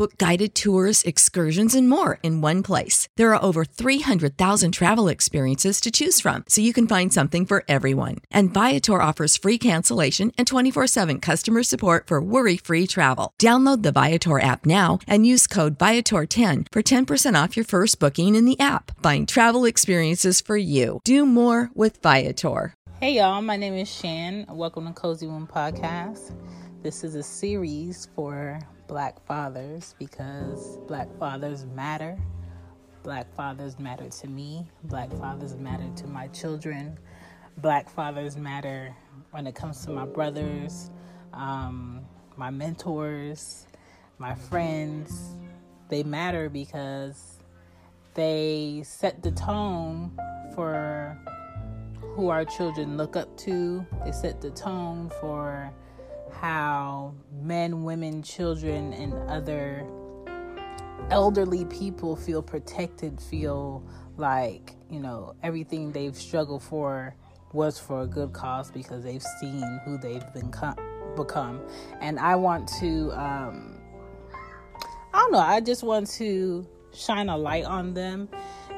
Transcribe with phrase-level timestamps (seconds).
[0.00, 3.06] Book guided tours, excursions, and more in one place.
[3.18, 7.64] There are over 300,000 travel experiences to choose from, so you can find something for
[7.68, 8.16] everyone.
[8.30, 13.34] And Viator offers free cancellation and 24 7 customer support for worry free travel.
[13.38, 18.36] Download the Viator app now and use code Viator10 for 10% off your first booking
[18.36, 18.92] in the app.
[19.02, 21.00] Find travel experiences for you.
[21.04, 22.72] Do more with Viator.
[23.00, 24.46] Hey y'all, my name is Shan.
[24.48, 26.32] Welcome to Cozy Womb Podcast.
[26.82, 28.58] This is a series for
[28.90, 32.18] black fathers because black fathers matter.
[33.04, 34.68] Black fathers matter to me.
[34.82, 36.98] Black fathers matter to my children.
[37.58, 38.92] Black fathers matter
[39.30, 40.90] when it comes to my brothers,
[41.32, 42.00] um,
[42.36, 43.68] my mentors,
[44.18, 45.36] my friends.
[45.88, 47.38] They matter because
[48.14, 50.18] they set the tone
[50.56, 51.16] for
[52.00, 53.86] who our children look up to.
[54.04, 55.72] They set the tone for
[56.40, 59.86] how men, women, children, and other
[61.10, 63.84] elderly people feel protected, feel
[64.16, 67.14] like, you know, everything they've struggled for
[67.52, 70.50] was for a good cause because they've seen who they've been
[71.16, 71.60] become.
[72.00, 73.78] And I want to, um,
[75.12, 78.28] I don't know, I just want to shine a light on them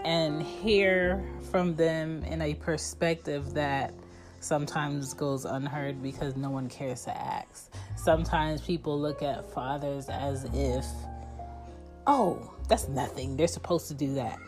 [0.05, 3.95] and hear from them in a perspective that
[4.42, 7.72] sometimes goes unheard because no one cares to ask.
[7.97, 10.84] Sometimes people look at fathers as if,
[12.06, 13.36] oh, that's nothing.
[13.36, 14.38] They're supposed to do that.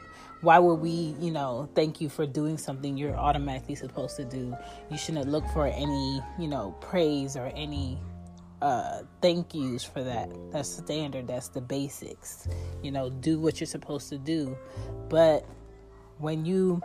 [0.41, 4.55] Why would we, you know, thank you for doing something you're automatically supposed to do?
[4.91, 7.99] You shouldn't look for any, you know, praise or any
[8.65, 10.31] uh, thank yous for that.
[10.51, 11.29] That's standard.
[11.29, 12.49] That's the basics.
[12.83, 14.57] You know, do what you're supposed to do.
[15.09, 15.47] But
[16.19, 16.81] when you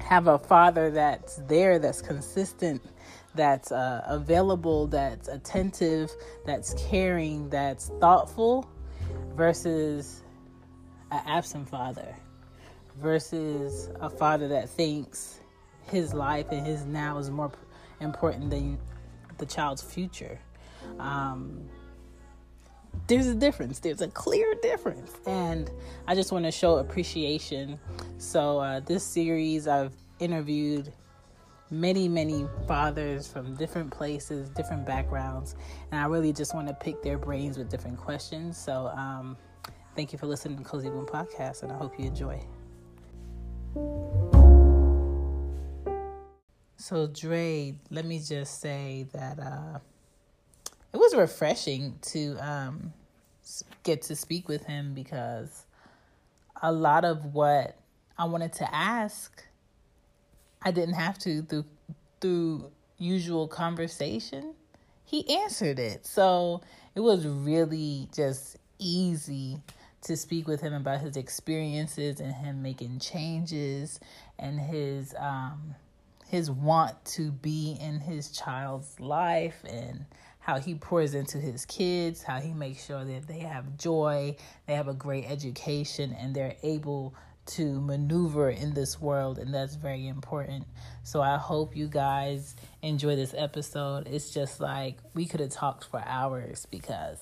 [0.00, 2.82] have a father that's there, that's consistent,
[3.34, 6.10] that's uh, available, that's attentive,
[6.46, 8.68] that's caring, that's thoughtful,
[9.34, 10.22] versus
[11.10, 12.14] an absent father,
[12.96, 15.40] versus a father that thinks
[15.84, 17.52] his life and his now is more
[18.00, 18.78] important than
[19.38, 20.38] the child's future.
[20.98, 21.68] Um,
[23.06, 23.80] there's a difference.
[23.80, 25.12] There's a clear difference.
[25.26, 25.70] And
[26.06, 27.78] I just want to show appreciation.
[28.18, 30.92] So, uh, this series, I've interviewed
[31.70, 35.56] many, many fathers from different places, different backgrounds.
[35.90, 38.56] And I really just want to pick their brains with different questions.
[38.56, 39.36] So, um,
[39.96, 42.40] thank you for listening to Cozy Womb Podcast, and I hope you enjoy.
[46.76, 49.38] So, Dre, let me just say that.
[49.38, 49.78] Uh,
[50.92, 52.92] it was refreshing to um,
[53.82, 55.66] get to speak with him because
[56.62, 57.76] a lot of what
[58.18, 59.44] I wanted to ask,
[60.62, 61.64] I didn't have to through
[62.20, 64.54] through usual conversation.
[65.04, 66.60] He answered it, so
[66.94, 69.58] it was really just easy
[70.02, 74.00] to speak with him about his experiences and him making changes
[74.38, 75.74] and his um
[76.26, 80.04] his want to be in his child's life and
[80.50, 84.34] how he pours into his kids, how he makes sure that they have joy,
[84.66, 87.14] they have a great education, and they're able
[87.46, 90.64] to maneuver in this world, and that's very important.
[91.04, 94.08] So I hope you guys enjoy this episode.
[94.08, 97.20] It's just like we could have talked for hours because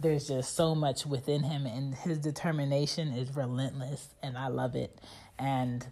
[0.00, 4.98] there's just so much within him, and his determination is relentless, and I love it.
[5.38, 5.86] And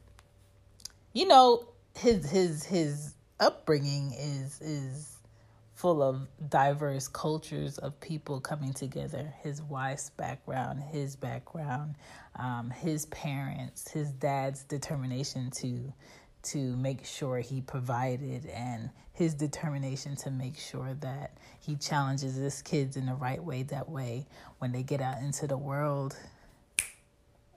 [1.12, 1.68] you know,
[1.98, 5.11] his his his upbringing is is
[5.82, 9.34] full of diverse cultures of people coming together.
[9.42, 11.96] His wife's background, his background,
[12.36, 15.92] um, his parents, his dad's determination to
[16.44, 22.62] to make sure he provided and his determination to make sure that he challenges his
[22.62, 24.26] kids in the right way that way
[24.58, 26.16] when they get out into the world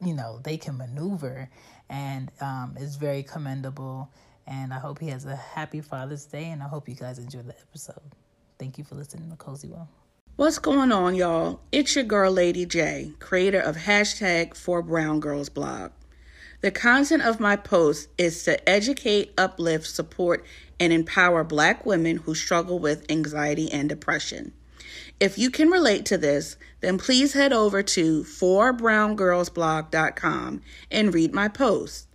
[0.04, 1.50] you know they can maneuver
[1.90, 4.08] and um, it's very commendable
[4.48, 7.42] and i hope he has a happy father's day and i hope you guys enjoy
[7.42, 8.12] the episode
[8.60, 9.88] thank you for listening to cozy Womb.
[10.38, 11.62] What's going on, y'all?
[11.72, 15.94] It's your girl, Lady J, creator of hashtag For Brown Girls blog.
[16.60, 20.44] The content of my post is to educate, uplift, support,
[20.78, 24.52] and empower Black women who struggle with anxiety and depression.
[25.22, 30.62] If you can relate to this, then please head over to forbrowngirlsblog.com
[30.92, 32.10] and read my post.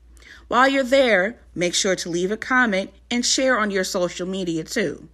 [0.50, 4.64] While you're there, make sure to leave a comment and share on your social media
[4.64, 5.08] too.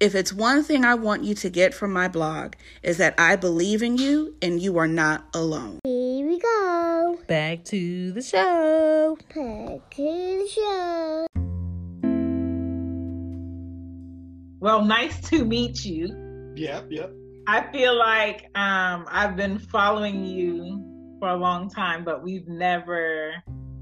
[0.00, 3.36] If it's one thing I want you to get from my blog, is that I
[3.36, 5.80] believe in you and you are not alone.
[5.84, 7.18] Here we go.
[7.26, 9.18] Back to the show.
[9.28, 11.26] Back to the show.
[14.58, 16.54] Well, nice to meet you.
[16.56, 17.12] Yep, yep.
[17.46, 20.82] I feel like um, I've been following you
[21.18, 23.34] for a long time, but we've never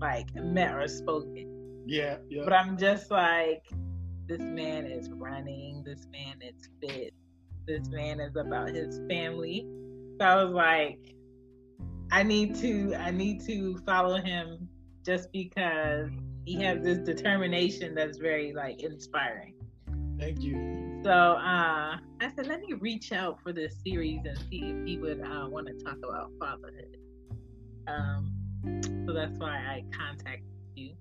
[0.05, 1.83] like met or spoken.
[1.87, 2.43] Yeah, yeah.
[2.45, 3.65] But I'm just like,
[4.27, 7.15] this man is running, this man is fit,
[7.67, 9.67] this man is about his family.
[10.21, 11.01] So I was like,
[12.13, 14.69] I need to I need to follow him
[15.07, 16.11] just because
[16.45, 19.55] he has this determination that's very like inspiring.
[20.19, 21.01] Thank you.
[21.03, 24.99] So uh, I said, let me reach out for this series and see if he
[24.99, 26.97] would uh, want to talk about fatherhood.
[27.87, 28.31] Um,
[29.07, 30.95] so that's why I contacted you.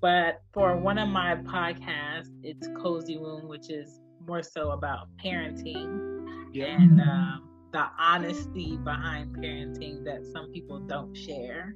[0.00, 6.48] But for one of my podcasts, it's Cozy Womb, which is more so about parenting
[6.52, 6.66] Yeah.
[6.66, 11.74] and um, the honesty behind parenting that some people don't share.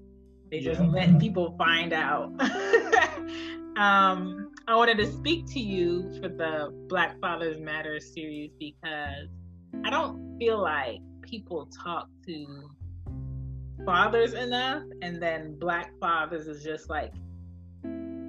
[0.50, 0.88] They just Yeah.
[0.88, 2.30] let people find out.
[3.76, 9.28] um, I wanted to speak to you for the Black Fathers Matter series because
[9.84, 12.70] I don't feel like people talk to
[13.84, 17.12] fathers enough, and then Black fathers is just like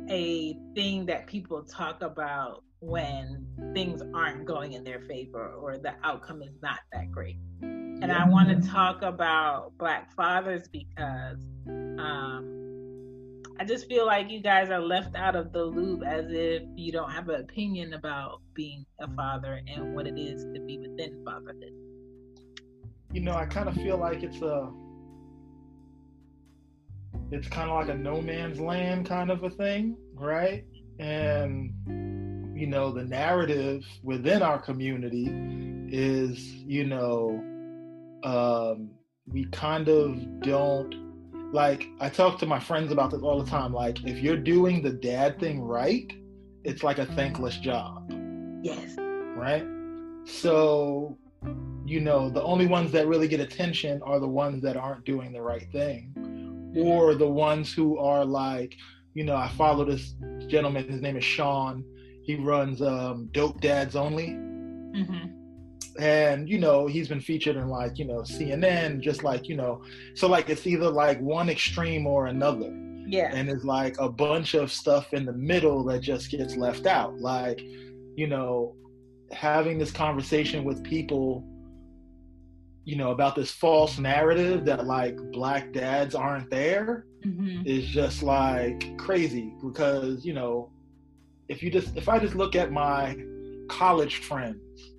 [0.09, 5.94] a thing that people talk about when things aren't going in their favor or the
[6.03, 7.38] outcome is not that great.
[7.62, 14.42] And I want to talk about Black fathers because um, I just feel like you
[14.42, 18.42] guys are left out of the loop as if you don't have an opinion about
[18.53, 21.71] being a father and what it is to be within fatherhood.
[23.13, 24.71] You know, I kind of feel like it's a
[27.31, 30.63] it's kind of like a no man's land kind of a thing, right?
[31.00, 31.73] And
[32.56, 35.29] you know, the narrative within our community
[35.89, 37.44] is, you know,
[38.23, 38.91] um,
[39.27, 40.95] we kind of don't
[41.53, 41.88] like.
[42.00, 43.73] I talk to my friends about this all the time.
[43.73, 46.11] Like, if you're doing the dad thing right,
[46.63, 48.11] it's like a thankless job.
[48.63, 48.95] Yes.
[48.97, 49.65] right?
[50.25, 51.18] So,
[51.85, 55.31] you know, the only ones that really get attention are the ones that aren't doing
[55.31, 56.11] the right thing,
[56.77, 58.75] or the ones who are like,
[59.13, 60.13] you know, I follow this
[60.48, 60.88] gentleman.
[60.89, 61.83] His name is Sean.
[62.24, 65.25] He runs um, Dope Dads Only, hmm
[65.98, 69.81] and you know, he's been featured in like, you know, CNN, just like, you know,
[70.13, 72.69] so like it's either like one extreme or another
[73.07, 73.31] Yeah.
[73.33, 77.18] and it's like a bunch of stuff in the middle that just gets left out
[77.19, 77.62] like
[78.16, 78.75] you know
[79.31, 81.45] having this conversation with people
[82.85, 88.21] you know about this false narrative that like black dads aren't there hmm is just
[88.21, 90.69] like crazy because you know
[91.49, 93.18] if you just if i just look at my
[93.68, 94.95] college friends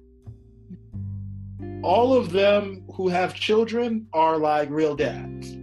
[1.83, 5.57] all of them who have children are like real dads.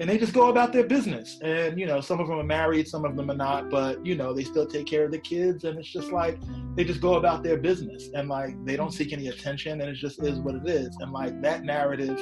[0.00, 1.38] And they just go about their business.
[1.42, 4.16] And you know some of them are married some of them are not but you
[4.16, 5.64] know they still take care of the kids.
[5.64, 6.38] And it's just like
[6.74, 8.10] they just go about their business.
[8.14, 9.80] And like they don't seek any attention.
[9.80, 10.96] And it just is what it is.
[11.00, 12.20] And like that narrative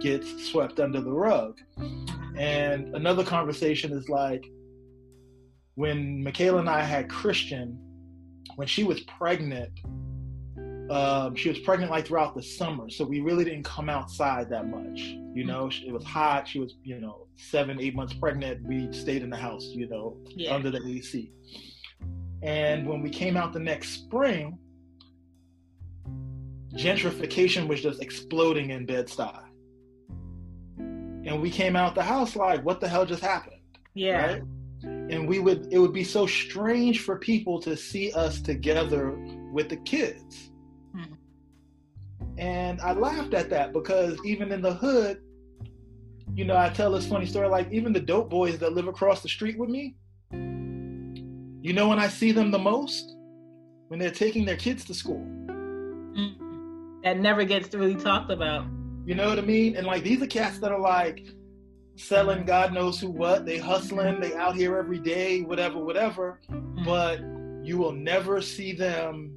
[0.00, 1.58] gets swept under the rug.
[2.36, 4.44] And another conversation is like
[5.74, 7.78] when Michaela and I had Christian,
[8.56, 9.70] when she was pregnant,
[10.90, 14.68] um, she was pregnant like throughout the summer, so we really didn't come outside that
[14.68, 14.98] much.
[15.34, 16.48] You know, it was hot.
[16.48, 18.66] She was, you know, seven, eight months pregnant.
[18.66, 20.54] We stayed in the house, you know, Yeah.
[20.54, 21.32] under the AC.
[22.42, 24.58] And when we came out the next spring,
[26.74, 29.44] gentrification was just exploding in Bed-Stuy.
[30.78, 33.60] And we came out the house like, what the hell just happened?
[33.94, 34.26] Yeah.
[34.26, 34.42] right?
[34.84, 39.18] And we would it would be so strange for people to see us together
[39.52, 40.52] with the kids.
[42.38, 45.20] And I laughed at that because even in the hood,
[46.34, 49.22] you know, I tell this funny story like even the dope boys that live across
[49.22, 49.96] the street with me,
[50.30, 53.16] You know when I see them the most?
[53.88, 55.26] When they're taking their kids to school.
[55.48, 57.02] Mm.
[57.02, 58.66] That never gets really talked about.
[59.04, 59.76] You know what I mean?
[59.76, 61.26] And like these are cats that are like
[61.96, 63.46] selling God knows who what.
[63.46, 66.38] They hustling, they out here every day, whatever, whatever.
[66.48, 66.84] Mm.
[66.84, 67.20] But
[67.66, 69.36] you will never see them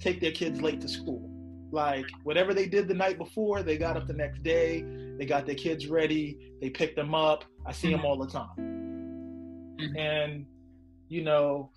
[0.00, 1.31] take their kids late to school.
[1.72, 4.84] Like whatever they did the night before, they got up the next day,
[5.18, 7.44] they got their kids ready, they picked them up.
[7.66, 8.50] I see them all the time.
[9.96, 10.46] And
[11.08, 11.70] you know,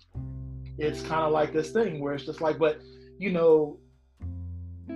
[0.78, 2.80] it's kind of like this thing where it's just like, but
[3.18, 3.78] you know,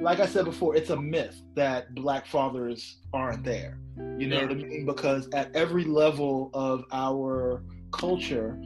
[0.01, 3.79] like I said before, it's a myth that black fathers aren't there.
[4.19, 4.43] You know Yeah.
[4.43, 4.87] what I mean?
[4.87, 8.59] Because at every level of our culture,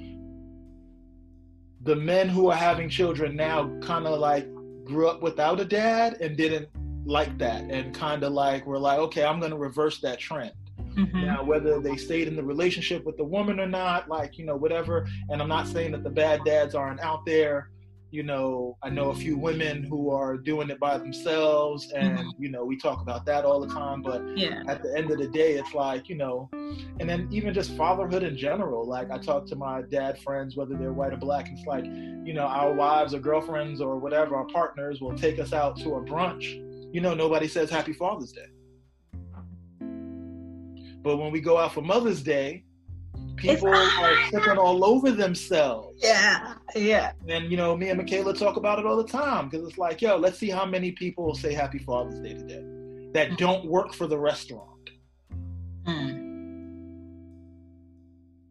[1.83, 4.47] the men who are having children now kind of like
[4.85, 6.69] grew up without a dad and didn't
[7.07, 10.53] like that and kind of like were like, okay, I'm going to reverse that trend.
[10.95, 11.25] Mhm.
[11.25, 14.57] Now, whether they stayed in the relationship with the woman or not, like, you know,
[14.57, 15.07] whatever.
[15.29, 17.71] And I'm not saying that the bad dads aren't out there.
[18.15, 22.31] You know, I know a few women who are doing it by themselves, and, Mhm.
[22.39, 24.03] you know, we talk about that all the time.
[24.03, 24.63] But Yeah.
[24.69, 28.23] at the end of the day, it's like, you know, and then even just fatherhood
[28.23, 28.87] in general.
[28.87, 32.35] Like, I talk to my dad friends, whether they're white or black, it's like, you
[32.35, 36.01] know, our wives or girlfriends or whatever, our partners will take us out to a
[36.01, 36.47] brunch.
[36.95, 38.47] You know, nobody says Happy Father's Day.
[41.03, 42.63] But when we go out for Mother's Day,
[43.37, 45.99] people are tripping all over themselves.
[46.03, 46.55] Yeah.
[46.75, 47.13] Yeah.
[47.29, 50.01] And you know, me and Michaela talk about it all the time because it's like,
[50.03, 52.65] yo, let's see how many people say Happy Father's Day today
[53.13, 54.91] that don't work for the restaurant.
[55.87, 56.25] Mm.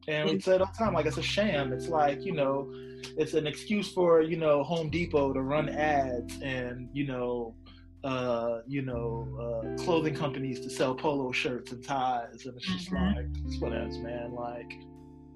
[0.07, 1.71] And we say it all the time, like it's a sham.
[1.73, 2.69] It's like, you know,
[3.17, 7.55] it's an excuse for, you know, Home Depot to run ads and, you know,
[8.03, 12.45] uh, you know, uh, clothing companies to sell polo shirts and ties.
[12.45, 13.15] And it's just Mhm.
[13.15, 14.33] like, it's whatevs, man.
[14.33, 14.71] Like,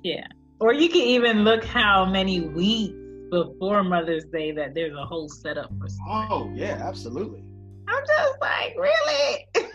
[0.03, 0.27] Yeah.
[0.59, 2.93] Or you can even look how many weeks
[3.31, 6.27] before Mother's Day that there's a whole setup for something.
[6.31, 7.43] oh, yeah, absolutely.
[7.87, 9.47] I'm just like, really?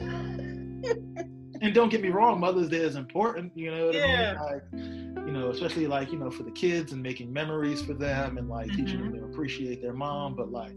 [1.60, 4.34] And don't get me wrong, Mother's Day is important, you know what Yeah.
[4.74, 5.14] I mean?
[5.14, 8.36] Like, you know, especially like, you know, for the kids and making memories for them
[8.36, 9.12] and like teaching Mm-hmm.
[9.12, 10.34] them to appreciate their mom.
[10.34, 10.74] But like,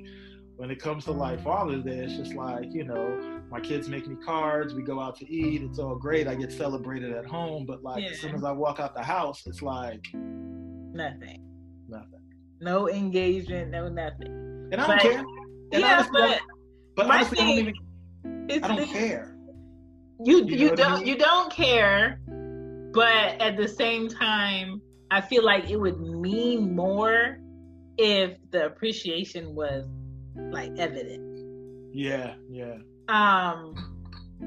[0.58, 4.08] when it comes to like Father's Day, it's just like, you know, my kids make
[4.08, 6.28] me cards, we go out to eat, it's all great.
[6.28, 7.66] I get celebrated at home.
[7.66, 11.42] But like, as soon as I walk out the house, it's like Nothing.
[11.90, 12.22] nothing.
[12.62, 14.28] No engagement, no nothing.
[14.72, 15.20] And I don't But- care.
[15.72, 16.40] And yeah, honestly, but
[16.96, 17.74] but honestly, I don't even,
[18.50, 19.36] it's, I don't it's- care.
[20.24, 21.08] You You you, know don't mean?
[21.08, 22.22] you don't care,
[22.94, 24.82] but at the same time,
[25.12, 27.40] I feel like it would mean more
[27.98, 29.86] if the appreciation was
[30.36, 31.94] like evident.
[31.94, 32.78] Yeah, yeah.
[33.08, 33.96] Um,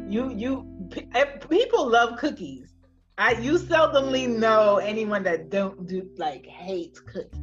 [0.06, 0.66] you you
[1.14, 2.72] eh, people love cookies.
[3.16, 7.40] I you seldomly know anyone that don't do like hates cookies.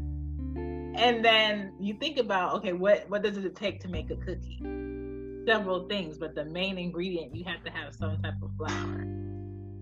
[0.97, 4.59] And then you think about okay, what what does it take to make a cookie?
[5.45, 9.01] Several things, but the main ingredient you have to have some type of flour.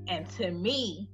[0.07, 1.09] And to me,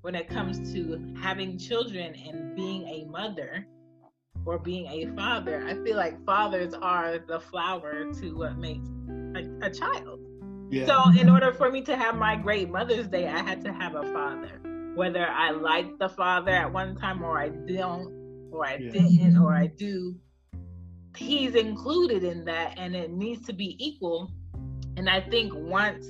[0.00, 3.66] when it comes to having children and being a mother
[4.44, 8.88] or being a father, I feel like fathers are the flower to what makes
[9.34, 10.20] a, a child.
[10.70, 10.86] Yeah.
[10.86, 13.94] So, in order for me to have my great Mother's Day, I had to have
[13.94, 14.60] a father.
[14.94, 18.90] Whether I liked the father at one time or I don't, or I Yeah.
[18.92, 20.14] didn't, or I do,
[21.16, 24.30] he's included in that and it needs to be equal.
[24.96, 26.06] And I think once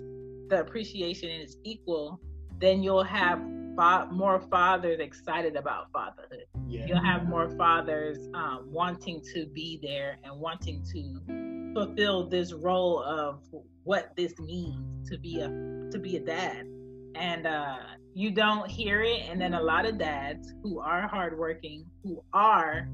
[0.48, 2.20] the appreciation is equal,
[2.58, 3.40] then you'll have
[3.76, 6.84] fa- more fathers excited about fatherhood yeah.
[6.86, 13.02] you'll have more fathers um, wanting to be there and wanting to fulfill this role
[13.02, 13.40] of
[13.84, 15.48] what this means to be a
[15.90, 16.66] to be a dad
[17.14, 17.76] and uh,
[18.14, 22.88] you don't hear it and then a lot of dads who are hardworking who are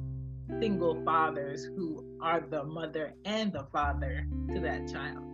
[0.61, 5.25] single fathers who are the mother and the father to that child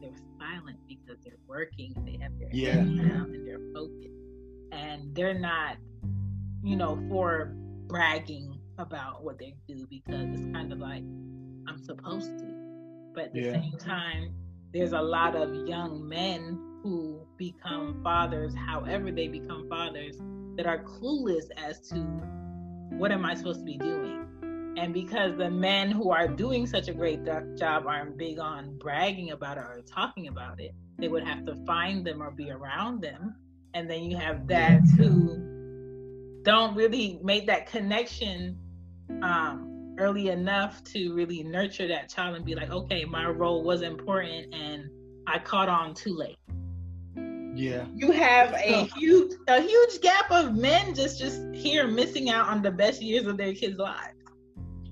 [0.00, 2.72] they're silent because they're working and they have their Yeah.
[2.72, 4.15] head down and they're focused
[4.76, 5.76] and they're not
[6.62, 7.52] you know for
[7.88, 11.02] bragging about what they do because it's kind of like
[11.68, 12.46] I'm supposed to.
[13.14, 13.52] But at the Yeah.
[13.52, 14.34] same time,
[14.72, 20.16] there's a lot of young men who become fathers, however they become fathers,
[20.56, 22.00] that are clueless as to
[22.98, 24.74] what am I supposed to be doing.
[24.78, 27.24] And because the men who are doing such a great
[27.56, 31.54] job aren't big on bragging about it or talking about it, they would have to
[31.66, 33.34] find them or be around them.
[33.76, 38.56] And then you have dads who don't really make that connection
[39.20, 43.82] um, early enough to really nurture that child and be like, okay, my role was
[43.82, 44.88] important and
[45.26, 46.38] I caught on too late.
[47.54, 47.84] Yeah.
[47.94, 52.62] You have a huge a huge gap of men just just here missing out on
[52.62, 54.14] the best years of their kids' lives.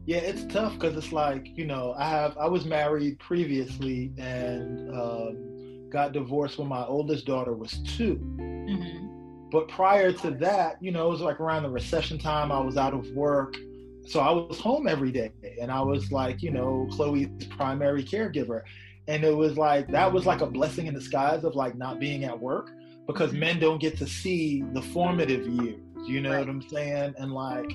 [0.04, 4.90] Yeah, it's tough because it's like you know I have I was married previously and
[4.90, 5.53] um,
[5.94, 8.16] got divorced when my oldest daughter was 2
[8.64, 9.50] Mm-hmm.
[9.50, 12.50] But prior to that, you know, it was like around the recession time.
[12.50, 13.56] I was out of work,
[14.04, 18.62] so I was home every day, and I was like, you know, Chloe's primary caregiver,
[19.06, 22.24] and it was like that was like a blessing in disguise of like not being
[22.24, 22.70] at work
[23.06, 25.80] because men don't get to see the formative years.
[26.04, 27.14] You know what I'm saying?
[27.18, 27.70] And like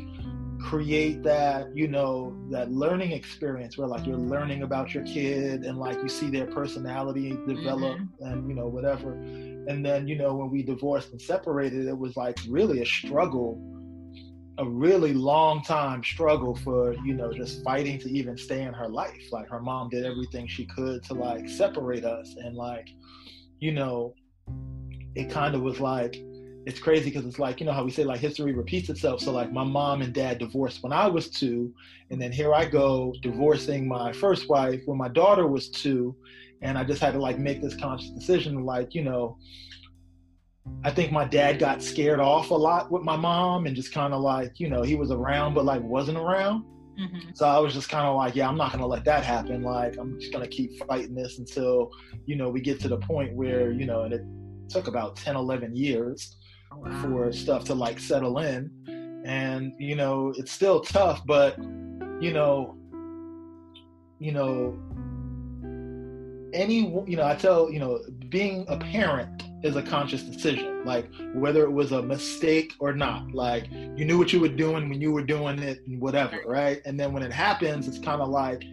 [0.60, 5.78] create that you know that learning experience where like you're learning about your kid and
[5.78, 8.26] like you see their personality develop mm-hmm.
[8.26, 9.14] and you know whatever.
[9.14, 13.66] And then you know when we divorced and separated it was like really a struggle
[14.58, 18.90] a really long time struggle for you know just fighting to even stay in her
[18.90, 19.32] life.
[19.32, 22.36] Like her mom did everything she could to like separate us.
[22.38, 22.90] And like
[23.60, 24.14] you know
[25.16, 26.22] it kind of was like
[26.66, 29.32] it's crazy because it's like you know how we say like history repeats itself so
[29.32, 31.74] like my mom and dad divorced when i was two
[32.12, 36.16] and then here i go divorcing my first wife when my daughter was two
[36.62, 39.38] and i just had to like make this conscious decision like you know
[40.84, 44.14] i think my dad got scared off a lot with my mom and just kind
[44.14, 46.64] of like you know he was around but like wasn't around
[47.00, 47.30] Mm-hmm.
[47.34, 49.64] so I was just kind of like, yeah, I'm not gonna let that happen.
[49.64, 51.92] Like, I'm just gonna keep fighting this until,
[52.26, 54.22] you know, we get to the point where, you know, and it
[54.68, 56.36] took about 10, 11 years
[57.02, 58.72] for stuff to like settle in.
[59.26, 61.58] And, you know, it's still tough, but,
[62.20, 62.78] you know,
[64.20, 64.78] you know,
[66.54, 68.00] any, you know, I tell, you know,
[68.30, 70.86] being a parent is a conscious decision.
[70.86, 73.32] Like whether it was a mistake or not.
[73.34, 76.82] Like you knew what you were doing when you were doing it and whatever, right?
[76.86, 78.64] And then when it happens, it's kind of like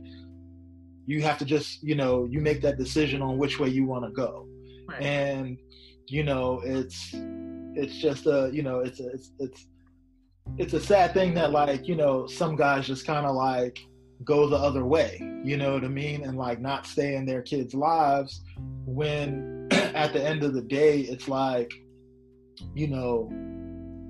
[1.06, 4.04] you have to just, you know, you make that decision on which way you want
[4.04, 4.46] to go.
[4.88, 5.02] Right.
[5.02, 5.58] And
[6.08, 7.14] you know, it's
[7.76, 9.66] it's just a, you know, it's a, it's it's
[10.58, 13.78] it's a sad thing that like, you know, some guys just kind of like
[14.24, 16.24] go the other way, you know what I mean?
[16.24, 18.42] And like not stay in their kids' lives
[18.86, 21.72] when at the end of the day, it's like,
[22.74, 23.28] you know,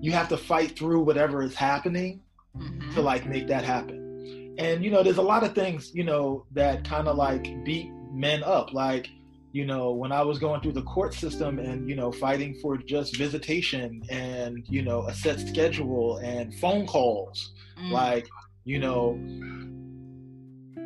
[0.00, 2.20] you have to fight through whatever is happening
[2.56, 2.94] Mhm.
[2.94, 4.54] to like make that happen.
[4.58, 7.90] And you know, there's a lot of things, you know, that kind of like beat
[8.12, 8.72] men up.
[8.72, 9.08] Like,
[9.56, 12.76] you know, when I was going through the court system and, you know, fighting for
[12.76, 17.90] just visitation and, you know, a set schedule and phone calls, Mm.
[17.90, 18.26] like,
[18.64, 19.02] you know,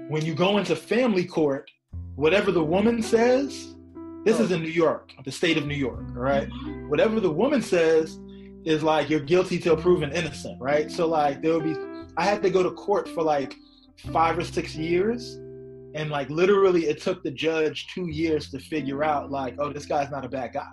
[0.09, 1.69] when you go into family court,
[2.15, 3.75] whatever the woman says,
[4.25, 6.49] this is in New York, the state of New York, all right?
[6.89, 8.21] Whatever the woman says
[8.65, 10.91] is like you're guilty till proven innocent, right?
[10.93, 11.75] So like there would be
[12.17, 13.57] I had to go to court for like
[14.13, 15.40] five or six years.
[15.95, 19.87] And like literally it took the judge two years to figure out like, oh, this
[19.87, 20.73] guy's not a bad guy.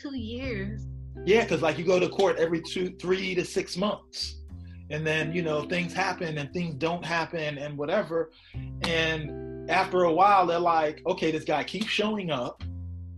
[0.00, 0.86] two years.
[1.24, 4.36] Yeah, because like you go to court every two, three to six months.
[4.90, 8.30] And then, you know, things happen and things don't happen and whatever.
[8.86, 12.62] And after a while, they're like, okay, this guy keeps showing up.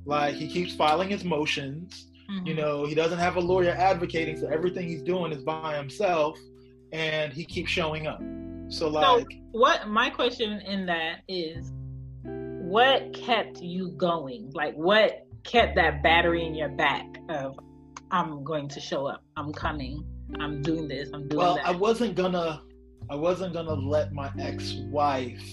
[0.06, 2.08] Like he keeps filing his motions.
[2.30, 2.46] Mhm.
[2.46, 6.38] You know, he doesn't have a lawyer advocating, so everything he's doing is by himself.
[6.92, 8.20] And he keeps showing up.
[8.74, 11.72] So, like, what my question in that is
[12.64, 14.50] what kept you going?
[14.52, 17.58] Like what kept that battery in your back of
[18.10, 19.22] i'm going to show up.
[19.37, 20.04] I'm coming.
[20.40, 21.10] I'm doing this.
[21.12, 21.64] I'm doing well, that.
[21.64, 22.62] Well, I wasn't gonna,
[23.10, 25.44] I wasn't gonna let my ex-wife,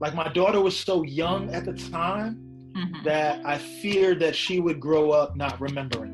[0.00, 2.40] like my daughter was so young at the time
[2.76, 3.04] Mhm.
[3.04, 6.12] that I feared that she would grow up not remembering.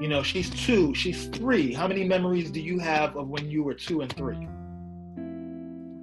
[0.00, 1.72] You know, she's two, she's three.
[1.72, 4.46] How many memories do you have of when you were two and three?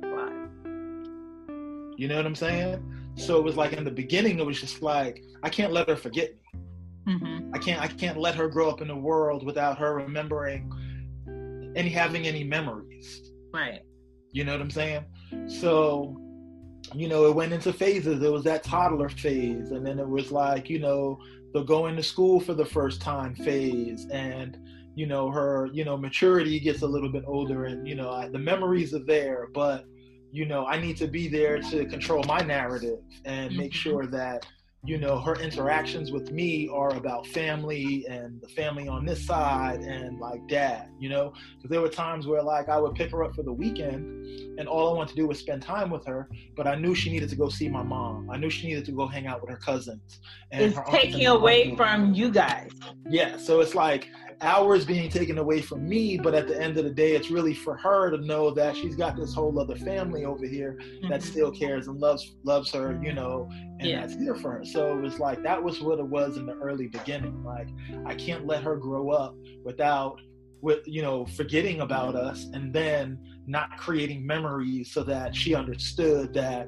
[0.04, 0.48] Wow.
[1.98, 2.84] You know what I'm saying?
[3.16, 5.98] So it was like in the beginning, it was just like I can't let her
[5.98, 6.60] forget me.
[7.08, 7.50] Mhm.
[7.54, 10.72] I can't I can't let her grow up in a world without her remembering
[11.76, 13.32] any having any memories.
[13.54, 13.82] right
[14.32, 15.04] You know what I'm saying?
[15.48, 16.21] So,
[16.94, 18.22] you know, it went into phases.
[18.22, 21.18] It was that toddler phase, and then it was like, you know,
[21.54, 24.58] the going to school for the first time phase, and
[24.96, 28.30] you know, her, you know, maturity gets a little bit older, and you know, I,
[28.30, 29.86] the memories are there, but
[30.32, 33.76] you know, I need to be there to control my narrative and make Mhm.
[33.76, 34.46] sure that
[34.84, 39.82] you know her interactions with me are about family and the family on this side
[39.82, 41.34] and like dad you know?
[41.56, 44.26] Because there were times where like i would pick her up for the weekend
[44.60, 47.12] and all i wanted to do was spend time with her but i knew she
[47.12, 48.30] needed to go see my mom.
[48.32, 50.20] I knew she needed to go hang out with her cousins
[50.52, 52.72] and it's her taking away from you guys.
[53.08, 54.10] Yeah so it's like
[54.42, 57.54] hours being taken away from me, but at the end of the day, it's really
[57.54, 61.10] for her to know that she's got this whole other family over here mm-hmm.
[61.10, 64.02] that still cares and loves loves her, you know, and yeah.
[64.02, 64.66] that's here for her.
[64.66, 67.44] So it was like that was what it was in the early beginning.
[67.44, 67.70] Like
[68.06, 70.20] I can't let her grow up without
[70.62, 76.34] with you know forgetting about us and then not creating memories so that she understood
[76.34, 76.68] that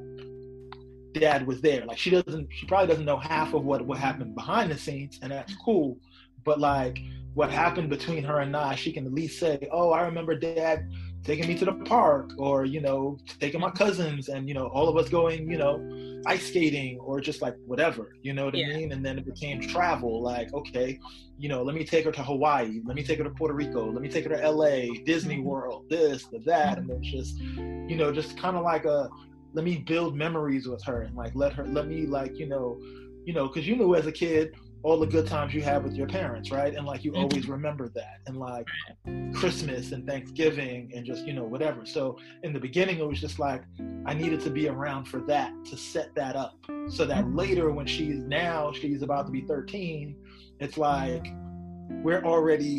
[1.13, 1.86] dad was there.
[1.86, 5.19] Like she doesn't, she probably doesn't know half of what what happened behind the scenes,
[5.21, 5.97] and that's cool.
[6.43, 6.99] But like
[7.34, 10.89] what happened between her and I, she can at least say, "Oh, I remember dad
[11.24, 14.88] taking me to the park, or you know, taking my cousins, and you know, all
[14.88, 18.67] of us going, you know, ice skating, or just like whatever, you know what yeah.
[18.67, 20.22] I mean." And then it became travel.
[20.22, 21.00] Like, okay,
[21.38, 23.91] you know, let me take her to Hawaii, let me take her to Puerto Rico,
[23.91, 25.46] let me take her to L.A., Disney mm-hmm.
[25.46, 29.10] World, this, the that, and then just, you know, just kind of like a
[29.54, 32.80] let me build memories with her and like let her let me like you know
[33.24, 35.93] you know because you knew as a kid all the good times you had with
[35.93, 37.24] your parents right and like you mm-hmm.
[37.24, 38.67] always remember that and like
[39.34, 43.39] christmas and thanksgiving and just you know whatever so in the beginning it was just
[43.39, 43.63] like
[44.06, 46.56] i needed to be around for that to set that up
[46.89, 47.38] so that mm-hmm.
[47.38, 50.15] later when she's now she's about to be 13
[50.60, 51.26] it's like
[52.04, 52.78] we're already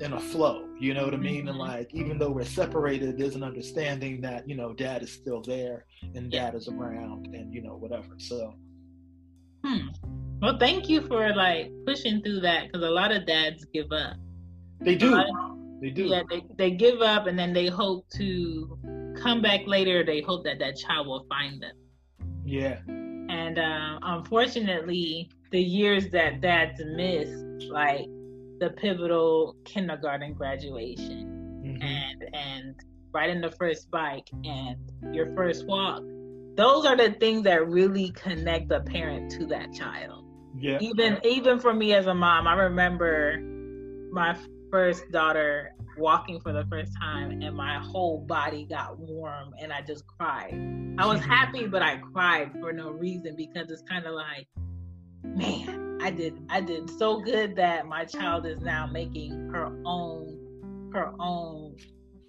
[0.00, 1.60] in a flow you know what i mean and mm-hmm.
[1.60, 5.86] like even though we're separated there's an understanding that you know dad is still there
[6.14, 8.54] and dad is around and you know whatever so
[9.64, 9.88] hmm.
[10.40, 14.16] Well thank you for like pushing through that because a lot of dads give up.
[14.80, 15.16] They do.
[15.16, 15.26] Of,
[15.80, 16.04] they do.
[16.04, 18.78] Yeah they, they give up and then they hope to
[19.22, 20.04] come back later.
[20.04, 21.76] They hope that that child will find them.
[22.44, 22.78] Yeah.
[23.28, 27.28] And uh, unfortunately the years that dads miss
[27.70, 28.06] like
[28.58, 31.82] the pivotal kindergarten graduation mm-hmm.
[31.82, 32.74] and and
[33.12, 34.76] riding the first bike and
[35.12, 36.02] your first walk
[36.56, 40.24] those are the things that really connect the parent to that child
[40.58, 43.38] yeah even even for me as a mom i remember
[44.12, 44.36] my
[44.70, 49.80] first daughter walking for the first time and my whole body got warm and i
[49.80, 50.52] just cried
[50.98, 54.46] i was happy but i cried for no reason because it's kind of like
[55.34, 60.90] man, I did I did so good that my child is now making her own
[60.92, 61.76] her own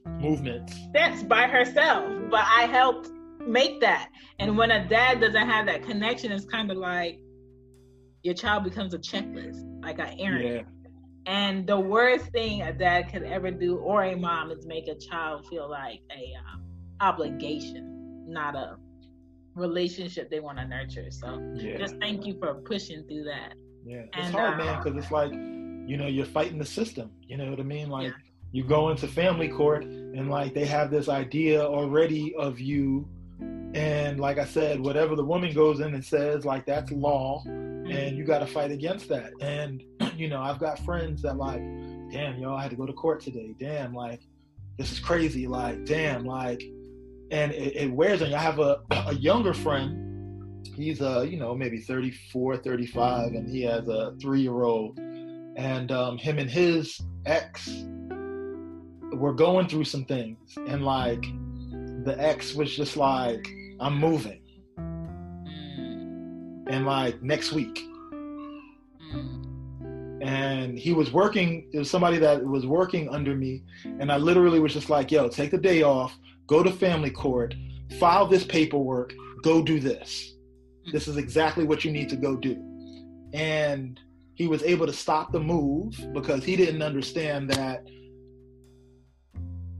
[0.06, 0.74] movements.
[0.94, 2.06] That's by herself.
[2.30, 3.10] But I helped
[3.46, 4.10] make that.
[4.40, 7.20] And when a dad doesn't have that connection, it's kind of like
[8.28, 10.54] your child becomes a checklist, like an errand.
[10.54, 10.62] Yeah.
[11.26, 14.96] And the worst thing a dad could ever do, or a mom, is make a
[14.96, 16.64] child feel like a um,
[17.00, 18.76] obligation, not a
[19.56, 21.10] relationship they want to nurture.
[21.10, 21.78] So yeah.
[21.78, 23.54] just thank you for pushing through that.
[23.86, 27.12] Yeah, it's and, hard, uh, man, because it's like, you know, you're fighting the system.
[27.30, 27.90] You know what I mean?
[27.90, 28.14] Like, yeah.
[28.52, 33.08] you go into family court and like they have this idea already of you.
[33.74, 38.18] And like I said, whatever the woman goes in and says, like that's law, and
[38.18, 39.32] you got to fight against that.
[39.42, 39.84] And
[40.16, 41.62] you know, I've got friends that like,
[42.12, 43.54] damn, yo, I had to go to court today.
[43.60, 44.22] Damn, like
[44.78, 45.48] this is crazy.
[45.48, 46.64] Like, damn, like
[47.32, 48.36] and it, it wears on you.
[48.36, 50.68] I have a, a younger friend.
[50.76, 55.00] He's uh, you know, maybe 34, 35, and he has a three-year-old.
[55.00, 57.84] And um, him and his ex
[59.14, 61.26] were going through some things, and like
[62.08, 63.48] the ex was just like,
[63.80, 64.42] "I'm moving,"
[66.68, 67.84] and like next week.
[70.22, 71.70] And he was working.
[71.74, 73.64] It was somebody that was working under me,
[74.00, 76.18] and I literally was just like, "Yo, take the day off
[76.48, 77.54] go to family court,
[78.00, 80.34] file this paperwork, go do this.
[80.92, 82.56] This is exactly what you need to go do.
[83.34, 84.00] And
[84.34, 87.86] he was able to stop the move because he didn't understand that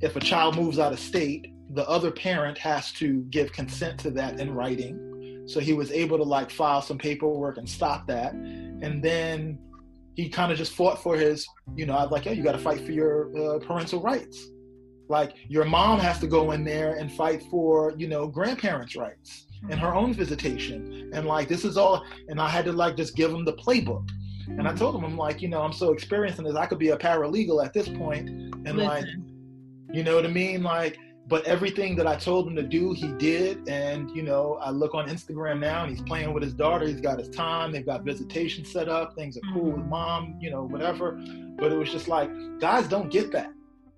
[0.02, 4.12] if a child moves out of state, the other parent has to give consent to
[4.12, 5.44] that in writing.
[5.48, 8.34] So he was able to like file some paperwork and stop that.
[8.34, 9.60] And then
[10.16, 12.54] he kind of just fought for his, you know, I was like, oh, you got
[12.54, 14.48] to fight for your uh, parental rights.
[15.10, 19.48] Like your mom has to go in there and fight for, you know, grandparents' rights
[19.70, 21.12] and her own visitation.
[21.14, 24.10] And like this is all and I had to like just give him the playbook.
[24.48, 26.80] And I told him, I'm like, you know, I'm so experienced in this, I could
[26.80, 27.98] be a paralegal at this point.
[27.98, 28.86] point and Listen.
[28.86, 29.06] like
[29.94, 30.64] you know what I mean?
[30.64, 33.68] Like but everything that I told him to do, he did.
[33.68, 36.88] And, you know, I look on Instagram now and he's playing with his daughter.
[36.88, 37.74] He's got his time.
[37.74, 39.14] They've got visitation set up.
[39.14, 39.90] Things are cool with mm-hmm.
[39.90, 41.20] mom, you know, whatever.
[41.58, 43.52] But it was just like, guys don't get that.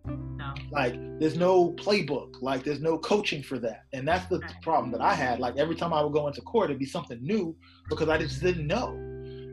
[0.06, 0.54] No.
[0.72, 3.84] Like there's no playbook, like there's no coaching for that.
[3.94, 4.62] And that's the right.
[4.63, 5.39] problem that I had.
[5.39, 7.56] Like every time I would go into court, it'd be something new
[7.89, 8.96] because I just didn't know.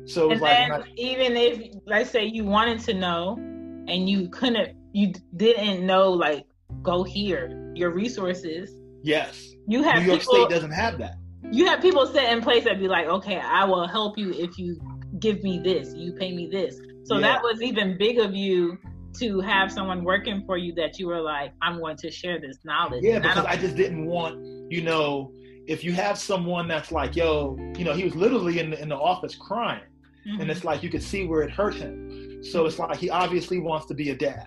[0.06, 4.76] So and then I, even if let's say you wanted to know and you couldn't
[4.92, 6.46] you didn't know like
[6.82, 8.70] go here, your resources.
[9.02, 9.52] Yes.
[9.68, 11.16] You have New York people, State doesn't have that.
[11.52, 14.58] You have people set in place that be like, okay, I will help you if
[14.58, 14.78] you
[15.20, 16.80] give me this, you pay me this.
[17.04, 17.20] So Yeah.
[17.22, 18.78] that was even big of you
[19.20, 22.58] to have someone working for you that you were like, I'm going to share this
[22.64, 23.02] knowledge.
[23.04, 25.32] Yeah, And I because don't- I just didn't want, you know,
[25.66, 28.88] if you have someone that's like, yo, you know, he was literally in the, in
[28.88, 29.82] the office crying,
[30.26, 30.40] Mhm.
[30.42, 32.42] and it's like you could see where it hurt him.
[32.42, 34.46] So it's like he obviously wants to be a dad,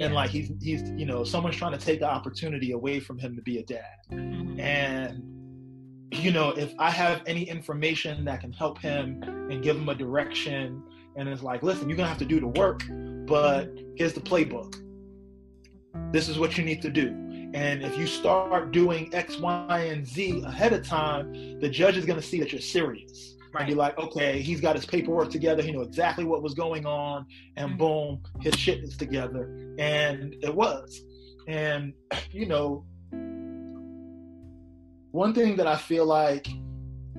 [0.00, 0.06] Yeah.
[0.06, 3.36] and like he's he's you know someone's trying to take the opportunity away from him
[3.36, 4.58] to be a dad, Mhm.
[4.58, 5.22] and
[6.12, 9.94] you know if I have any information that can help him and give him a
[9.94, 10.82] direction,
[11.16, 12.82] and it's like, listen, you're gonna have to do the work,
[13.26, 14.74] but here's the playbook.
[16.12, 17.08] This is what you need to do.
[17.52, 22.06] And if you start doing X, Y, and Z ahead of time, the judge is
[22.06, 25.62] going to see that you're serious and be like, okay, he's got his paperwork together.
[25.62, 27.78] He knew exactly what was going on, and Mhm.
[27.78, 29.74] boom, his shit is together.
[29.78, 31.00] And it was.
[31.48, 31.92] And,
[32.30, 32.84] you know,
[35.12, 36.48] one thing that I feel like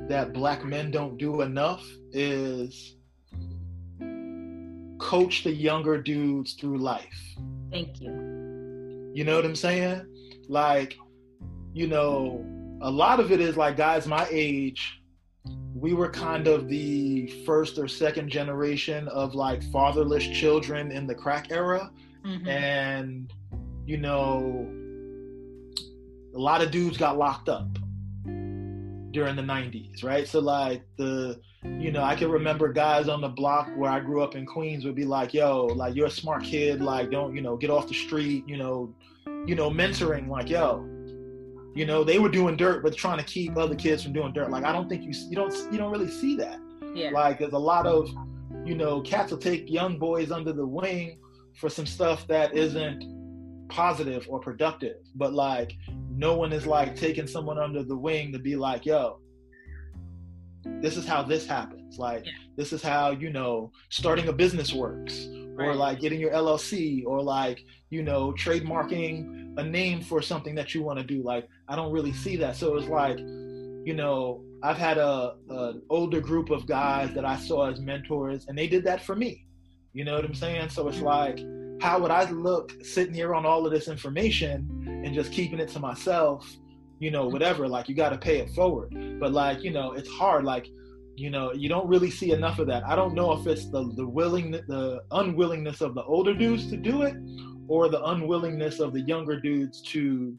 [0.08, 2.96] that black men don't do enough is
[5.00, 7.36] coach the younger dudes through life.
[7.72, 9.12] Thank you.
[9.14, 10.06] You know what I'm saying?
[10.48, 10.98] Like,
[11.74, 12.46] you know,
[12.82, 15.01] a lot of it is like guys my age,
[15.82, 21.16] we were kind of the first or second generation of like fatherless children in the
[21.16, 21.92] crack era.
[22.24, 22.48] Mhm.
[22.48, 23.34] And,
[23.88, 24.70] you know,
[26.36, 27.68] a lot of dudes got locked up
[29.12, 30.28] during the 90s, right?
[30.28, 34.22] So, like, the, you know, I can remember guys on the block where I grew
[34.22, 37.42] up in Queens would be like, yo, like, you're a smart kid, like, don't, you
[37.42, 38.94] know, get off the street, you know,
[39.48, 40.88] you know, mentoring, like, yo,
[41.74, 44.50] you know, they were doing dirt, but trying to keep other kids from doing dirt.
[44.52, 46.60] Like, I don't think you, you don't, you don't really see that.
[46.94, 47.12] yeah.
[47.12, 48.10] Like, there's a lot of,
[48.66, 51.20] you know, cats will take young boys under the wing
[51.56, 54.98] for some stuff that isn't positive or productive.
[55.16, 55.74] But like,
[56.10, 59.20] no one is like taking someone under the wing to be like, yo,
[60.66, 61.98] this is how this happens.
[61.98, 62.32] Like, Yeah.
[62.56, 65.28] this is how, you know, starting a business works.
[65.60, 70.74] Or like getting your LLC, or like, you know, trademarking a name for something that
[70.74, 71.22] you want to do.
[71.22, 72.56] Like, I don't really see that.
[72.56, 77.36] So it's like, you know, I've had a an older group of guys that I
[77.38, 79.46] saw as mentors, and they did that for me.
[79.94, 80.70] You know what I'm saying?
[80.70, 81.40] So it's like,
[81.80, 85.70] how would I look sitting here on all of this information and just keeping it
[85.70, 86.50] to myself?
[87.02, 87.68] You know, whatever.
[87.68, 88.90] Like, you got to pay it forward.
[89.20, 90.46] But like, you know, it's hard.
[90.46, 90.68] Like,
[91.16, 92.86] you know, you don't really see enough of that.
[92.86, 96.78] I don't know if it's the the willing the unwillingness of the older dudes to
[96.78, 97.16] do it,
[97.68, 100.38] or the unwillingness of the younger dudes to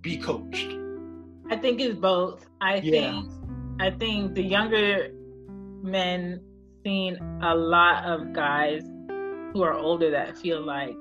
[0.00, 0.70] be coached.
[1.50, 2.46] I think it's both.
[2.60, 2.90] I Yeah.
[3.22, 3.30] think
[3.80, 5.10] I think the younger
[5.82, 6.40] men
[6.84, 8.82] seen a lot of guys
[9.52, 10.96] who are older that feel like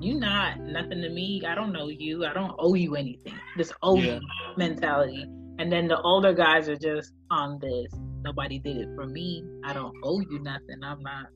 [0.00, 1.42] you not nothing to me.
[1.46, 2.24] I don't know you.
[2.24, 3.34] I don't owe you anything.
[3.56, 4.18] This owe Yeah.
[4.56, 5.26] mentality.
[5.58, 7.92] And then the older guys are just on this.
[8.22, 9.44] Nobody did it for me.
[9.64, 10.82] I don't owe you nothing.
[10.82, 11.26] I'm not.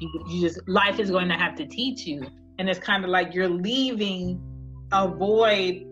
[0.00, 2.26] You, you just life is going to have to teach you.
[2.58, 4.40] And it's kind of like you're leaving
[4.92, 5.84] a void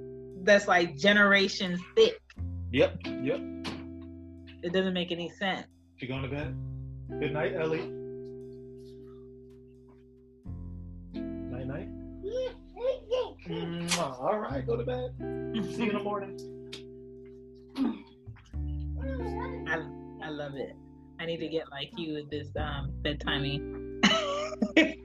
[0.42, 2.18] that's like generations thick.
[2.72, 3.40] Yep, yep.
[4.62, 5.66] It doesn't make any sense.
[5.98, 6.54] You going to bed?
[7.20, 8.01] Good night, Ellie.
[13.48, 14.20] Mwah.
[14.20, 15.14] All right, go to bed.
[15.74, 16.38] See you in the morning.
[19.68, 20.76] I, I love it.
[21.20, 23.98] I need to get like you with this um bedtiming.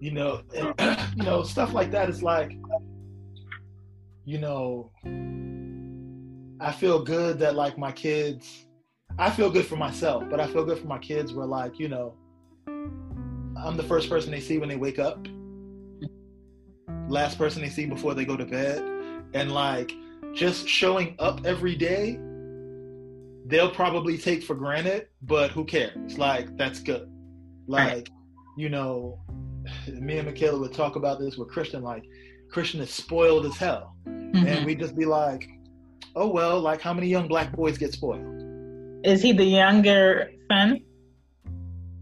[0.00, 0.74] You know, and,
[1.16, 2.56] you know, stuff like that is like,
[4.24, 4.92] you know,
[6.60, 8.66] I feel good that like my kids,
[9.18, 11.88] I feel good for myself, but I feel good for my kids where like, you
[11.88, 12.14] know,
[12.68, 15.26] I'm the first person they see when they wake up,
[17.08, 18.82] last person they see before they go to bed,
[19.34, 19.92] and like
[20.34, 22.18] just showing up every day,
[23.46, 26.18] they'll probably take for granted, but who cares?
[26.18, 27.10] Like that's good.
[27.66, 28.08] Like,
[28.56, 29.20] you know,
[29.88, 32.04] me and Michaela would talk about this with Christian, like
[32.50, 33.96] Christian is spoiled as hell.
[34.06, 34.46] Mm-hmm.
[34.46, 35.48] And we'd just be like,
[36.14, 38.42] oh well, like how many young black boys get spoiled?
[39.04, 40.80] Is he the younger son?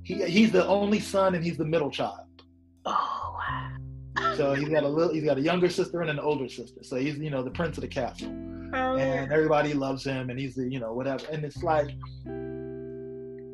[0.03, 2.27] He he's the only son and he's the middle child.
[2.85, 3.16] Oh.
[4.37, 6.81] So he's got a little he's got a younger sister and an older sister.
[6.83, 8.29] So he's you know the prince of the castle.
[8.75, 11.25] Oh, And everybody loves him and he's the you know whatever.
[11.33, 11.91] And it's like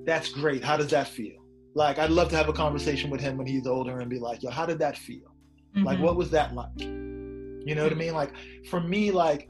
[0.04, 0.64] that's great.
[0.64, 1.38] How does that feel?
[1.74, 4.42] Like I'd love to have a conversation with him when he's older and be like,
[4.42, 5.34] yo, how did that feel?
[5.74, 6.02] Like Mhm.
[6.02, 6.78] what was that like?
[6.80, 8.12] You know what I mean?
[8.12, 8.32] Like
[8.68, 9.48] for me, like,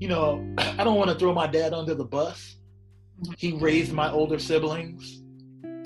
[0.00, 2.56] you know, I don't want to throw my dad under the bus.
[3.36, 5.22] He raised my older siblings.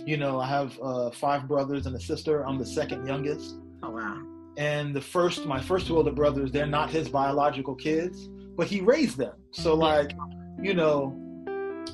[0.05, 2.47] You know, I have uh, five brothers and a sister.
[2.47, 3.57] I'm the second youngest.
[3.83, 4.23] Oh wow.
[4.57, 8.81] And the first, my first two older brothers, they're not his biological kids, but he
[8.81, 9.35] raised them.
[9.53, 10.13] So like,
[10.63, 11.15] you know,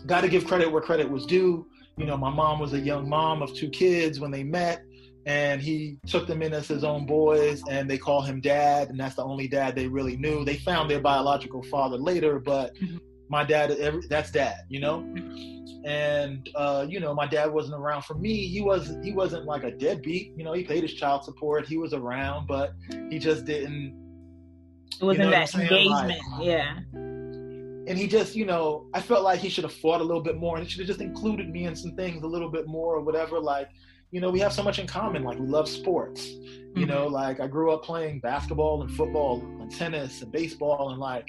[0.07, 1.67] got to give credit where credit was due.
[1.99, 4.83] you know, my mom was a young mom of two kids when they met,
[5.27, 8.99] and he took them in as his own boys, and they call him dad, and
[8.99, 10.45] that's the only dad they really knew.
[10.45, 12.99] They found their biological father later, but Mhm.
[13.29, 15.05] My dad, every, that's dad, you know.
[15.85, 18.47] And uh, you know, my dad wasn't around for me.
[18.47, 20.33] He was he wasn't like a deadbeat.
[20.37, 21.67] You know, he paid his child support.
[21.67, 22.75] He was around, but
[23.11, 23.95] he just didn't
[25.01, 26.21] It wasn't know that engagement.
[26.39, 26.77] Like- yeah.
[26.95, 30.37] and he just, you know, I felt like he should have fought a little bit
[30.37, 32.95] more and he should have just included me in some things a little bit more
[32.95, 33.41] or whatever.
[33.41, 33.69] Like,
[34.13, 35.25] you know, we have so much in common.
[35.25, 36.29] Like, we love sports.
[36.77, 41.01] You know, like I grew up playing basketball and football and tennis and baseball, and
[41.01, 41.29] like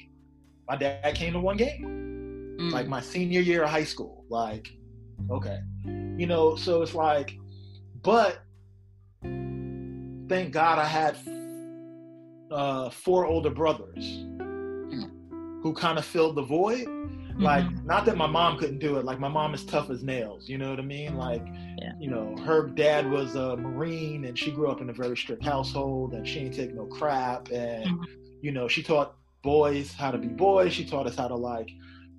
[0.67, 2.71] my dad came to one game, Mm.
[2.71, 4.26] like my senior year of high school.
[4.30, 4.67] Like,
[5.30, 5.60] okay,
[6.17, 7.38] you know, so it's like,
[8.04, 8.41] but
[10.30, 11.17] thank God I had
[12.52, 14.06] uh, four older brothers
[15.63, 16.88] who kind of filled the void.
[17.39, 17.86] Like, Mhm.
[17.86, 19.06] not that my mom couldn't do it.
[19.06, 20.47] Like, my mom is tough as nails.
[20.47, 21.17] You know what I mean?
[21.17, 21.43] Like,
[21.80, 21.93] Yeah.
[21.99, 25.43] you know, her dad was a Marine and she grew up in a very strict
[25.43, 27.49] household and she ain't take no crap.
[27.52, 28.06] And, Mhm.
[28.41, 30.73] you know, she taught boys how to be boys.
[30.73, 31.69] She taught us how to, like,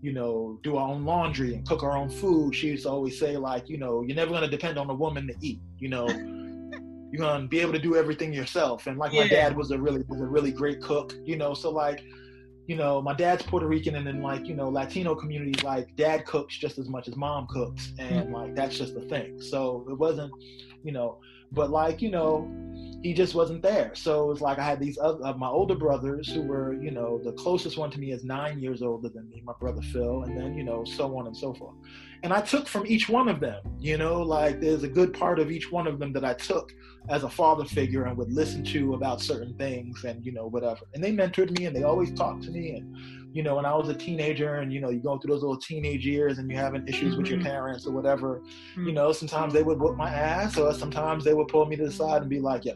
[0.02, 2.54] you know, do our own laundry and cook our own food.
[2.54, 4.94] She used to always say, like, you know, you're never going to depend on a
[4.94, 5.60] woman to eat.
[5.78, 6.08] You know,
[7.10, 8.87] you're going to be able to do everything yourself.
[8.87, 11.70] And, like, my dad was a really, was a really great cook, you know, so,
[11.70, 12.04] like,
[12.66, 16.24] you know, my dad's Puerto Rican, and in like you know Latino communities, like dad
[16.24, 18.34] cooks just as much as mom cooks, and mm-hmm.
[18.34, 19.40] like that's just the thing.
[19.40, 20.32] So it wasn't,
[20.82, 21.18] you know,
[21.52, 22.50] but like you know,
[23.05, 23.93] he just wasn't there.
[23.95, 27.21] So it's like I had these other uh, my older brothers who were, you know,
[27.23, 30.35] the closest one to me is nine years older than me, my brother Phil, and
[30.35, 31.75] then you know so on and so forth.
[32.23, 35.38] And I took from each one of them, you know, like there's a good part
[35.38, 36.67] of each one of them that I took
[37.11, 40.81] as a father figure and would listen to about certain things and you know whatever
[40.95, 42.87] and they mentored me and they always talked to me and
[43.35, 45.59] you know when i was a teenager and you know you go through those little
[45.59, 47.45] teenage years and you're having issues with your Mhm.
[47.45, 48.40] parents or whatever
[48.77, 48.95] you Mhm.
[48.95, 51.93] know sometimes they would whip my ass or sometimes they would pull me to the
[51.93, 52.73] side and be like yeah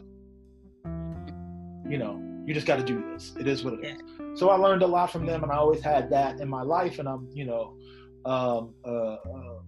[1.89, 4.55] you know you just got to do this it is what it is so i
[4.55, 7.27] learned a lot from them and i always had that in my life and i'm
[7.33, 7.75] you know
[8.25, 9.59] um, uh, uh,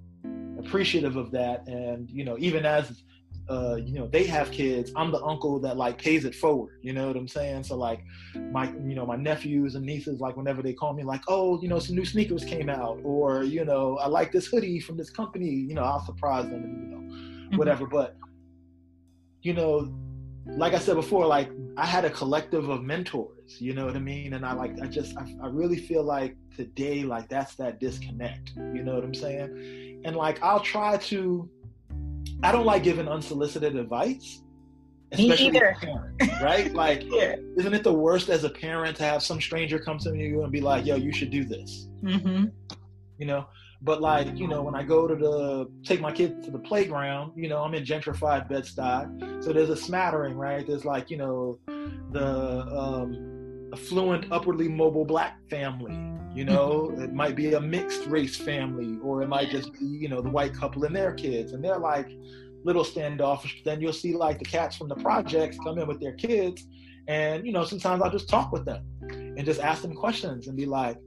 [0.60, 3.03] appreciative of that and you know even as
[3.49, 6.93] uh, you know they have kids i'm the uncle that like pays it forward you
[6.93, 8.01] know what i'm saying so like
[8.51, 11.67] my you know my nephews and nieces like whenever they call me like oh you
[11.67, 15.10] know some new sneakers came out or you know i like this hoodie from this
[15.10, 18.15] company you know i'll surprise them and you know whatever but
[19.41, 19.91] you know
[20.47, 23.99] like i said before like i had a collective of mentors you know what i
[23.99, 27.80] mean and i like i just i, I really feel like today like that's that
[27.80, 31.49] disconnect you know what i'm saying and like i'll try to
[32.43, 34.41] i don't like giving unsolicited advice
[35.17, 35.75] Me especially a either.
[35.80, 37.36] parent, right like Yeah.
[37.58, 40.51] isn't it the worst as a parent to have some stranger come to you and
[40.51, 42.45] be like yo you should do this Mm-hmm.
[43.19, 43.45] you know
[43.81, 47.31] but like you know when i go to the take my kids to the playground
[47.35, 50.67] you know i'm in gentrified bed-stuy so there's a smattering right?
[50.67, 51.57] There's like you know
[52.11, 52.27] the
[52.67, 55.97] um, affluent upwardly mobile black family
[56.33, 56.93] you know?
[57.01, 60.29] It might be a mixed race family or it might just be you know the
[60.29, 61.53] white couple and their kids.
[61.53, 62.09] And they're like
[62.63, 63.63] little standoffish.
[63.65, 66.67] Then you'll see like the cats from the projects come in with their kids.
[67.07, 70.55] And you know sometimes i'll just talk with them and just ask them questions and
[70.55, 70.97] be like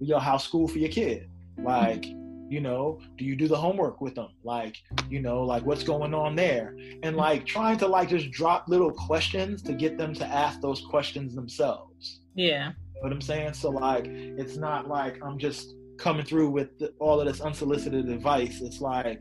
[0.00, 1.28] yo how's school for your kid?
[1.58, 2.06] Like
[2.52, 4.28] you know do you do the homework with them?
[4.44, 4.76] Like
[5.08, 6.76] you know like what's going on there?
[7.02, 10.80] And like trying to like just drop little questions to get them to ask those
[10.94, 12.20] questions themselves.
[12.34, 12.68] Yeah.
[12.68, 13.54] you know what i'm saying?
[13.54, 15.64] So like it's not like i'm just
[15.98, 18.60] coming through with the, all of this unsolicited advice.
[18.60, 19.20] It's like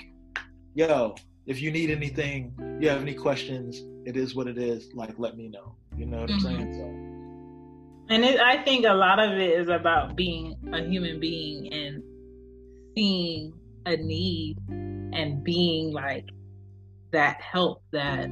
[0.75, 1.15] yo
[1.45, 2.39] if you need anything
[2.79, 3.69] you have any questions
[4.09, 5.67] it is what it is like let me know.
[5.99, 6.33] You know what Mhm.
[6.33, 6.73] i'm saying?
[6.79, 6.85] So
[8.13, 12.03] And it, I think a lot of it is about being a human being and
[13.01, 13.51] seeing
[13.87, 16.29] a need and being like
[17.11, 18.27] that help, that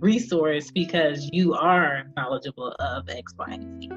[0.00, 3.90] resource because you are knowledgeable of X, Y, and Z.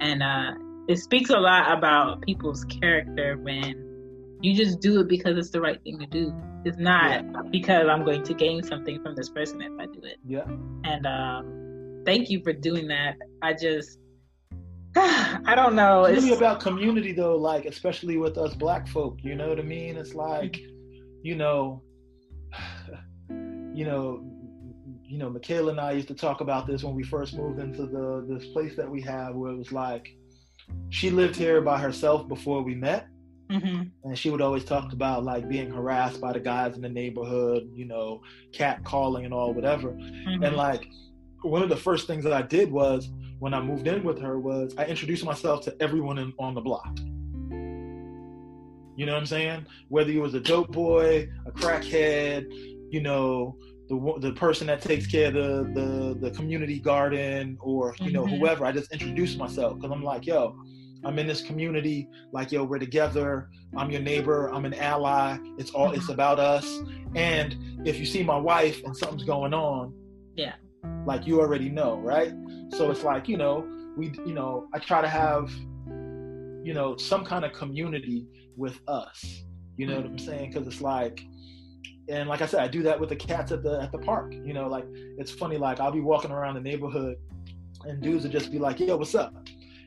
[0.00, 0.52] And uh,
[0.88, 5.60] it speaks a lot about people's character when you just do it because it's the
[5.60, 6.34] right thing to do.
[6.64, 10.18] It's not because I'm going to gain something from this person if I do it.
[10.26, 10.44] yeah
[10.82, 13.14] And um, thank you for doing that.
[13.40, 13.98] I just,
[14.96, 16.04] I don't know.
[16.04, 19.58] it's It's, really about community though like especially with us black folk you know what
[19.58, 20.60] i mean it's like
[21.22, 21.82] you know
[23.28, 24.22] you know
[25.02, 27.86] you know michaela and i used to talk about this when we first moved into
[27.86, 30.08] the this place that we have where it was like
[30.90, 33.06] she lived here by herself before we met
[33.50, 33.90] Mhm.
[34.04, 37.68] and she would always talk about like being harassed by the guys in the neighborhood
[37.74, 40.46] you know cat calling and all whatever Mhm.
[40.46, 40.86] and like
[41.42, 44.38] one of the first things that I did was when I moved in with her
[44.38, 46.96] was I introduced myself to everyone in, on the block.
[48.94, 49.66] You know what I'm saying?
[49.88, 52.44] Whether you was a dope boy, a crackhead,
[52.90, 53.56] you know,
[53.88, 58.24] the the person that takes care of the the, the community garden, or you know
[58.24, 58.38] Mhm.
[58.38, 58.64] whoever.
[58.66, 60.54] I just introduced myself because I'm like, yo,
[61.04, 62.06] I'm in this community.
[62.32, 63.48] Like, yo, we're together.
[63.76, 64.48] I'm your neighbor.
[64.52, 65.38] I'm an ally.
[65.58, 65.92] It's all.
[65.92, 66.66] It's about us.
[67.14, 69.94] And if you see my wife and something's going on,
[70.36, 70.52] Yeah.
[71.06, 72.32] Like you already know, right?
[72.74, 73.66] So it's like you know,
[73.96, 75.50] we, you know, I try to have,
[76.64, 78.26] you know, some kind of community
[78.56, 79.42] with us.
[79.76, 80.52] You know what I'm saying?
[80.52, 81.22] Because it's like,
[82.08, 84.32] and like I said, I do that with the cats at the at the park.
[84.32, 84.84] You know, like
[85.18, 85.56] it's funny.
[85.56, 87.16] Like I'll be walking around the neighborhood,
[87.84, 89.34] and dudes would just be like, "Yo, what's up?"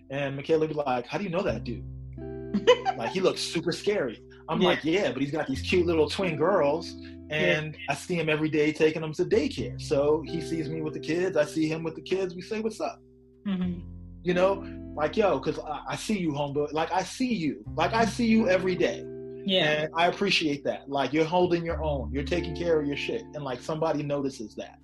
[0.09, 1.83] And Michaela would be like, "How do you know that dude?"
[2.97, 4.21] like he looks super scary.
[4.49, 4.69] I'm Yeah.
[4.69, 6.93] like, "Yeah, but he's got these cute little twin girls."
[7.32, 9.82] And I see him every day taking them to daycare.
[9.82, 11.36] So he sees me with the kids.
[11.38, 12.36] I see him with the kids.
[12.36, 12.99] We say, "What's up?"
[13.47, 13.82] Mhm.
[14.23, 14.63] You know,
[14.95, 16.71] like yo, because I, I see you, homeboy.
[16.73, 17.63] Like I see you.
[17.76, 19.03] Like I see you every day.
[19.45, 19.84] Yeah.
[19.84, 20.89] And I appreciate that.
[20.89, 22.11] Like you're holding your own.
[22.11, 23.23] You're taking care of your shit.
[23.34, 24.80] And like somebody notices that.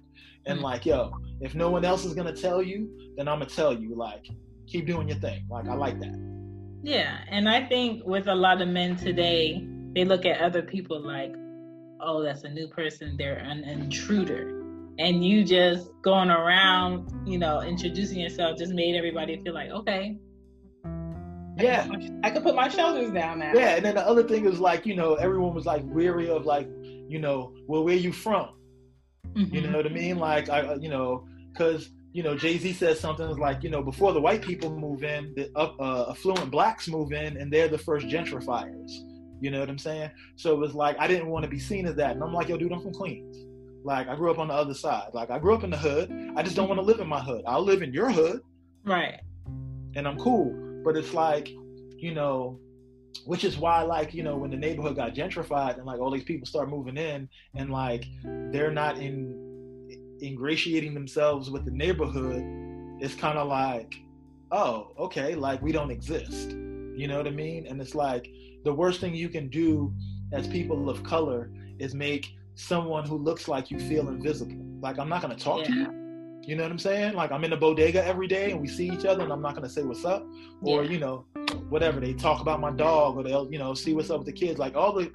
[0.47, 0.63] And Mm.
[0.63, 1.11] like, yo,
[1.41, 4.25] if no one else is gonna tell you, then I'm gonna tell you, like,
[4.67, 5.45] keep doing your thing.
[5.49, 6.15] Like I like that.
[6.83, 10.99] Yeah, and I think with a lot of men today, they look at other people
[10.99, 11.33] like,
[12.01, 14.57] oh, that's a new person, they're an intruder.
[14.99, 20.17] And you just going around, you know, introducing yourself just made everybody feel like, okay,
[21.57, 21.87] Yeah.
[22.23, 23.51] I could put my shoulders down now.
[23.53, 23.75] Yeah.
[23.75, 26.67] And then the other thing is like, you know, everyone was like weary of like,
[26.81, 28.49] you know, well, where you from?
[29.33, 29.53] Mhm.
[29.53, 30.17] You know what I mean?
[30.17, 34.11] Like, I, you know, because you know, Jay Z says something like, you know, before
[34.11, 38.07] the white people move in, the uh, affluent blacks move in, and they're the first
[38.07, 38.91] gentrifiers.
[39.41, 40.11] You know what I'm saying?
[40.35, 42.47] So it was like I didn't want to be seen as that, and I'm like,
[42.47, 43.37] yo, dude, I'm from Queens.
[43.83, 45.09] Like I grew up on the other side.
[45.13, 46.11] Like I grew up in the hood.
[46.37, 47.43] I just don't want to live in my hood.
[47.47, 48.41] I'll live in your hood,
[48.85, 49.19] Right.
[49.95, 50.53] and I'm cool.
[50.83, 51.49] But it's like,
[51.97, 52.59] you know,
[53.25, 56.23] which is why, like, you know, when the neighborhood got gentrified and like all these
[56.23, 58.05] people start moving in, and like
[58.51, 59.49] they're not in
[60.21, 62.43] ingratiating themselves with the neighborhood,
[63.01, 63.95] it's kind of like,
[64.51, 66.51] oh, okay, like we don't exist.
[66.51, 67.65] You know what I mean?
[67.67, 68.27] And it's like
[68.63, 69.93] the worst thing you can do
[70.31, 74.55] as people of color is make someone who looks like you feel invisible.
[74.81, 75.97] Like I'm not gonna talk to you.
[76.43, 77.13] You know what I'm saying?
[77.13, 79.55] Like I'm in the bodega every day and we see each other and I'm not
[79.55, 80.25] gonna say what's up
[80.63, 80.89] or Yeah.
[80.91, 81.25] you know
[81.69, 84.33] whatever they talk about my dog or they'll you know see what's up with the
[84.33, 84.57] kids.
[84.59, 85.11] Like all the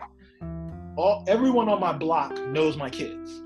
[0.97, 3.43] all everyone on my block knows my kids.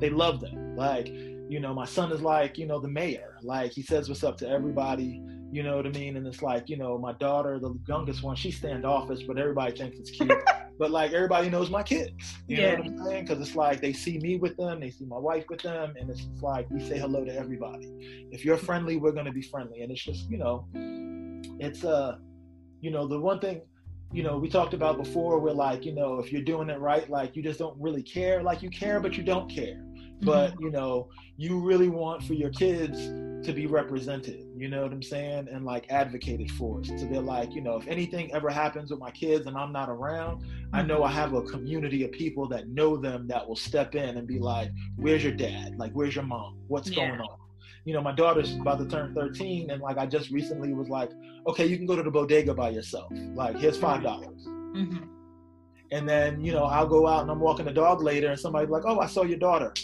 [0.00, 0.76] They love them.
[0.76, 3.36] Like you know my son is like you know the mayor.
[3.42, 5.22] Like he says what's up to everybody.
[5.54, 6.16] You know what I mean?
[6.16, 10.00] And it's like you know my daughter, the youngest one, she's standoffish, but everybody thinks
[10.00, 10.36] it's cute.
[10.80, 12.10] but like everybody knows my kids.
[12.48, 12.74] You Yeah.
[12.74, 13.24] know what I'm saying?
[13.26, 16.10] Because it's like they see me with them, they see my wife with them, and
[16.10, 17.86] it's like we say hello to everybody.
[18.32, 20.66] If you're friendly, we're gonna be friendly, and it's just you know,
[21.60, 22.16] it's uh,
[22.80, 23.62] you know, the one thing.
[24.12, 25.38] You know, we talked about before.
[25.38, 28.42] We're like, you know, if you're doing it right, like you just don't really care.
[28.42, 29.83] Like you care, but you don't care.
[30.22, 32.98] But you know, you really want for your kids
[33.46, 34.46] to be represented.
[34.56, 35.48] You know what I'm saying?
[35.52, 36.82] And like advocated for.
[36.82, 39.90] So they're like, you know, if anything ever happens with my kids and I'm not
[39.90, 43.94] around, I know I have a community of people that know them that will step
[43.94, 45.76] in and be like, "Where's your dad?
[45.76, 46.56] Like, where's your mom?
[46.68, 47.08] What's Yeah.
[47.08, 47.36] going on?"
[47.84, 51.10] You know, my daughter's about to turn 13, and like I just recently was like,
[51.46, 53.12] "Okay, you can go to the bodega by yourself.
[53.34, 55.06] Like, here's five dollars." Mhm.
[55.92, 58.70] And then you know, I'll go out and I'm walking the dog later, and somebody's
[58.70, 59.74] like, "Oh, I saw your daughter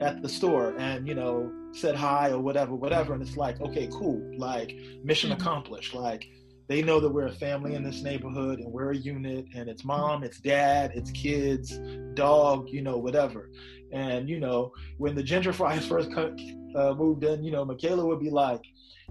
[0.00, 3.12] at the store," and you know, said hi or whatever, whatever.
[3.14, 4.20] And it's like, okay, cool.
[4.36, 4.74] Like,
[5.04, 5.34] mission Mhm.
[5.34, 5.94] accomplished.
[5.94, 6.26] Like,
[6.68, 9.84] they know that we're a family in this neighborhood and we're a unit and it's
[9.84, 11.80] mom it's dad it's kids
[12.14, 13.50] dog you know whatever
[13.92, 16.36] and you know when the gentrifiers first co-
[16.76, 18.64] uh, moved in you know michaela would be like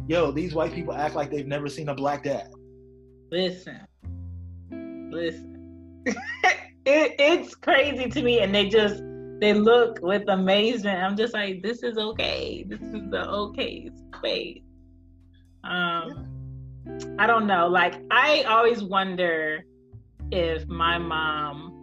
[0.07, 2.49] yo these white people act like they've never seen a black dad
[3.29, 3.81] Listen,
[5.11, 6.01] listen.
[6.05, 9.03] it, it's crazy to me, and they just
[9.39, 11.01] they look with amazement.
[11.01, 12.63] I'm just like, this is okay.
[12.67, 14.61] This is the okay space.
[15.63, 16.27] Um,
[17.17, 17.67] I don't know.
[17.67, 19.63] Like, I always wonder
[20.31, 21.75] if my mom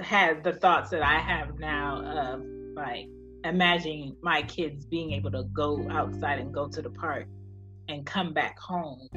[0.00, 2.42] had the thoughts that I have now of
[2.74, 3.08] like
[3.44, 7.26] imagining my kids being able to go outside and go to the park
[7.88, 9.08] and come back home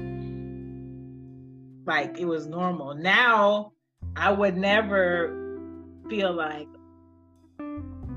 [1.85, 2.93] like it was normal.
[2.93, 3.73] Now
[4.15, 5.37] I would never
[6.09, 6.67] feel like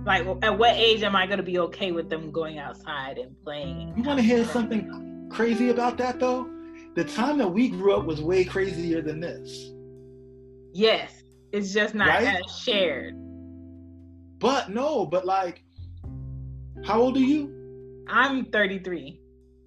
[0.05, 3.35] like at what age am I going to be okay with them going outside and
[3.43, 3.95] playing?
[3.97, 6.49] you want to hear something crazy about that though
[6.95, 9.71] the time that we grew up was way crazier than this
[10.77, 11.23] Yes,
[11.53, 12.27] it's just not Right?
[12.45, 13.15] as shared.
[14.39, 15.63] but no but like
[16.85, 17.51] how old are you
[18.07, 19.19] I'm 33.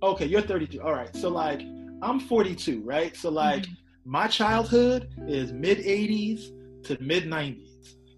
[0.04, 0.80] Okay, you're 32.
[0.80, 1.14] All right.
[1.16, 1.62] So like
[2.04, 3.16] I'm 42, right?
[3.18, 4.12] So like mm-hmm.
[4.12, 6.52] my childhood is mid 80s
[6.84, 7.67] to mid 90s.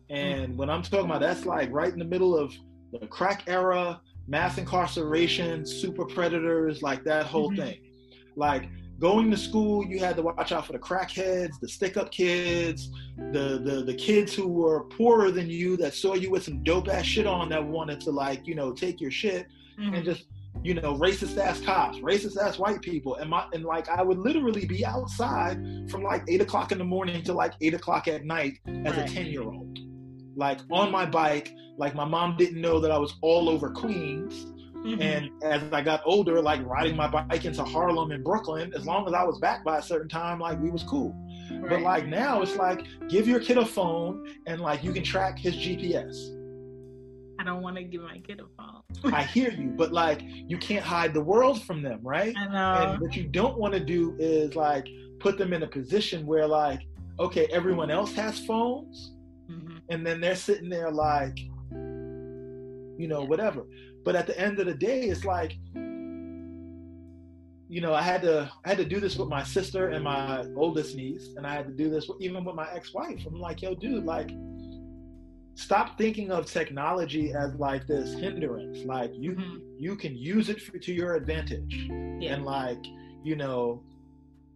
[0.10, 2.54] And when I'm talking about that's like right in the middle of
[2.92, 7.62] the crack era, mass incarceration, super predators, like that whole mm-hmm.
[7.62, 7.82] thing.
[8.36, 12.92] Like going to school, you had to watch out for the crackheads, the stick-up kids,
[13.32, 16.90] the the the kids who were poorer than you that saw you with some dope
[16.90, 19.48] ass shit on that wanted to like you know take your shit
[19.80, 19.94] mm-hmm.
[19.94, 20.26] and just
[20.64, 24.18] you know racist ass cops, racist ass white people, and my and like I would
[24.18, 25.58] literally be outside
[25.90, 29.10] from like eight o'clock in the morning to like eight o'clock at night as right.
[29.10, 29.80] a ten year old,
[30.40, 31.54] like on my bike.
[31.78, 34.48] Like my mom didn't know that I was all over Queens
[34.84, 35.02] Mm-hmm.
[35.02, 39.08] And as I got older, like riding my bike into Harlem and Brooklyn, as long
[39.08, 41.14] as I was back by a certain time, like we was cool.
[41.52, 41.70] Right.
[41.70, 45.38] But like now, it's like give your kid a phone and like you can track
[45.38, 46.36] his GPS.
[47.40, 49.14] I don't want to give my kid a phone.
[49.14, 52.34] I hear you, but like you can't hide the world from them, right?
[52.38, 52.92] I know.
[52.92, 54.88] And what you don't want to do is like
[55.20, 56.82] put them in a position where like,
[57.20, 59.14] okay, everyone else has phones,
[59.50, 59.78] mm-hmm.
[59.90, 63.28] and then they're sitting there like, you know, yeah.
[63.28, 63.64] whatever.
[64.06, 65.58] But at the end of the day, it's like,
[67.72, 70.46] you know, I had to I had to do this with my sister and my
[70.56, 73.26] oldest niece, and I had to do this even with my ex-wife.
[73.28, 74.32] I'm like, yo, dude, like,
[75.54, 78.80] stop thinking of technology as like this hindrance.
[78.86, 79.58] Like, you mm-hmm.
[79.78, 81.88] you can use it for, to your advantage,
[82.20, 82.34] yeah.
[82.34, 82.84] and like,
[83.24, 83.84] you know,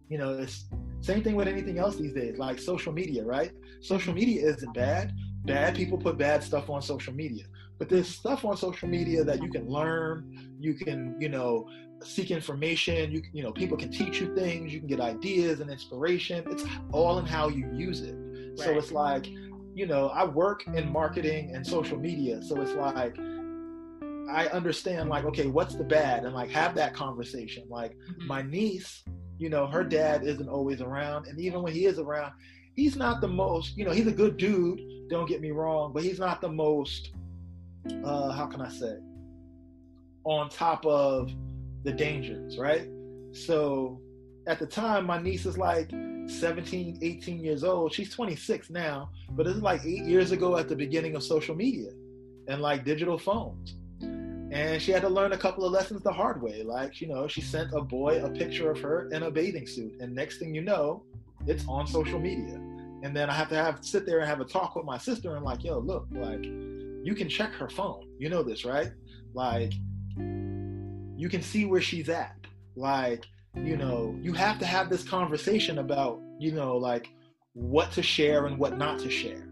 [0.08, 0.64] you know, it's
[1.04, 3.52] same thing with anything else these days, like social media, right?
[3.80, 4.20] Social mm-hmm.
[4.20, 5.12] media isn't bad.
[5.44, 7.44] Bad people put bad stuff on social media.
[7.78, 10.56] But there's stuff on social media that you can learn.
[10.58, 11.68] You can, you know,
[12.02, 13.12] seek information.
[13.12, 14.72] You, you know, people can teach you things.
[14.72, 16.42] You can get ideas and inspiration.
[16.50, 18.16] It's all in how you use it.
[18.16, 18.58] Right.
[18.58, 19.26] So it's like,
[19.74, 22.42] you know, I work in marketing and social media.
[22.42, 23.18] So it's like,
[24.30, 26.24] I understand, like, okay, what's the bad?
[26.24, 27.64] And like, have that conversation.
[27.68, 28.26] Like, mm-hmm.
[28.26, 29.04] my niece,
[29.38, 31.26] you know, her dad isn't always around.
[31.26, 32.32] And even when he is around,
[32.74, 36.02] he's not the most, you know, he's a good dude, don't get me wrong, but
[36.02, 37.12] he's not the most
[38.04, 38.96] uh, how can I say,
[40.24, 41.30] on top of
[41.84, 42.88] the dangers, right?
[43.32, 44.00] So
[44.46, 47.92] at the time, my niece is like 17, 18 years old.
[47.92, 51.90] She's 26 now, but it's like eight years ago at the beginning of social media
[52.48, 53.76] and like digital phones.
[54.54, 56.62] And she had to learn a couple of lessons the hard way.
[56.62, 59.96] Like, you know, she sent a boy a picture of her in a bathing suit.
[60.00, 61.02] And next thing you know,
[61.48, 62.54] it's on social media.
[63.02, 65.34] And then I have to have sit there and have a talk with my sister
[65.34, 68.08] and like, yo, look, like you can check her phone.
[68.20, 68.92] You know this, right?
[69.34, 69.72] Like,
[70.16, 72.36] you can see where she's at.
[72.76, 73.24] Like,
[73.56, 77.08] you know, you have to have this conversation about, you know, like
[77.54, 79.48] what to share and what not to share.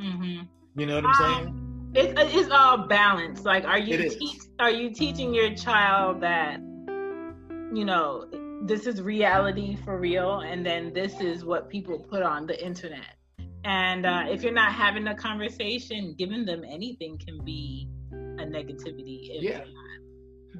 [0.00, 0.42] Mm-hmm.
[0.76, 1.63] You know what I'm saying?
[1.94, 3.44] It's, it's all balance.
[3.44, 8.26] Like, are you te- are you teaching your child that, you know,
[8.62, 13.16] this is reality for real, and then this is what people put on the internet?
[13.64, 19.28] And uh, if you're not having a conversation, giving them anything can be a negativity.
[19.40, 19.64] yeah.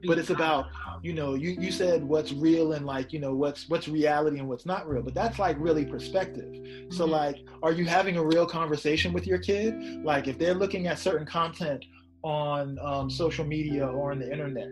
[0.06, 0.66] But it's about,
[1.02, 4.48] you know, you, you said what's real and like, you know, what's what's reality and
[4.48, 5.02] what's not real.
[5.02, 6.52] But that's like really perspective.
[6.52, 6.92] Mm-hmm.
[6.92, 9.74] So like, are you having a real conversation with your kid?
[10.04, 11.84] Like if they're looking at certain content
[12.22, 14.68] on um, social media or on the internet,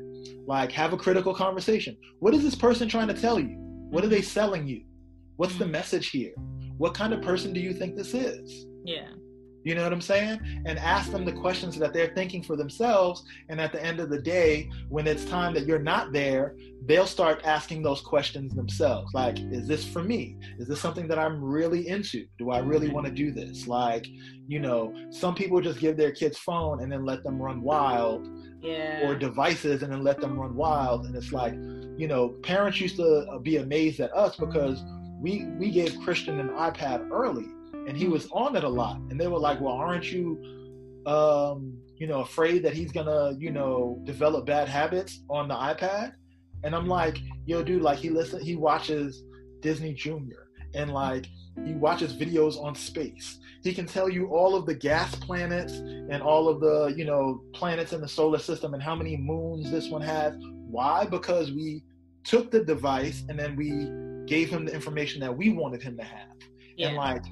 [0.46, 1.96] like have a critical conversation.
[2.20, 3.56] What is this person trying to tell you?
[3.90, 4.84] What are they selling you?
[5.36, 5.72] What's the mm-hmm.
[5.72, 6.32] message here?
[6.82, 8.66] what kind of person do you think this is?
[8.84, 9.08] Yeah.
[9.64, 10.40] You know what I'm saying?
[10.66, 13.24] And ask them the questions that they're thinking for themselves.
[13.48, 16.56] And at the end of the day, when it's time that you're not there,
[16.86, 19.12] they'll start asking those questions themselves.
[19.14, 20.36] Like, is this for me?
[20.58, 22.26] Is this something that I'm really into?
[22.38, 23.66] Do I really want to do this?
[23.66, 24.06] Like,
[24.48, 28.28] you know, some people just give their kids phone and then let them run wild.
[28.60, 29.08] Yeah.
[29.08, 31.06] Or devices and then let them run wild.
[31.06, 31.54] And it's like,
[31.96, 34.82] you know, parents used to be amazed at us because
[35.20, 37.46] we we gave Christian an iPad early,
[37.86, 38.98] and he was on it a lot.
[39.10, 40.40] And they were like, "Well, aren't you,
[41.06, 46.12] um, you know, afraid that he's gonna, you know, develop bad habits on the iPad?"
[46.64, 49.24] And I'm like, "Yo, dude, like he listen, he watches
[49.60, 51.26] Disney Junior, and like
[51.64, 53.38] he watches videos on space.
[53.62, 57.42] He can tell you all of the gas planets and all of the, you know,
[57.52, 60.34] planets in the solar system and how many moons this one has.
[60.68, 61.04] Why?
[61.04, 61.84] Because we
[62.24, 63.70] took the device and then we
[64.26, 66.36] gave him the information that we wanted him to have.
[66.76, 66.88] Yeah.
[66.88, 67.22] And like,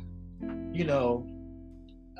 [0.73, 1.27] you know,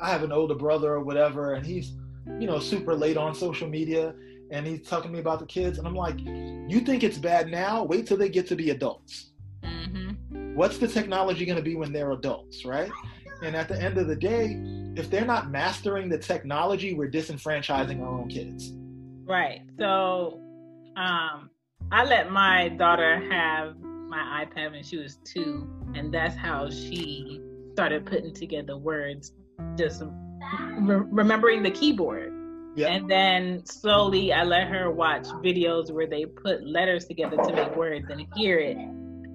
[0.03, 1.93] I have an older brother or whatever, and he's,
[2.39, 4.15] you know, super late on social media
[4.51, 5.79] and he's talking to me about the kids.
[5.79, 7.85] And I'm like, you think it's bad now?
[7.85, 9.31] Wait till they get to be adults.
[9.63, 10.55] Mm-hmm.
[10.55, 12.91] What's the technology going to be when they're adults, right?
[13.43, 14.61] And at the end of the day,
[14.97, 18.73] if they're not mastering the technology, we're disenfranchising our own kids.
[19.25, 19.63] Right.
[19.79, 20.41] So,
[20.97, 21.51] um,
[21.93, 27.41] I let my daughter have my iPad when she was two, and that's how she
[27.81, 29.33] started putting together words,
[29.75, 32.31] just re- remembering the keyboard.
[32.77, 32.89] Yeah.
[32.89, 37.75] And then slowly I let her watch videos where they put letters together to make
[37.75, 38.77] words and hear it.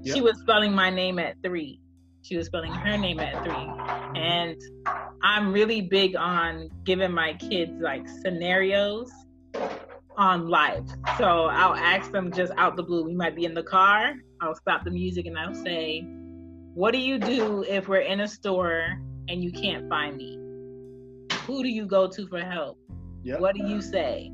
[0.05, 1.79] She was spelling my name at three.
[2.21, 4.21] She was spelling her name at three.
[4.21, 4.61] And
[5.23, 9.11] I'm really big on giving my kids like scenarios
[10.17, 10.85] on life.
[11.17, 13.05] So I'll ask them just out the blue.
[13.05, 14.13] We might be in the car.
[14.39, 16.05] I'll stop the music and I'll say,
[16.75, 18.99] What do you do if we're in a store
[19.29, 20.37] and you can't find me?
[21.47, 22.77] Who do you go to for help?
[23.23, 23.39] Yep.
[23.39, 24.29] What do you say?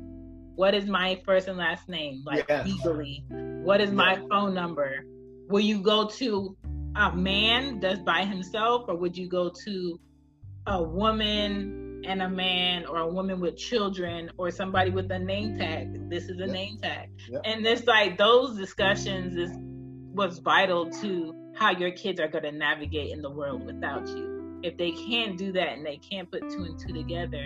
[0.56, 2.66] What is my first and last name, like Yes.
[2.66, 3.24] legally?
[3.62, 5.06] What is my phone number?
[5.50, 6.56] Will you go to
[6.96, 10.00] a man that's by himself, or would you go to
[10.66, 15.56] a woman and a man, or a woman with children, or somebody with a name
[15.56, 16.10] tag?
[16.10, 16.50] This is a Yep.
[16.50, 17.08] name tag,
[17.44, 19.52] and it's like those discussions is
[20.12, 24.58] was vital to how your kids are going to navigate in the world without you.
[24.64, 27.44] If they can't do that and they can't put two and two together,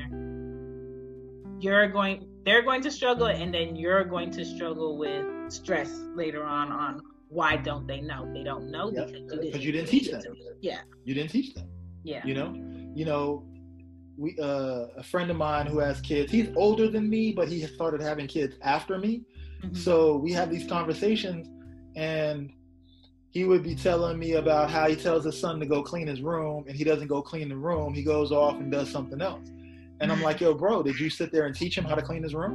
[1.60, 6.44] you're going they're going to struggle and then you're going to struggle with stress later
[6.44, 9.06] on on why don't they know they don't know Yep.
[9.12, 10.22] because you didn't, you didn't teach them.
[10.60, 11.68] yeah You didn't teach them.
[12.04, 12.54] yeah You know,
[12.94, 13.44] you know,
[14.18, 16.30] we uh, a friend of mine who has kids.
[16.32, 19.22] He's older than me, but he started having kids after me.
[19.62, 19.76] Mhm.
[19.76, 21.48] So we have these conversations,
[21.96, 22.50] and
[23.36, 26.22] he would be telling me about how he tells his son to go clean his
[26.22, 27.92] room, and he doesn't go clean the room.
[27.92, 29.46] He goes off and does something else.
[30.00, 32.22] And I'm like, yo, bro, did you sit there and teach him how to clean
[32.22, 32.54] his room?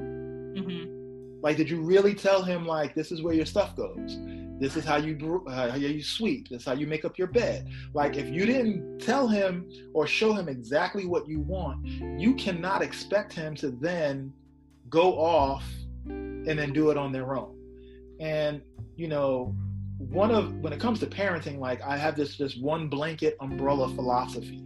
[0.58, 1.44] Mhm.
[1.44, 4.18] Like, did you really tell him like this is where your stuff goes?
[4.60, 6.50] This is how you uh, how you sweep.
[6.50, 7.68] This is how you make up your bed.
[7.94, 12.82] Like, if you didn't tell him or show him exactly what you want, you cannot
[12.82, 14.34] expect him to then
[14.90, 15.64] go off
[16.08, 17.56] and then do it on their own.
[18.20, 18.64] And
[18.96, 19.56] you know,
[20.10, 23.88] one of when it comes to parenting, like I have this this one blanket umbrella
[23.94, 24.64] philosophy,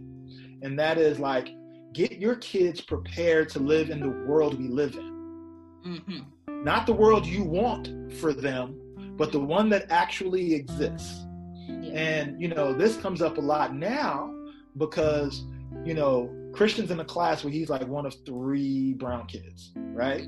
[0.62, 1.48] and that is like
[1.92, 5.14] get your kids prepared to live in the world we live in
[5.86, 6.24] Mhm.
[6.64, 8.74] not the world you want for them,
[9.16, 11.24] but the one that actually exists.
[11.68, 11.90] Yeah.
[11.94, 14.32] And you know, this comes up a lot now
[14.76, 15.44] because
[15.84, 20.26] you know Christian's in a class where he's like one of three brown kids, right?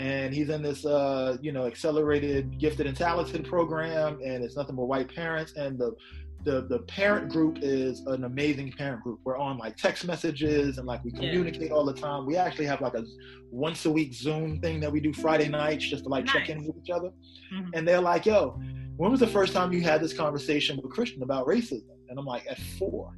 [0.00, 4.74] And he's in this, uh, you know, accelerated gifted and talented program, and it's nothing
[4.74, 5.52] but white parents.
[5.56, 5.94] And the
[6.42, 9.20] the the parent group is an amazing parent group.
[9.24, 11.18] We're on like text messages and like we Yeah.
[11.20, 12.24] communicate all the time.
[12.24, 13.04] We actually have like a
[13.50, 16.64] once a week Zoom thing that we do Friday nights just to like check in
[16.66, 17.10] with each other.
[17.52, 17.68] Mhm.
[17.74, 18.58] And they're like, "Yo,
[18.96, 22.24] when was the first time you had this conversation with Christian about racism?" And I'm
[22.24, 23.12] like, "At four.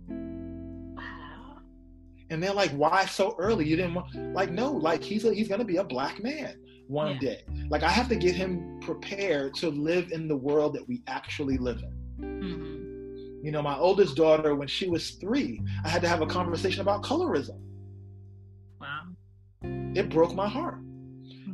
[0.97, 1.59] Wow.
[2.31, 3.69] And they're like, "Why so early?
[3.69, 6.57] You didn't want?" Like, no, like he's a, he's gonna be a black man
[6.89, 7.19] one Yeah.
[7.19, 7.45] day.
[7.71, 11.59] Like I have to get him prepared to live in the world that we actually
[11.59, 11.93] live in.
[12.21, 13.45] Mhm.
[13.45, 16.81] You know, my oldest daughter, when she was three, I had to have a conversation
[16.81, 17.59] about colorism.
[18.81, 19.03] Wow.
[19.95, 20.79] It broke my heart.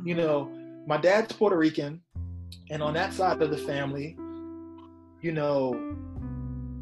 [0.05, 0.49] You know,
[0.87, 2.01] my dad's Puerto Rican,
[2.69, 4.17] and on that side of the family,
[5.21, 5.73] you know,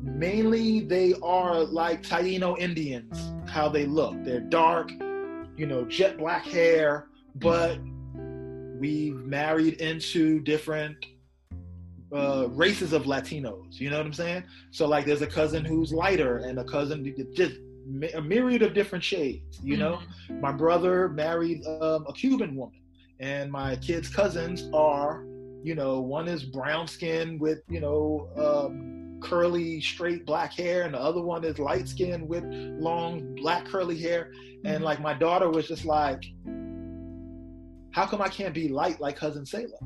[0.02, 4.16] mainly they are like Taino Indians, how they look.
[4.24, 4.92] They're dark,
[5.58, 7.80] you know, jet black hair, but
[8.80, 11.06] we've married into different
[12.14, 13.80] uh, races of Latinos.
[13.80, 14.44] You know what I'm saying?
[14.72, 17.56] So like, there's a cousin who's lighter, and a cousin just
[18.14, 19.60] a myriad of different shades.
[19.64, 20.00] You know,
[20.42, 22.82] my brother married um, a Cuban woman,
[23.20, 25.26] and my kids' cousins are,
[25.64, 30.94] you know, one is brown skin with, you know, um, curly, straight black hair, and
[30.94, 32.44] the other one is light skin with
[32.80, 34.32] long black curly hair.
[34.64, 36.24] And like my daughter was just like,
[37.98, 39.80] how come I can't be light like cousin Selah?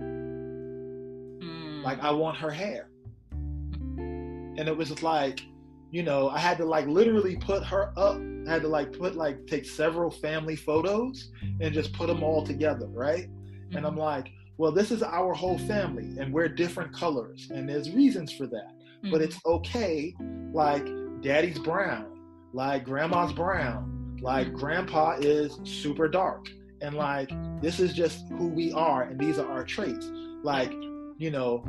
[0.00, 1.84] Mm.
[1.84, 2.88] Like I want her hair.
[3.30, 5.42] And it was just like,
[5.90, 8.16] you know, I had to like literally put her up.
[8.46, 12.46] I had to like put like take several family photos and just put them all
[12.46, 13.28] together, right?
[13.72, 17.90] And I'm like, well, this is our whole family and we're different colors and there's
[17.90, 18.72] reasons for that.
[19.10, 20.14] But it's okay.
[20.54, 20.88] Like
[21.20, 22.06] daddy's brown,
[22.54, 26.48] like grandma's brown, like grandpa is super dark.
[26.80, 30.10] And like this is just who we are and these are our traits.
[30.42, 30.72] Like,
[31.18, 31.64] you know,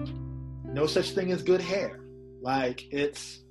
[0.63, 1.99] no such thing as good hair.
[2.41, 3.41] Like it's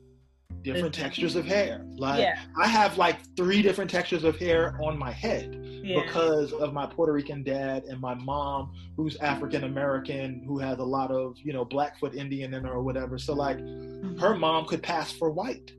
[0.63, 1.03] different Mhm.
[1.03, 1.85] textures of hair.
[1.97, 2.39] Like yeah.
[2.61, 6.03] I have like three different textures of hair on my head Yeah.
[6.03, 10.85] because of my Puerto Rican dad and my mom, who's African American, who has a
[10.85, 13.19] lot of you know Blackfoot Indian in her or whatever.
[13.19, 14.19] So like Mhm.
[14.21, 15.73] her mom could pass for white,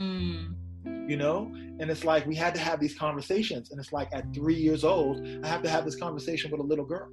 [0.00, 0.54] Mm.
[0.84, 1.50] You know.
[1.80, 4.84] And it's like we had to have these conversations, and it's like at three years
[4.84, 7.08] old, I have to have this conversation with a little girl.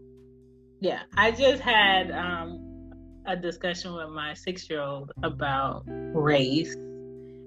[0.79, 2.91] Yeah, I just had um,
[3.25, 6.75] a discussion with my six year old about race,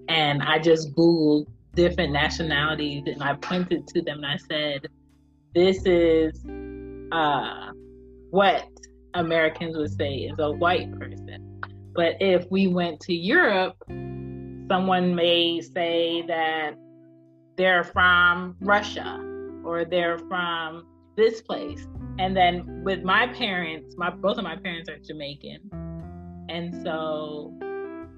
[0.08, 4.86] and I just Googled different nationalities and I pointed to them and I said,
[5.54, 6.44] This is
[7.12, 7.70] uh,
[8.30, 8.66] what
[9.14, 11.60] Americans would say is a white person.
[11.94, 13.76] But if we went to Europe,
[14.68, 16.74] someone may say that
[17.56, 19.20] they're from Russia
[19.64, 20.86] or they're from
[21.16, 21.86] this place.
[22.18, 25.70] And then with my parents, my both of my parents are Jamaican.
[26.48, 27.52] And so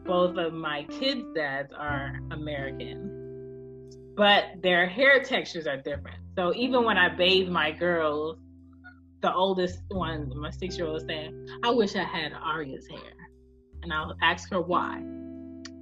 [0.05, 3.12] both of my kids' dads are American.
[4.16, 6.18] But their hair textures are different.
[6.36, 8.38] So even when I bathe my girls,
[9.22, 13.12] the oldest one, my six year old, is saying, I wish I had Arya's hair.
[13.82, 15.03] And I'll ask her why.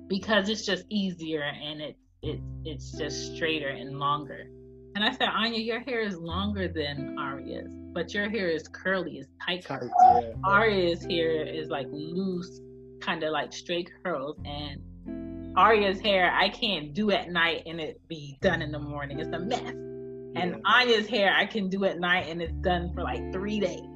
[0.09, 4.47] Because it's just easier and it, it it's just straighter and longer.
[4.95, 9.19] And I said, Anya, your hair is longer than Arya's, but your hair is curly,
[9.19, 9.65] it's tight.
[9.65, 10.33] Tight, yeah.
[10.45, 12.61] Arya's hair is like loose,
[13.01, 14.37] kind of like straight curls.
[14.45, 19.19] And Arya's hair, I can't do at night and it be done in the morning.
[19.19, 19.61] It's a mess.
[19.61, 20.57] And Yeah.
[20.65, 23.89] Anya's hair, I can do at night and it's done for like three days.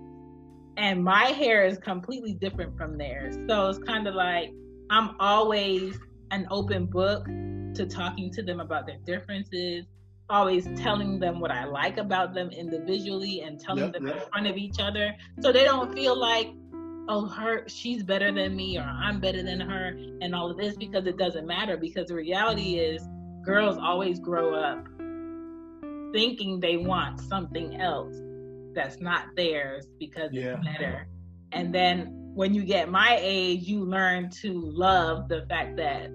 [0.76, 3.36] And my hair is completely different from theirs.
[3.48, 4.52] So it's kind of like
[4.91, 5.99] I'm always
[6.30, 7.24] an open book
[7.74, 9.86] to talking to them about their differences,
[10.30, 14.47] always telling them what I like about them individually and telling Yep, them in front
[14.47, 16.49] of each other so they don't feel like,
[17.09, 20.76] oh, her, she's better than me or I'm better than her and all of this
[20.76, 21.76] because it doesn't matter.
[21.76, 23.09] Because the reality is,
[23.45, 24.86] girls always grow up
[26.12, 28.16] thinking they want something else
[28.74, 30.57] that's not theirs because Yeah.
[30.57, 31.09] it's better.
[31.53, 36.09] And then when you get my age, you learn to love the fact that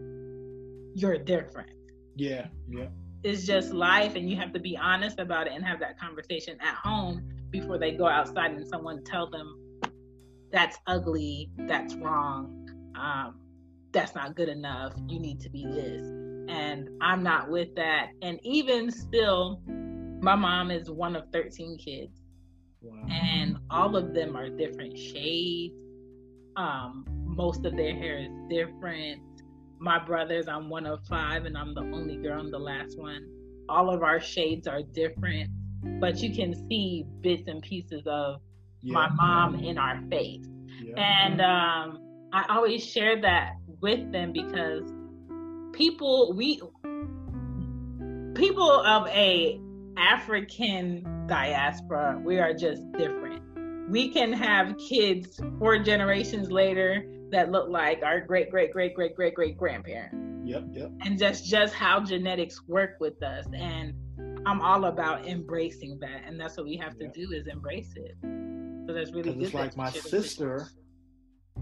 [0.95, 1.69] you're different.
[2.15, 2.87] Yeah, yeah.
[3.25, 6.57] It's just life, and you have to be honest about it and have that conversation
[6.61, 9.59] at home before they go outside and someone tell them
[10.49, 13.35] that's ugly, that's wrong, um,
[13.91, 14.93] that's not good enough.
[15.09, 16.07] You need to be this,
[16.47, 18.11] and I'm not with that.
[18.21, 19.61] And even still,
[20.21, 22.21] my mom is one of 13 kids
[22.81, 23.05] Wow.
[23.09, 25.73] and all of them are different shades.
[26.55, 29.21] Um, most of their hair is different.
[29.79, 32.39] My brothers, I'm one of five, and I'm the only girl.
[32.39, 33.27] I'm the last one.
[33.69, 35.49] All of our shades are different,
[35.99, 38.41] but you can see bits and pieces of
[38.81, 40.45] Yeah, my mom in our face.
[40.81, 40.99] yeah.
[40.99, 41.99] And um,
[42.33, 44.83] I always share that with them because
[45.73, 46.61] people we
[48.35, 49.59] people of a
[49.97, 53.42] African diaspora, we are just different.
[53.89, 59.15] We can have kids four generations later that look like our great great great great
[59.15, 60.15] great great grandparents
[60.45, 60.91] Yep, yep.
[61.01, 63.93] and that's just how genetics work with us and
[64.45, 67.11] i'm all about embracing that and that's what we have to Yeah.
[67.13, 68.15] do is embrace it
[68.85, 70.67] so that's really good it's like my you share those sister.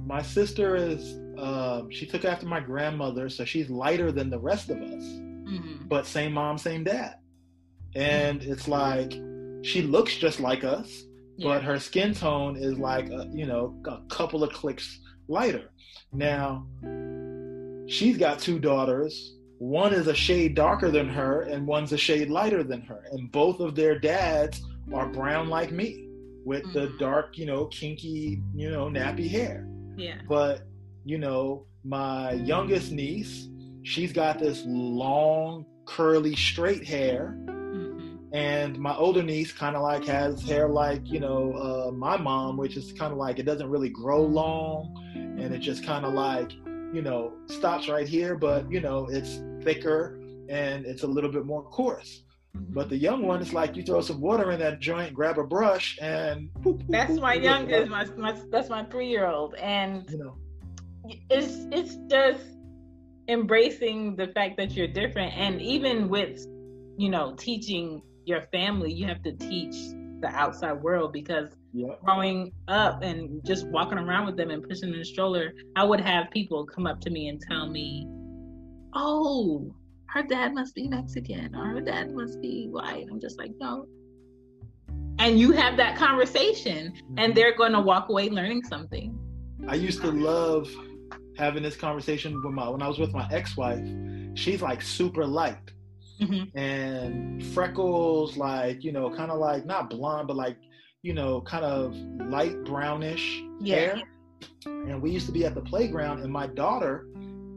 [0.06, 1.20] My sister is.
[1.38, 5.04] Um, she took after my grandmother, so she's lighter than the rest of us.
[5.04, 5.88] Mhm.
[5.90, 7.16] But same mom, same dad.
[7.94, 9.12] And it's like
[9.64, 11.04] she looks just like us,
[11.44, 15.70] but her skin tone is like a, you know a couple of clicks lighter.
[16.14, 16.66] Now
[17.88, 19.36] she's got two daughters.
[19.60, 23.06] One is a shade darker than her, and one's a shade lighter than her.
[23.12, 24.62] And both of their dads
[24.94, 26.08] are brown like me,
[26.46, 27.00] with the Mhm.
[27.00, 29.68] dark, you know, kinky, you know, nappy hair.
[29.98, 30.64] yeah But
[31.06, 33.48] you know, my youngest niece,
[33.84, 37.38] she's got this long, curly, straight hair.
[38.34, 42.58] And my older niece kind of like has hair like you know uh, my mom
[42.58, 46.14] which is kind of like it doesn't really grow long and it just kind of
[46.14, 46.52] like
[46.94, 50.20] you know stops right here but you know it's thicker
[50.50, 52.24] and it's a little bit more coarse.
[52.56, 52.74] Mhm.
[52.74, 55.44] but the young one is like you throw some water in that joint grab a
[55.44, 60.10] brush and boop, boop, that's boop, my boop, youngest my, my that's my three-year-old and
[60.10, 60.36] you know.
[61.30, 62.44] it's it's just
[63.30, 66.46] embracing the fact that you're different and even with
[66.98, 69.76] you know teaching your family you have to teach
[70.22, 71.88] the outside world because yeah.
[72.04, 76.00] growing up and just walking around with them and pushing in the stroller i would
[76.00, 78.06] have people come up to me and tell me
[78.94, 79.74] oh
[80.12, 83.08] her dad must be mexican or her dad must be white.
[83.10, 83.88] I'm just like no.
[85.20, 87.34] And you have that conversation and mm-hmm.
[87.34, 89.18] they're going to walk away learning something.
[89.68, 90.70] I used to love
[91.38, 93.88] having this conversation with my when I was with my ex-wife.
[94.34, 95.72] She's like super light
[96.22, 96.52] Mhm.
[96.56, 100.58] and freckles, like you know, kind of like not blonde, but like
[101.04, 101.96] you know, kind of
[102.30, 103.76] light brownish Yeah.
[103.76, 104.02] hair.
[104.66, 107.08] And we used to be at the playground, and my daughter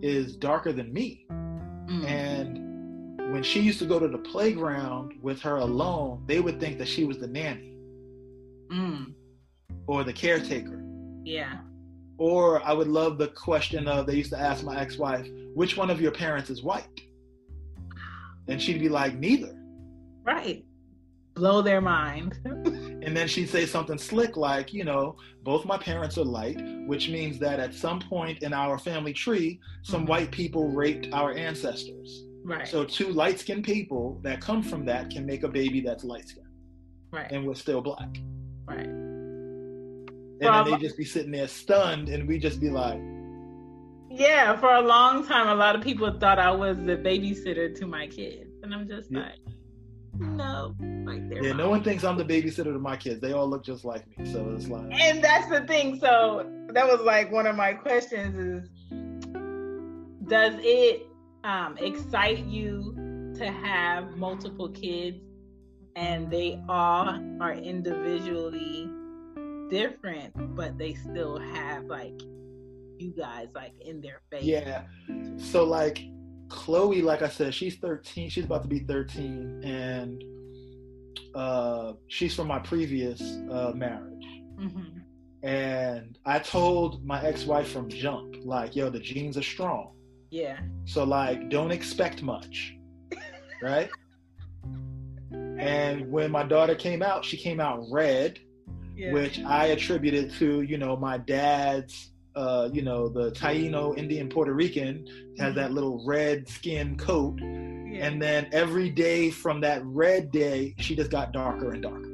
[0.03, 1.27] is darker than me.
[1.31, 2.05] Mm.
[2.07, 6.79] And when she used to go to the playground with her alone, they would think
[6.79, 7.77] that she was the nanny
[8.71, 9.13] Mm.
[9.87, 10.81] or the caretaker.
[11.25, 11.59] yeah
[12.19, 15.91] Or I would love the question of they used to ask my ex-wife, which one
[15.91, 16.89] of your parents is white?
[18.49, 19.55] And she'd be like, neither.
[20.25, 20.65] Right.
[21.35, 22.39] Blow their mind.
[22.45, 27.09] and then she'd say something slick like, you know, both my parents are light, which
[27.11, 30.09] means that at some point in our family tree, some Mhm.
[30.09, 32.25] white people raped our ancestors.
[32.45, 32.67] Right.
[32.69, 36.29] So two light skinned people that come from that can make a baby that's light
[36.29, 36.47] skinned
[37.11, 37.31] right.
[37.33, 38.17] and we're still black.
[38.67, 38.87] right.
[38.87, 43.01] And then Well, they just be sitting there stunned and we just be like,
[44.15, 47.87] Yeah, for a long time, a lot of people thought I was the babysitter to
[47.87, 49.21] my kids, and I'm just Yeah.
[49.21, 49.39] like,
[50.19, 53.21] no, like yeah, no one thinks I'm the babysitter to my kids.
[53.21, 54.31] They all look just like me.
[54.33, 55.99] So it's like, And that's the thing.
[55.99, 58.71] So that was like one of my questions: is
[60.29, 61.07] does it
[61.43, 62.95] um, excite you
[63.37, 65.19] to have multiple kids,
[65.97, 67.09] and they all
[67.41, 68.89] are individually
[69.71, 72.21] different, but they still have like
[73.05, 74.45] you guys like in their face?
[74.45, 74.85] Yeah.
[75.37, 75.99] So like
[76.49, 78.29] Chloe, like I said, she's 13.
[78.31, 80.23] She's about to be 13, and
[81.35, 84.27] uh, she's from my previous uh, marriage.
[84.59, 84.99] hmm
[85.43, 89.93] And I told my ex-wife from jump, like, yo, the genes are strong.
[90.31, 90.59] Yeah.
[90.85, 92.75] So like, don't expect much,
[93.63, 93.91] right?
[95.59, 98.39] And when my daughter came out, she came out red,
[98.97, 99.13] Yeah.
[99.13, 104.53] which I attributed to, you know, my dad's, uh, you know, the Taino Indian Puerto
[104.53, 105.07] Rican
[105.39, 107.39] has that little red skin coat.
[107.41, 108.07] yeah.
[108.07, 112.11] And then every day from that red day, she just got darker and darker.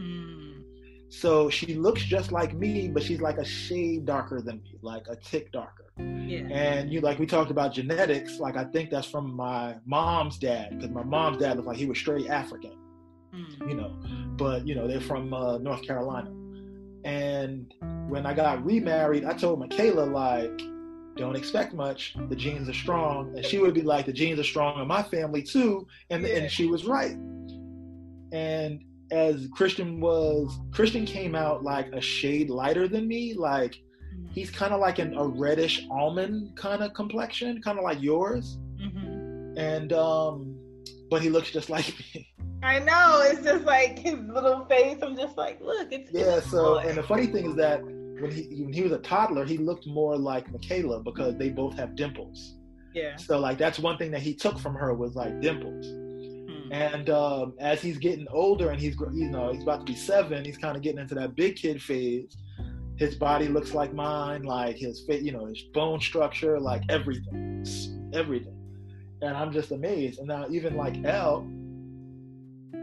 [0.00, 0.62] Mm.
[1.08, 5.06] So she looks just like me, but she's like a shade darker than me, like
[5.08, 5.90] a tick darker.
[5.98, 6.46] yeah.
[6.50, 10.70] And you like we talked about genetics, like I think that's from my mom's dad,
[10.70, 12.78] because my mom's dad looked like he was straight African.
[13.34, 13.68] Mm.
[13.68, 13.96] you know,
[14.36, 16.30] but you know they're from uh, North Carolina.
[17.04, 17.72] And
[18.08, 20.56] when I got remarried, I told Michaela like,
[21.16, 22.14] don't expect much.
[22.30, 25.02] The genes are strong, and she would be like, the genes are strong in my
[25.02, 26.36] family too, and Yeah.
[26.36, 27.16] and she was right.
[28.32, 33.74] And as Christian was, Christian came out like a shade lighter than me, like
[34.14, 34.30] Mm.
[34.32, 38.58] he's kind of like an, a reddish almond kind of complexion, kind of like yours,
[38.80, 39.54] Mhm.
[39.58, 40.54] and um,
[41.10, 42.26] but he looks just like me.
[42.62, 43.22] I know.
[43.24, 44.98] It's just like his little face.
[45.02, 48.62] I'm just like, look, it's Yeah, so and the funny thing is that when he
[48.62, 52.54] when he was a toddler, he looked more like Michaela because they both have dimples.
[52.94, 53.16] yeah.
[53.16, 55.86] So like that's one thing that he took from her was like dimples.
[55.86, 56.72] Mm.
[56.72, 60.44] And um, as he's getting older and he's you know he's about to be seven,
[60.44, 62.36] he's kind of getting into that big kid phase.
[62.96, 67.64] His body looks like mine, like his fit, you know, his bone structure, like everything,
[68.12, 68.56] everything.
[69.22, 70.18] And I'm just amazed.
[70.20, 71.48] And now even like Elle,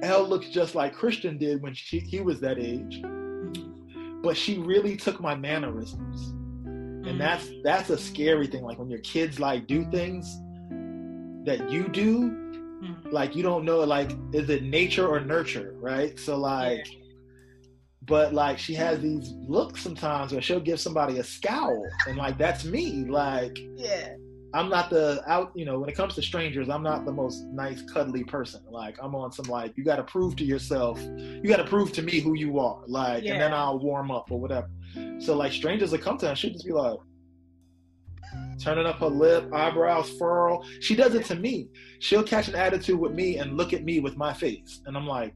[0.04, 3.02] Elle looks just like Christian did when she, he was that age.
[3.02, 4.22] Mhm.
[4.22, 6.32] but she really took my mannerisms.
[7.08, 8.64] And that's that's a scary thing.
[8.64, 10.26] Like when your kids like do things
[11.46, 12.30] that you do
[12.84, 13.12] Mhm.
[13.12, 16.18] like you don't know like is it nature or nurture right?
[16.20, 16.86] So like
[18.04, 21.86] but like she has these looks sometimes where she'll give somebody a scowl.
[22.08, 23.06] And like that's me.
[23.06, 24.16] Like yeah.
[24.54, 27.44] I'm not the out you know when it comes to strangers i'm not the most
[27.46, 28.62] nice cuddly person.
[28.70, 31.92] Like i'm on some like you got to prove to yourself you got to prove
[31.94, 34.70] to me who you are like and then i'll warm up or whatever.
[35.20, 36.98] So like strangers will come to her and she'll just be like
[38.60, 41.70] turning up her lip eyebrows furl she does it to me.
[42.00, 44.82] She'll catch an attitude with me and look at me with my face.
[44.86, 45.34] And i'm like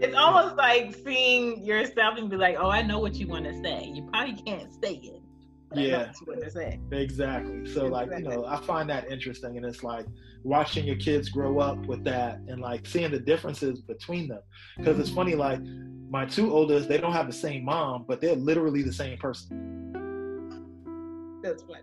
[0.00, 3.62] It's almost like seeing yourself and be like, oh, I know what you want to
[3.62, 3.90] say.
[3.92, 5.22] You probably can't say it.
[5.68, 6.12] But I know Yeah.
[6.24, 6.80] what to say.
[6.92, 7.66] Exactly.
[7.66, 10.06] So like, you know, I find that interesting and it's like
[10.44, 14.40] watching your kids grow up with that and like seeing the differences between them.
[14.76, 15.60] Because it's funny, like
[16.10, 19.64] my two oldest, they don't have the same mom, but they're literally the same person.
[21.42, 21.80] That's funny.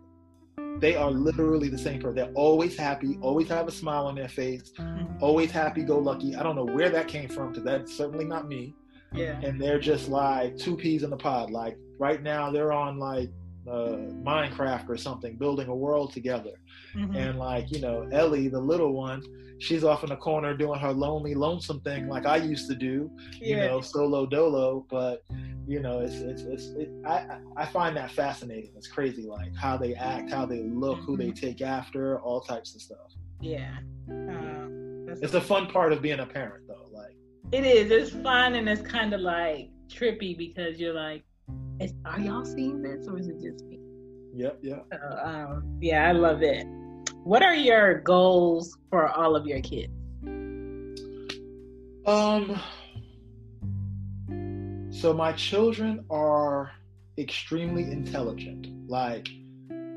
[0.79, 2.15] They are literally the same person.
[2.15, 5.21] They're always happy, always have a smile on their face, Mhm.
[5.21, 6.36] always happy go lucky.
[6.36, 8.75] I don't know where that came from because that's certainly not me.
[9.13, 9.39] Yeah.
[9.41, 11.49] And they're just like two peas in the pod.
[11.49, 13.29] Like right now they're on like
[13.68, 16.59] uh, Minecraft or something, building a world together.
[16.95, 17.16] Mhm.
[17.16, 19.24] And like, you know, Ellie, the little one,
[19.59, 23.09] she's off in the corner doing her lonely, lonesome thing like I used to do,
[23.41, 24.86] you know, solo dolo.
[24.89, 25.24] But,
[25.68, 28.72] you know, it's, it's, it's it, I, I- find that fascinating.
[28.76, 32.76] It's crazy, like how they act, how they look, who they take after, all types
[32.76, 33.11] of stuff.
[33.41, 33.78] Yeah.
[34.09, 36.88] Um, It's a fun part of being a parent, though.
[36.91, 37.16] Like,
[37.51, 37.89] It is.
[37.91, 41.24] It's fun and it's kind of like trippy because you're like,
[41.80, 43.80] is, are y'all seeing this or is it just me?
[44.36, 44.86] yep, yep.
[44.91, 46.65] So, um, yeah, I love it.
[47.23, 49.93] What are your goals for all of your kids?
[52.05, 52.59] Um.
[54.91, 56.71] So my children are
[57.17, 59.28] extremely intelligent, like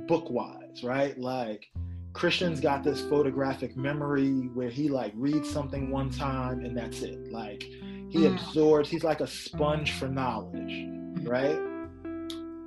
[0.07, 1.17] book wise, right?
[1.19, 1.67] Like
[2.15, 7.31] Christian's got this photographic memory where he like reads something one time and that's it.
[7.31, 8.35] Like he mm.
[8.35, 10.89] absorbs, he's like a sponge for knowledge,
[11.29, 11.59] right?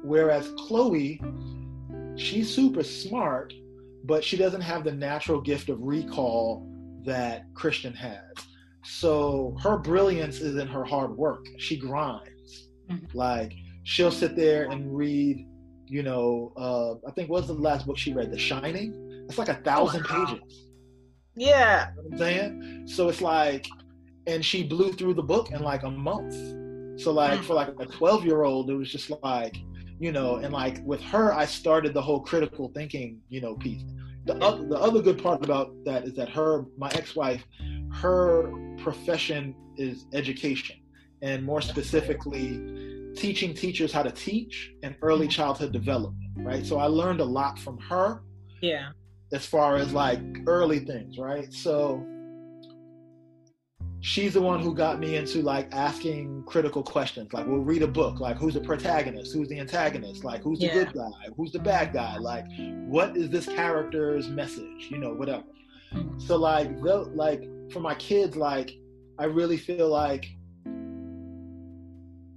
[0.03, 1.21] Whereas Chloe,
[2.15, 3.53] she's super smart,
[4.03, 6.67] but she doesn't have the natural gift of recall
[7.03, 8.21] that Christian has.
[8.83, 11.45] So her brilliance is in her hard work.
[11.57, 12.69] She grinds.
[12.89, 13.17] Mm-hmm.
[13.17, 13.53] Like
[13.83, 15.47] she'll sit there and read,
[15.85, 18.31] you know, uh, I think what's the last book she read?
[18.31, 19.25] The Shining.
[19.27, 20.67] It's like a thousand oh pages.
[21.35, 21.89] Yeah.
[21.89, 22.87] You know I'm saying?
[22.87, 23.67] So it's like,
[24.27, 26.35] and she blew through the book in like a month.
[26.97, 27.43] So like mm.
[27.43, 29.57] for like a 12 year old, it was just like,
[29.99, 33.83] you know, and like with her, I started the whole critical thinking, you know, piece.
[34.25, 37.43] The, other, the other good part about that is that her, my ex-wife,
[37.93, 40.77] her profession is education,
[41.21, 45.31] and more specifically, teaching teachers how to teach and early mm-hmm.
[45.31, 46.29] childhood development.
[46.37, 46.65] Right.
[46.65, 48.23] So I learned a lot from her.
[48.61, 48.89] Yeah.
[49.33, 51.51] As far as like early things, right?
[51.53, 52.05] So
[54.01, 57.31] she's the one who got me into like asking critical questions.
[57.31, 60.65] Like we'll read a book, like who's the protagonist, who's the antagonist, like who's the
[60.65, 60.73] yeah.
[60.73, 62.45] good guy, who's the bad guy, like
[62.87, 65.43] what is this character's message, you know, whatever.
[66.17, 68.71] So like the like for my kids, like
[69.19, 70.25] I really feel like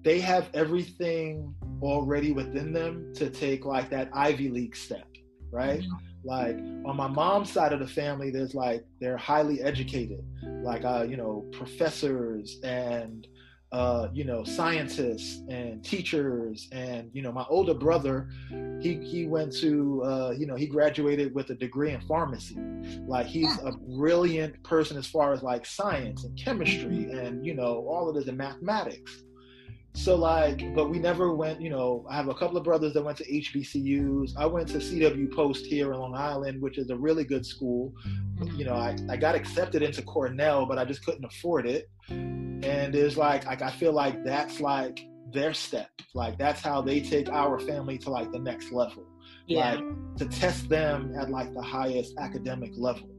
[0.03, 5.07] they have everything already within them to take like that Ivy League step,
[5.51, 5.81] right?
[5.81, 6.14] Mm-hmm.
[6.25, 10.25] Like on my mom's side of the family, there's like they're highly educated,
[10.63, 13.27] like uh, you know, professors and
[13.75, 18.29] uh, you know, scientists and teachers, and you know, my older brother,
[18.81, 22.57] he he went to, uh, you know, he graduated with a degree in pharmacy.
[23.09, 27.85] Like he's a brilliant person as far as like science and chemistry, and you know,
[27.89, 29.25] all of this in mathematics.
[29.95, 31.61] So like, but we never went.
[31.61, 34.33] You know, I have a couple of brothers that went to HBCUs.
[34.37, 37.95] I went to CW Post here in Long Island, which is a really good school.
[38.07, 38.57] Mm-hmm.
[38.57, 41.89] You know, I, I got accepted into Cornell, but I just couldn't afford it.
[42.09, 45.91] And it's like, like I feel like that's like their step.
[46.13, 49.05] Like that's how they take our family to like the next level.
[49.47, 49.75] Yeah.
[49.75, 53.11] Like to test them at like the highest academic level.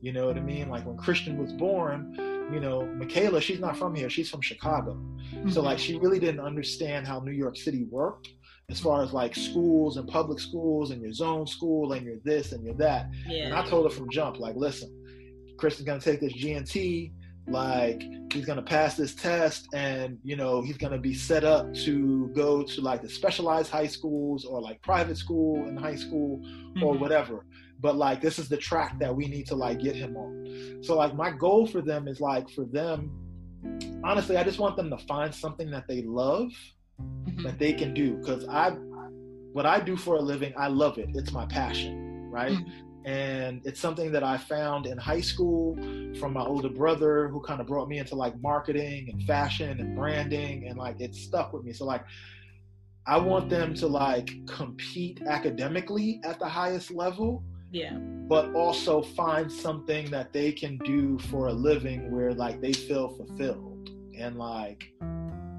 [0.00, 0.68] You know what I mean?
[0.68, 2.14] Like when Christian was born,
[2.52, 4.10] you know, Michaela, she's not from here.
[4.10, 4.94] She's from Chicago.
[4.94, 5.50] Mm-hmm.
[5.50, 8.28] So like she really didn't understand how New York City worked
[8.70, 12.52] as far as like schools and public schools and your zone school and your this
[12.52, 13.10] and your that.
[13.26, 13.46] Yeah.
[13.46, 14.94] And I told her from jump, like, listen,
[15.58, 17.12] Chris is gonna take this GNT,
[17.46, 22.28] like he's gonna pass this test and you know he's gonna be set up to
[22.28, 26.84] go to like the specialized high schools or like private school in high school mm-hmm.
[26.84, 27.44] or whatever
[27.80, 30.96] but like this is the track that we need to like get him on so
[30.96, 33.10] like my goal for them is like for them
[34.04, 36.50] honestly i just want them to find something that they love
[37.00, 37.42] mm-hmm.
[37.42, 38.70] that they can do because i
[39.52, 43.10] what i do for a living i love it it's my passion right mm-hmm.
[43.10, 45.74] and it's something that i found in high school
[46.18, 49.96] from my older brother who kind of brought me into like marketing and fashion and
[49.96, 52.04] branding and like it stuck with me so like
[53.06, 57.94] I want them to like compete academically at the highest level yeah.
[57.94, 63.08] but also find something that they can do for a living where like they feel
[63.08, 64.92] fulfilled and like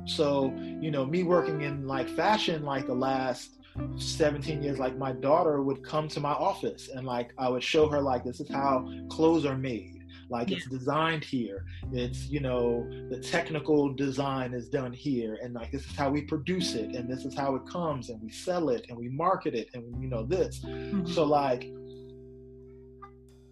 [0.05, 3.57] so you know me working in like fashion like the last
[3.95, 7.87] 17 years like my daughter would come to my office and like i would show
[7.87, 10.01] her like this is how clothes are made.
[10.31, 10.57] Like yeah.
[10.57, 11.65] it's designed here.
[11.91, 15.37] It's you know the technical design is done here.
[15.43, 16.95] And like this is how we produce it.
[16.95, 18.09] And this is how it comes.
[18.09, 18.85] And we sell it.
[18.87, 19.69] And we market it.
[19.73, 20.61] And you know this.
[20.61, 21.05] Mm-hmm.
[21.05, 21.69] so like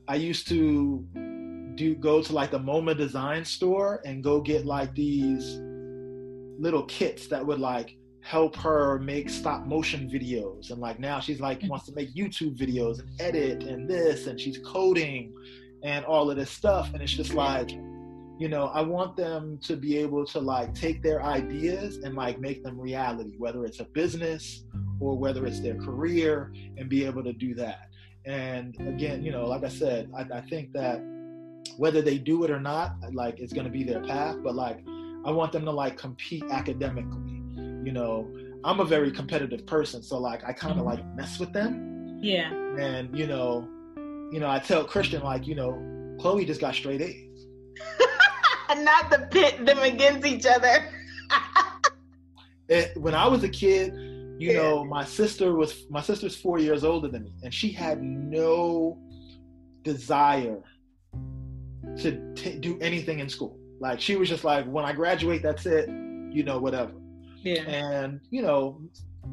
[0.09, 1.05] I used to
[1.75, 5.59] do go to like the MoMA design store and go get like these
[6.57, 10.71] little kits that would like help her make stop motion videos.
[10.71, 14.41] And like now she's like wants to make YouTube videos and edit and this and
[14.41, 15.31] she's coding
[15.83, 16.91] and all of this stuff.
[16.91, 17.69] And it's just like
[18.39, 22.39] you know I want them to be able to like take their ideas and like
[22.39, 24.63] make them reality whether it's a business
[24.99, 27.88] or whether it's their career and be able to do that
[28.29, 31.01] and again, you know, like I said, I, I think that
[31.77, 34.37] whether they do it or not, like it's going to be their path.
[34.43, 34.85] But like,
[35.25, 37.41] I want them to like compete academically.
[37.83, 38.31] You know,
[38.63, 42.19] I'm a very competitive person, so like I kind of like mess with them.
[42.21, 42.53] Yeah.
[42.53, 43.67] And you know,
[44.31, 45.73] you know, I tell Christian like, you know,
[46.21, 47.47] Chloe just got straight A's.
[48.77, 50.85] not to pit them against each other.
[52.69, 53.91] it, when I was a kid,
[54.39, 54.61] you yeah.
[54.61, 58.97] know my sister was my sister's four years older than me and she had no
[59.83, 60.59] desire
[61.97, 65.65] to t- do anything in school like she was just like when i graduate that's
[65.65, 65.87] it
[66.31, 66.93] you know whatever
[67.43, 67.61] Yeah.
[67.61, 68.81] And, you know,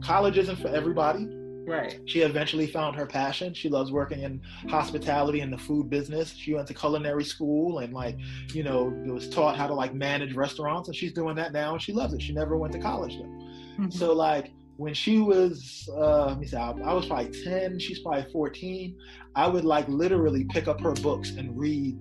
[0.00, 1.26] college isn't for everybody.
[1.66, 1.98] Right.
[2.06, 3.52] She eventually found her passion.
[3.52, 6.32] She loves working in hospitality and the food business.
[6.32, 8.16] She went to culinary school and like,
[8.52, 11.82] you know, was taught how to like manage restaurants and she's doing that now and
[11.82, 12.22] she loves it.
[12.22, 13.24] She never went to college though.
[13.24, 13.90] Mm-hmm.
[13.90, 18.00] So like when she was uh let me see, I, I was probably 10, she's
[18.00, 18.96] probably 14,
[19.34, 21.98] I would like literally pick up her books and read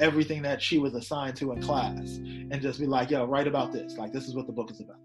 [0.00, 3.72] everything that she was assigned to in class and just be like, yo, write about
[3.72, 3.96] this.
[3.96, 4.98] Like this is what the book is about.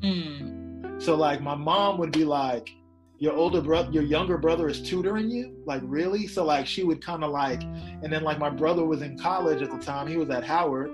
[0.00, 1.02] Mm.
[1.02, 2.70] So like my mom would be like,
[3.18, 5.56] your older brother, your younger brother is tutoring you?
[5.64, 6.26] Like really?
[6.26, 9.62] So like she would kind of like, and then like my brother was in college
[9.62, 10.06] at the time.
[10.06, 10.90] He was at Howard,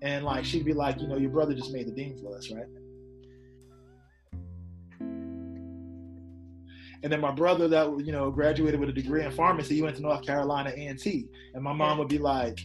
[0.00, 2.66] and like she'd be like, you know, your brother just made the dean's list, right?
[7.02, 9.96] And then my brother that you know graduated with a degree in pharmacy, he went
[9.96, 12.60] to North Carolina A and T, and my mom would be like,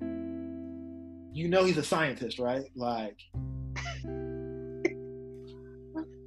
[0.00, 2.64] you know, he's a scientist, right?
[2.74, 3.16] Like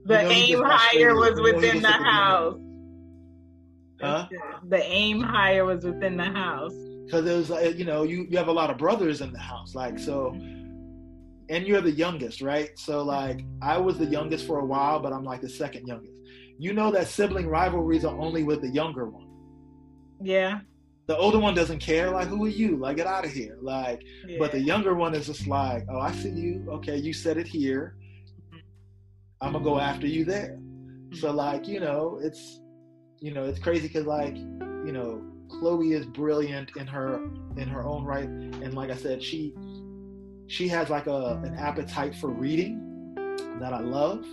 [0.05, 2.59] The You know, aim higher was you know, within the house.
[4.01, 4.27] Huh?
[4.67, 6.73] The aim higher was within the house.
[7.05, 9.39] because it was like you know you you have a lot of brothers in the
[9.39, 10.31] house like so
[11.49, 15.11] and you're the youngest right so like i was the youngest for a while but
[15.13, 16.20] i'm like the second youngest
[16.61, 19.27] you know that sibling rivalries are only with the younger one.
[20.21, 20.59] Yeah.
[21.07, 22.77] the older one doesn't care like who are you?
[22.77, 23.57] Like get out of here.
[23.63, 24.37] Like yeah.
[24.37, 26.67] but the younger one is just like oh i see you.
[26.69, 27.95] Okay you said it here.
[29.41, 30.59] I'm gonna go after you there.
[31.13, 31.37] So mm-hmm.
[31.37, 32.61] like you know it's
[33.19, 37.23] you know it's crazy because like you know chloe is brilliant in her
[37.57, 38.29] in her own right.
[38.29, 39.55] And like i said she
[40.45, 42.77] she has like a an appetite for reading
[43.59, 44.23] that i love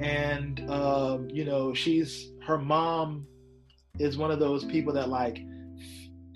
[0.00, 3.26] and um you know she's her mom
[3.98, 5.40] is one of those people that like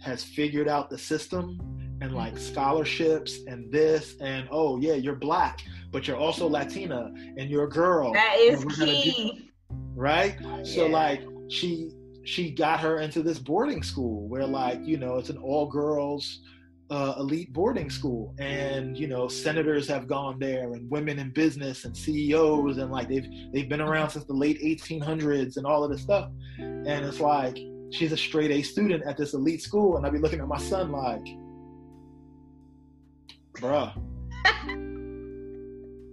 [0.03, 1.59] has figured out the system
[2.01, 5.61] and like scholarships and this and oh yeah you're black
[5.93, 8.13] but you're also latina and you're a girl.
[8.15, 9.51] That is and do- key.
[9.95, 10.37] right?
[10.65, 11.93] So like she
[12.25, 16.41] she got her into this boarding school where like you know it's an all girls
[16.93, 18.34] uh, elite boarding school.
[18.38, 23.09] And you know senators have gone there and women in business and ceos and like
[23.09, 26.30] they've they've been around since the late 1800s and all of this stuff.
[26.59, 27.59] And it's like
[27.90, 29.97] she's a straight a student at this elite school.
[29.97, 31.26] And i'd be looking at my son like
[33.55, 33.93] bruh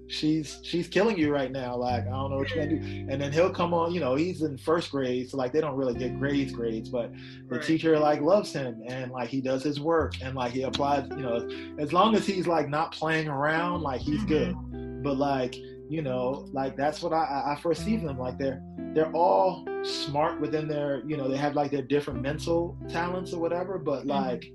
[0.10, 1.76] she's she's killing you right now.
[1.76, 3.08] Like I don't know what you're gonna do.
[3.10, 3.94] And then he'll come on.
[3.94, 6.90] You know, he's in first grade, so like they don't really get grades, grades.
[6.90, 7.12] But
[7.48, 7.64] the Right.
[7.64, 11.08] teacher like loves him, and like he does his work, and like he applies.
[11.10, 14.74] You know, as long as he's like not playing around, like he's mm-hmm.
[14.74, 15.04] good.
[15.04, 18.18] But like you know, like that's what I I I foresee them.
[18.18, 18.62] Like they're
[18.94, 23.40] they're all smart within their you know they have like their different mental talents or
[23.40, 23.78] whatever.
[23.78, 24.10] But mm-hmm.
[24.10, 24.52] like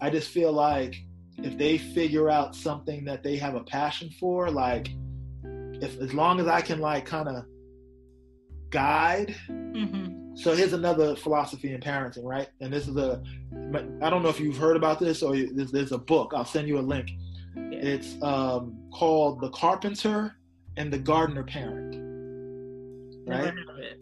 [0.00, 0.96] I just feel like
[1.38, 4.90] if they figure out something that they have a passion for, like
[5.44, 7.44] if as long as I can like kind of
[8.70, 9.34] guide.
[9.48, 10.38] Mhm.
[10.38, 12.48] So here's another philosophy in parenting, right?
[12.60, 13.22] And this is a
[14.02, 16.32] I don't know if you've heard about this or there's, there's a book.
[16.34, 17.10] I'll send you a link.
[17.56, 20.34] It's um, called The Carpenter
[20.76, 21.96] and the Gardener Parent.
[23.26, 23.44] Right?
[23.44, 24.00] heard of it.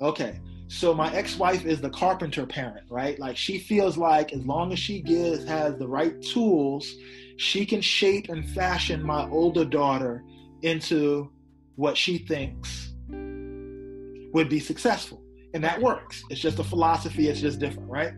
[0.00, 0.40] Okay.
[0.68, 3.18] So my ex-wife is the carpenter parent, right?
[3.18, 6.92] Like she feels like as long as she gives has the right tools,
[7.36, 10.24] she can shape and fashion my older daughter
[10.62, 11.30] into
[11.76, 12.92] what she thinks
[14.32, 15.22] would be successful.
[15.54, 16.22] And that works.
[16.30, 18.12] It's just a philosophy, it's just different, right?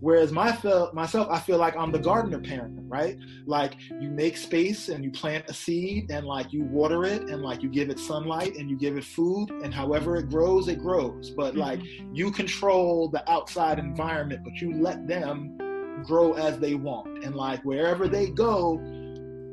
[0.00, 2.48] Whereas my feel, myself, I feel like I'm the gardener mm.
[2.48, 3.18] parent, right?
[3.46, 7.42] Like you make space and you plant a seed and like you water it and
[7.42, 10.80] like you give it sunlight and you give it food and however it grows, it
[10.80, 11.30] grows.
[11.30, 11.60] But mm-hmm.
[11.60, 11.80] like
[12.12, 15.58] you control the outside environment, but you let them
[16.06, 17.24] grow as they want.
[17.24, 18.80] And like wherever they go,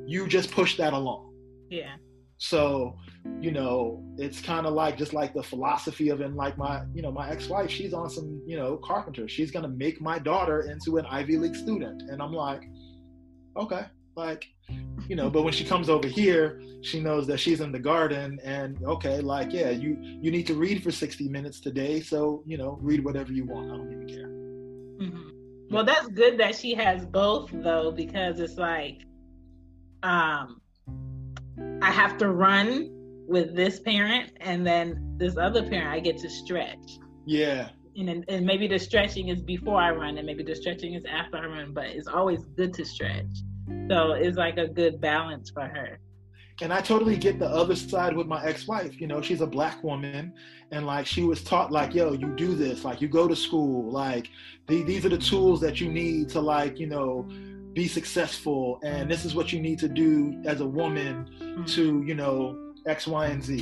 [0.08, 1.34] you just push that along.
[1.70, 1.96] Yeah.
[2.40, 2.98] So,
[3.42, 7.02] you know, it's kind of like just like the philosophy of in like my, you
[7.02, 9.28] know, my ex-wife, she's on some, you know, carpenter.
[9.28, 12.04] She's gonna make my daughter into an Ivy League student.
[12.04, 12.70] And I'm like,
[13.56, 13.86] okay,
[14.16, 14.46] like,
[15.08, 18.40] you know, but when she comes over here, she knows that she's in the garden
[18.44, 22.02] and okay, like, yeah, you you need to read for 60 minutes today.
[22.02, 23.72] So, you know, read whatever you want.
[23.72, 24.28] I don't even care.
[24.28, 25.72] Mhm.
[25.72, 29.02] Well, that's good that she has both though, because it's like,
[30.04, 30.62] um,
[31.82, 32.90] I have to run
[33.28, 36.98] with this parent, and then this other parent, I get to stretch.
[37.26, 37.70] Yeah.
[37.96, 41.38] And and maybe the stretching is before I run, and maybe the stretching is after
[41.38, 43.26] I run, but it's always good to stretch.
[43.90, 46.00] So it's like a good balance for her.
[46.62, 49.00] and I totally get the other side with my ex-wife.
[49.00, 50.34] You know, she's a black woman,
[50.72, 53.92] and like she was taught, like, yo, you do this, like you go to school,
[53.92, 54.30] like
[54.68, 57.28] the, these are the tools that you need to, like, you know,
[57.82, 60.10] be successful and this is what you need to do
[60.52, 61.66] as a woman Mm-hmm.
[61.76, 62.38] to you know
[62.96, 63.54] x y and z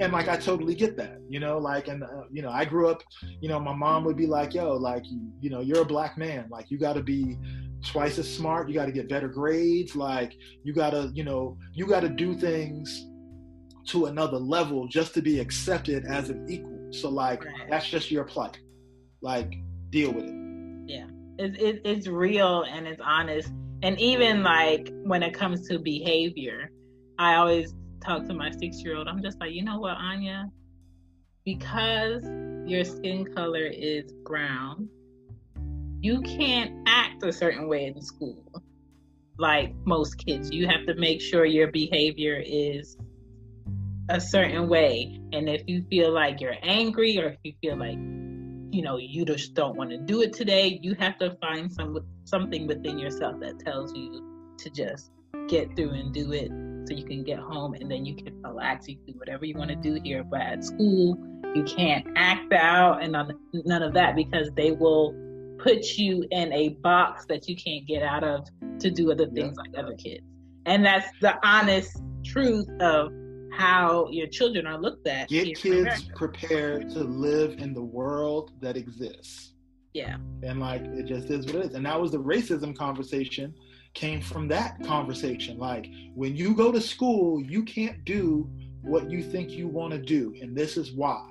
[0.00, 2.86] and like i totally get that you know like and uh, you know i grew
[2.92, 3.00] up
[3.42, 6.12] you know my mom would be like yo like you, you know you're a black
[6.26, 7.36] man like you got to be
[7.92, 10.32] twice as smart you got to get better grades like
[10.64, 12.86] you got to you know you got to do things
[13.92, 17.68] to another level just to be accepted as an equal so like Right.
[17.70, 18.56] that's just your plight
[19.30, 19.50] like
[19.96, 20.36] deal with it
[20.96, 21.06] Yeah,
[21.44, 21.56] It's
[21.92, 23.50] it's real and it's honest.
[23.82, 26.70] And even like when it comes to behavior,
[27.18, 27.74] I always
[28.04, 29.08] talk to my six year old.
[29.08, 30.48] I'm just like, you know what, Anya?
[31.44, 32.24] Because
[32.66, 34.88] your skin color is brown,
[36.00, 38.44] you can't act a certain way in school
[39.40, 40.50] like most kids.
[40.52, 42.96] You have to make sure your behavior is
[44.10, 45.18] a certain way.
[45.32, 47.98] And if you feel like you're angry or if you feel like
[48.72, 51.98] you know you just don't want to do it today, you have to find some
[52.24, 55.10] something within yourself that tells you to just
[55.48, 56.50] get through and do it
[56.86, 58.88] so you can get home and then you can relax.
[58.88, 60.24] You can do whatever you want to do here.
[60.24, 61.18] But at school,
[61.54, 65.14] you can't act out and none, none of that because they will
[65.58, 68.46] put you in a box that you can't get out of
[68.78, 70.24] to do other things like other kids.
[70.66, 73.12] And that's the honest truth of
[73.52, 75.28] how your children are looked at.
[75.28, 76.02] get kids America.
[76.14, 79.52] prepared to live in the world that exists
[79.92, 80.16] Yeah.
[80.42, 83.54] and like it just is what it is and that was the racism conversation
[83.94, 88.48] came from that conversation like when you go to school you can't do
[88.82, 91.26] what you think you want to do and this is why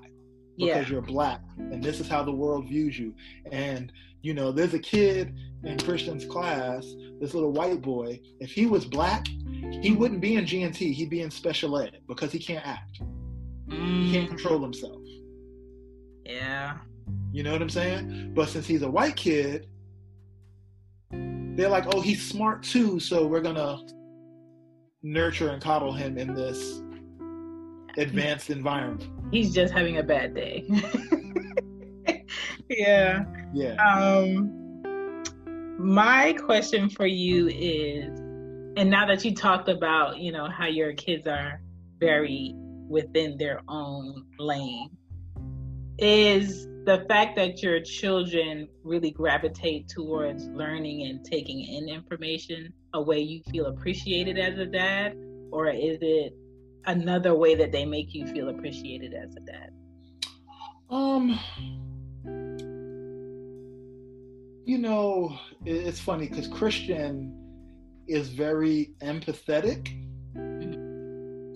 [0.57, 0.93] because Yeah.
[0.93, 3.13] you're black and this is how the world views you
[3.51, 5.33] and you know there's a kid
[5.63, 6.85] in christian's class
[7.21, 9.25] this little white boy if he was black
[9.81, 13.01] he wouldn't be in gnt he'd be in special ed because he can't act
[13.69, 15.01] he can't Mm, control himself
[16.25, 16.77] yeah.
[17.31, 18.33] you know what I'm saying?
[18.35, 19.65] But since he's a white kid,
[21.11, 23.79] they're like, oh, he's smart too, so we're gonna
[25.01, 26.81] nurture and coddle him in this
[27.97, 29.07] advanced environment.
[29.31, 30.65] He's just having a bad day.
[32.69, 33.25] yeah.
[33.53, 33.73] Yeah.
[33.83, 34.55] Um
[35.79, 38.19] my question for you is
[38.79, 41.61] and now that you talked about, you know, how your kids are
[41.99, 42.53] very
[42.87, 44.89] within their own lane
[45.97, 53.01] is the fact that your children really gravitate towards learning and taking in information a
[53.01, 55.13] way you feel appreciated as a dad?
[55.51, 56.33] Or is it
[56.85, 59.71] another way that they make you feel appreciated as a dad?
[60.89, 61.37] Um,
[64.63, 67.48] you know, it's funny because Christian
[68.09, 69.87] is very empathetic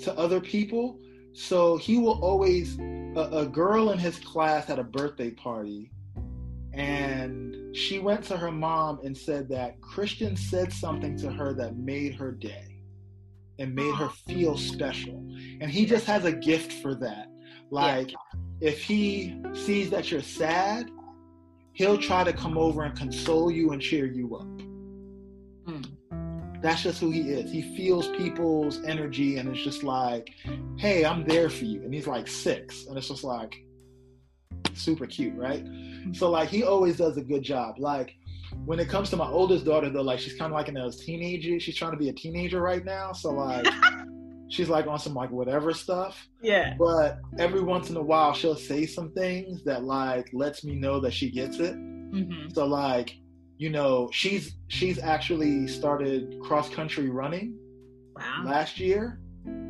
[0.03, 0.99] to other people.
[1.33, 5.91] So he will always, a, a girl in his class had a birthday party,
[6.73, 11.77] and she went to her mom and said that Christian said something to her that
[11.77, 12.81] made her day
[13.59, 15.15] and made her feel special.
[15.61, 17.27] And he just has a gift for that.
[17.71, 18.13] Like,
[18.61, 20.89] if he sees that you're sad,
[21.73, 24.72] he'll try to come over and console you and cheer you up.
[26.63, 27.51] That's just who he is.
[27.51, 30.29] He feels people's energy and it's just like,
[30.77, 31.83] hey, I'm there for you.
[31.83, 32.85] And he's like six.
[32.87, 33.53] And it's just like
[34.73, 35.65] super cute, right?
[36.13, 37.75] So like he always does a good job.
[37.79, 38.15] Like
[38.65, 41.03] when it comes to my oldest daughter though, like she's kind of like in those
[41.03, 43.11] teenager, she's trying to be a teenager right now.
[43.11, 43.67] So like
[44.49, 46.27] she's like on some like whatever stuff.
[46.41, 50.75] yeah But every once in a while she'll say some things that like lets me
[50.75, 51.73] know that she gets it.
[51.73, 53.17] hmm So like,
[53.63, 57.57] you know, she's she's actually started cross country running
[58.13, 59.21] wow last year.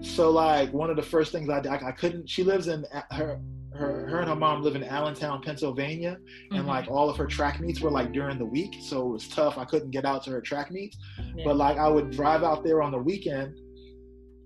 [0.02, 2.28] So like one of the first things I did, I, I couldn't.
[2.28, 3.40] She lives in her
[3.80, 6.18] her her and her mom live in Allentown, Pennsylvania,
[6.50, 6.74] and Mhm.
[6.76, 9.60] like all of her track meets were like during the week, so it was tough.
[9.60, 10.98] I couldn't get out to her track meets,
[11.36, 11.44] Yeah.
[11.46, 13.56] but like I would drive out there on the weekend,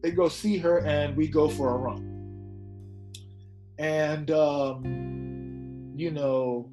[0.03, 2.02] they go see her, and we go for a run.
[3.80, 6.69] And um, you know,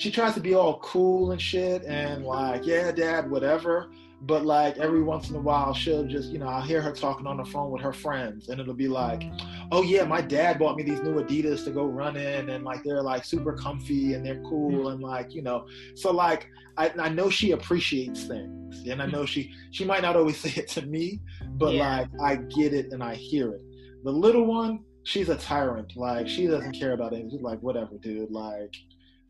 [0.00, 3.90] she tries to be all cool and shit, and like, yeah, dad, whatever.
[4.22, 7.26] But like every once in a while, she'll just, you know, I'll hear her talking
[7.26, 9.22] on the phone with her friends, and it'll be like,
[9.70, 12.82] oh yeah, my dad bought me these new Adidas to go run in, and like
[12.82, 14.86] they're like super comfy and they're cool, mm-hmm.
[14.86, 16.48] and like you know, so like
[16.78, 19.26] I, I know she appreciates things, and I know mm-hmm.
[19.26, 21.20] she she might not always say it to me,
[21.58, 21.98] but Yeah.
[21.98, 23.62] like I get it and I hear it.
[24.02, 25.94] The little one, she's a tyrant.
[25.94, 27.32] Like she doesn't care about anything.
[27.32, 28.30] She's like, whatever, dude.
[28.30, 28.74] Like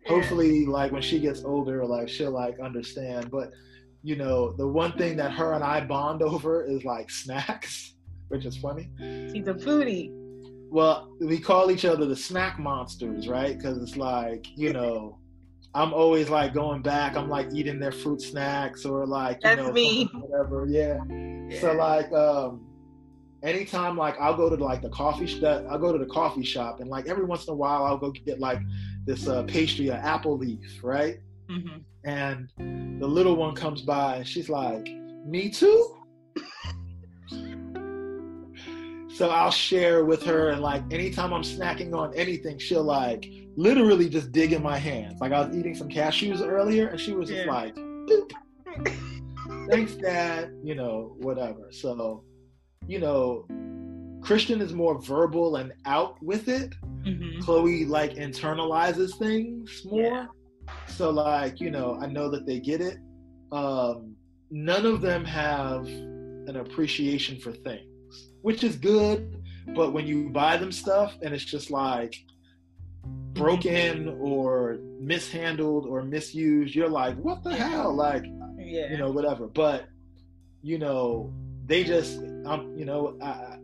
[0.07, 3.51] hopefully like when she gets older like she'll like understand but
[4.03, 7.95] you know the one thing that her and i bond over is like snacks
[8.29, 8.89] which is funny
[9.33, 10.11] she's a foodie
[10.71, 15.21] well we call each other the snack monsters right because it's like you know
[15.73, 17.17] I'm always like going back.
[17.17, 20.07] I'm like eating their fruit snacks or like you That's know me.
[20.13, 20.67] whatever.
[20.69, 20.99] Yeah.
[21.61, 22.67] So like um
[23.43, 26.81] anytime like I'll go to like the coffee sh- I'll go to the coffee shop
[26.81, 28.61] and like every once in a while I'll go get like
[29.07, 31.19] this uh, pastry, an apple leaf, right?
[31.49, 32.51] hmm And
[33.01, 34.87] the little one comes by and she's like,
[35.27, 35.97] "Me too."
[39.15, 43.27] so I'll share with her and like anytime I'm snacking on anything, she'll like
[43.57, 45.21] literally just dig in my hands.
[45.21, 47.53] Like I was eating some cashews earlier and she was just Yeah.
[47.53, 47.75] like.
[49.69, 51.69] "Thanks, Dad." You know, whatever.
[51.71, 52.23] So,
[52.91, 53.47] you know,
[54.21, 56.71] Christian is more verbal and out with it.
[57.05, 60.29] hmm Chloe like internalizes things more.
[60.89, 62.99] So like, you know, I know that they get it.
[63.53, 64.17] Um,
[64.51, 65.87] none of them have
[66.51, 69.19] an appreciation for things, which is good.
[69.79, 72.15] But when you buy them stuff and it's just like
[73.35, 77.95] broken or mishandled or misused, you're like, what the hell?
[77.95, 78.25] Like,
[78.59, 78.91] Yeah.
[78.91, 79.47] you know, whatever.
[79.47, 79.87] But
[80.63, 81.33] you know,
[81.67, 83.57] they just, um, you know, I,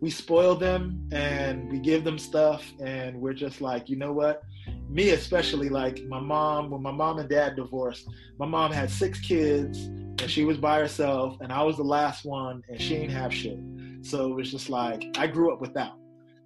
[0.00, 4.42] we spoil them and we give them stuff, and we're just like, you know what?
[4.88, 8.08] Me especially, like my mom, when my mom and dad divorced,
[8.38, 9.78] my mom had six kids
[10.20, 13.32] and she was by herself, and I was the last one, and she ain't have
[13.32, 13.58] shit.
[14.02, 15.96] So it was just like I grew up without.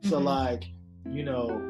[0.03, 0.25] So Mhm.
[0.25, 0.65] like,
[1.11, 1.61] you know,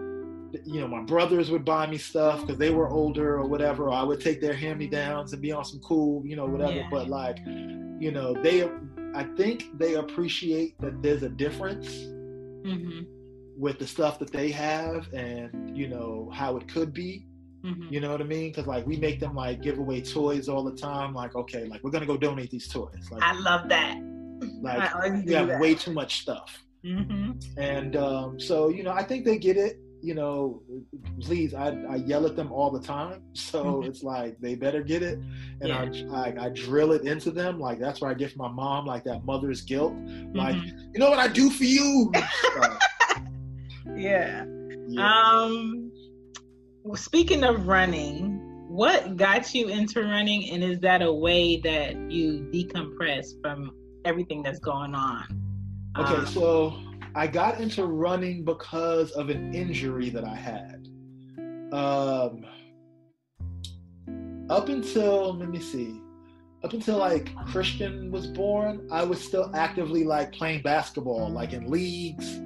[0.65, 3.85] you know, my brothers would buy me stuff because they were older or whatever.
[3.89, 6.47] Or I would take their hand me downs and be on some cool, you know,
[6.47, 6.77] whatever.
[6.79, 6.89] Yeah.
[6.91, 8.69] But like, you know, they,
[9.15, 11.89] I think they appreciate that there's a difference
[12.65, 13.01] hmm
[13.59, 17.27] with the stuff that they have and you know how it could be.
[17.63, 18.51] hmm You know what I mean?
[18.51, 21.13] Because like we make them like give away toys all the time.
[21.15, 23.05] Like, okay, like we're gonna go donate these toys.
[23.11, 23.97] Like, I love that.
[24.63, 24.95] like
[25.27, 25.61] we have that.
[25.61, 26.51] way too much stuff.
[26.85, 30.61] hmm and um, so you know i think they get it you know
[31.21, 33.87] please i, I yell at them all the time so Mhm.
[33.89, 35.19] it's like they better get it
[35.61, 35.85] and Yeah.
[36.13, 38.85] I, I i drill it into them like that's where i get from my mom
[38.87, 39.95] like that mother's guilt
[40.35, 40.93] like Mhm.
[40.93, 42.11] you know what i do for you
[42.55, 44.45] So, yeah.
[44.89, 45.33] yeah.
[45.35, 45.91] Um,
[46.85, 48.39] well, speaking of running,
[48.69, 53.71] what got you into running, and is that a way that you decompress from
[54.05, 55.25] everything that's going on?
[55.99, 56.75] okay Um, so
[57.15, 60.89] i got into running because of an injury that i had.
[61.73, 62.45] Um
[64.51, 66.01] up until let me see
[66.63, 71.71] up until like christian was born i was still actively like playing basketball like in
[71.71, 72.41] leagues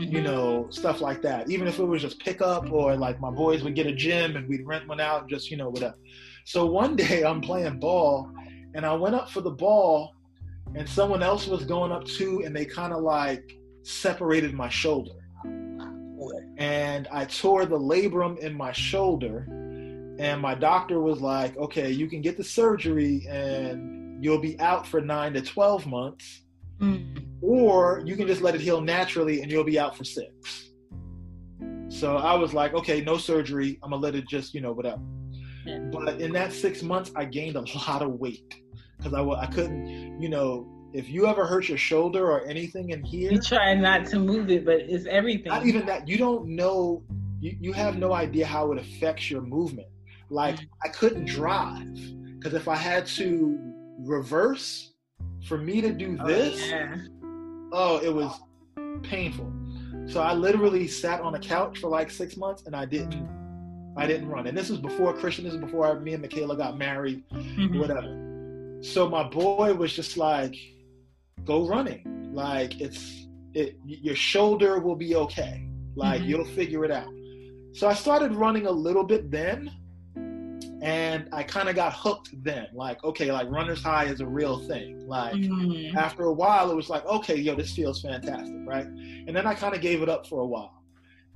[0.00, 1.50] you know stuff like that.
[1.50, 4.48] Even if it was just pickup or like my boys would get a gym and
[4.48, 5.96] we'd rent one out and just you know whatever.
[6.44, 8.30] So one day i'm playing ball
[8.74, 10.14] and i went up for the ball
[10.74, 15.12] and someone else was going up too and they kind of like separated my shoulder
[16.60, 19.46] and I tore the labrum in my shoulder.
[20.18, 24.86] And my doctor was like, okay, you can get the surgery and you'll be out
[24.86, 26.42] for nine to 12 months,
[26.78, 27.26] Mm.
[27.42, 30.70] or you can just let it heal naturally and you'll be out for six.
[31.88, 33.78] So I was like, okay, no surgery.
[33.82, 35.02] I'm gonna let it just, you know, whatever.
[35.66, 35.78] Yeah.
[35.92, 38.54] But in that six months, I gained a lot of weight
[38.96, 43.02] because I, I couldn't, you know, if you ever hurt your shoulder or anything in
[43.02, 45.52] here, You try not to move it, but it's everything.
[45.52, 47.02] not even that you don't know
[47.40, 49.88] you, you have no idea how it affects your movement
[50.28, 51.88] like i couldn't drive
[52.38, 53.58] because if i had to
[54.00, 54.92] reverse
[55.46, 56.96] for me to do Oh, this yeah.
[57.72, 58.30] oh it was
[59.02, 59.50] painful
[60.06, 63.26] so i literally sat on a couch for like six months and i didn't
[63.96, 66.76] i didn't run and this was before christian this was before me and michaela got
[66.76, 67.78] married Mhm.
[67.80, 68.12] whatever.
[68.82, 70.56] So my boy was just like,
[71.44, 72.30] "Go running.
[72.32, 73.76] Like it's it.
[73.84, 75.66] Your shoulder will be okay.
[75.96, 76.28] Like Mhm.
[76.28, 77.12] you'll figure it out."
[77.72, 79.70] So I started running a little bit then,
[80.82, 82.66] and I kind of got hooked then.
[82.74, 85.06] Like, okay, like runner's high is a real thing.
[85.06, 85.94] Like Mhm.
[85.94, 88.86] after a while, it was like, okay, yo, this feels fantastic, right?
[88.86, 90.82] And then I kind of gave it up for a while.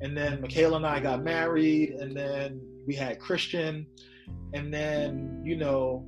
[0.00, 3.86] And then Michaela and I got married, and then we had Christian.
[4.54, 6.06] And then, you know,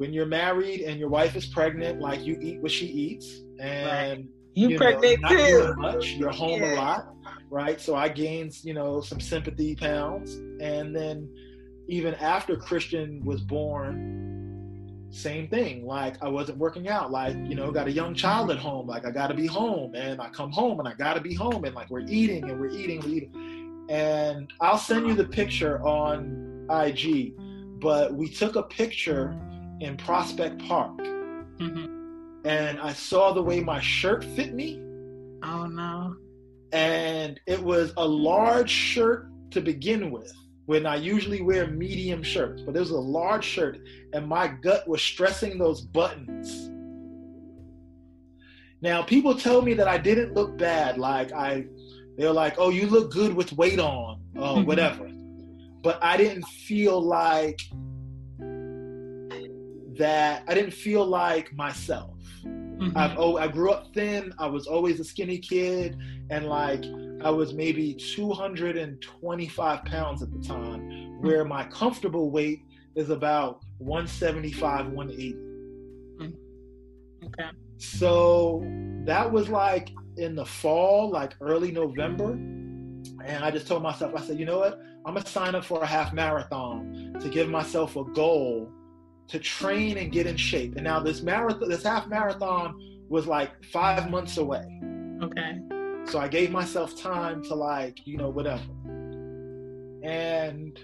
[0.00, 3.42] when you're married and your wife is pregnant, like you eat what she eats.
[3.60, 5.74] And You, you know, pregnant not too.
[5.76, 6.12] much.
[6.14, 6.72] You're home Yeah.
[6.72, 7.14] a lot,
[7.50, 7.78] right?
[7.78, 11.28] So I gained, you know, some sympathy pounds, and then
[11.86, 13.92] even after Christian was born,
[15.10, 15.84] same thing.
[15.84, 17.10] Like I wasn't working out.
[17.10, 18.86] Like you know, got a young child at home.
[18.86, 21.34] Like I got to be home, and I come home and I got to be
[21.34, 23.86] home, and like we're eating and we're eating, we're eating.
[23.90, 27.34] And I'll send you the picture on IG.
[27.80, 29.38] But we took a picture
[29.80, 30.98] in Prospect Park
[31.58, 31.88] Mhm.
[32.44, 34.78] and I saw the way my shirt fit me,
[35.42, 36.16] Oh no.
[36.72, 40.32] and it was a large shirt to begin with,
[40.66, 43.78] when I usually wear medium shirts, but it was a large shirt,
[44.12, 46.70] and my gut was stressing those buttons.
[48.82, 50.96] Now, people tell me that I didn't look bad.
[50.98, 51.66] Like I,
[52.16, 54.66] they're like, "Oh, you look good with weight on, or Mhm.
[54.66, 55.10] whatever."
[55.82, 57.58] But I didn't feel like
[60.00, 60.42] that.
[60.48, 62.16] I didn't feel like myself.
[62.44, 62.96] Mhm.
[62.96, 64.32] I've oh, I grew up thin.
[64.38, 65.96] I was always a skinny kid,
[66.30, 66.84] and like
[67.22, 72.64] I was maybe 225 pounds at the time, where my comfortable weight
[72.96, 75.36] is about 175, 180.
[77.26, 77.50] okay.
[77.76, 78.64] So
[79.04, 82.32] that was like in the fall, like early November.
[82.32, 84.80] And I just told myself, I said, you know what?
[85.04, 88.70] I'm gonna sign up for a half marathon to give myself a goal
[89.30, 90.74] to train and get in shape.
[90.74, 92.74] And now this marathon, this half marathon
[93.08, 94.80] was like five months away.
[95.22, 95.58] Okay.
[96.06, 98.62] So I gave myself time to like, you know, whatever.
[100.02, 100.78] And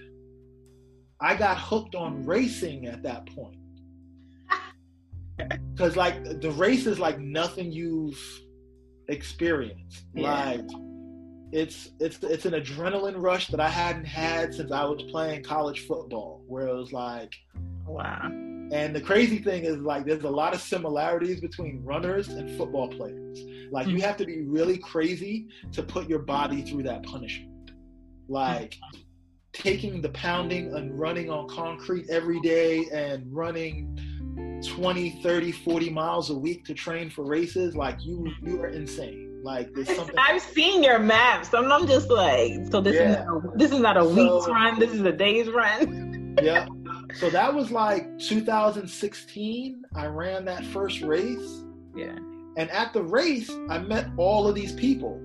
[1.20, 3.58] I got hooked on racing at that point.
[5.78, 8.20] Cause like the race is like nothing you've
[9.08, 10.04] experienced.
[10.14, 10.30] Yeah.
[10.32, 10.85] Like
[11.56, 15.86] it's it's it's an adrenaline rush that I hadn't had since I was playing college
[15.86, 17.34] football, where it was like
[17.86, 18.28] Wow.
[18.30, 22.88] and the crazy thing is, like, there's a lot of similarities between runners and football
[22.88, 23.38] players.
[23.70, 24.00] Like, you hmm.
[24.00, 27.70] have to be really crazy to put your body through that punishment.
[28.28, 28.76] Like,
[29.52, 36.30] taking the pounding and running on concrete every day and running 20, 30, 40 miles
[36.30, 39.35] a week to train for races, like, you you are insane.
[39.46, 40.14] Like, there's something.
[40.18, 43.20] I've seen your maps, and I'm just like, so this Yeah.
[43.20, 44.78] is not a, this is not a So- week's run.
[44.80, 46.36] This is a day's run.
[46.42, 46.66] yeah.
[47.14, 49.82] So that was like 2016.
[49.94, 51.62] I ran that first race.
[51.94, 52.16] Yeah.
[52.58, 55.18] And at the race, I met all of these people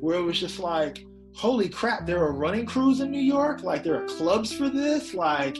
[0.00, 1.04] where it was just like,
[1.34, 3.62] holy crap, there are running crews in New York.
[3.62, 5.12] Like, there are clubs for this.
[5.14, 5.56] Like,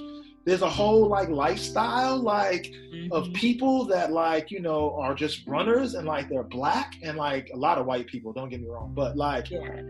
[0.46, 2.72] there's a whole like lifestyle like
[3.10, 3.34] of Mhm.
[3.34, 7.56] people that like you know are just runners and like they're black and like a
[7.56, 9.82] lot of white people don't get me wrong but like Yeah.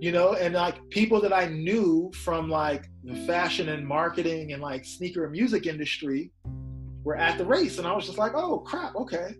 [0.00, 4.62] you know and like people that i knew from like the fashion and marketing and
[4.62, 6.32] like sneaker and music industry
[7.04, 9.34] were at the race and i was just like oh crap okay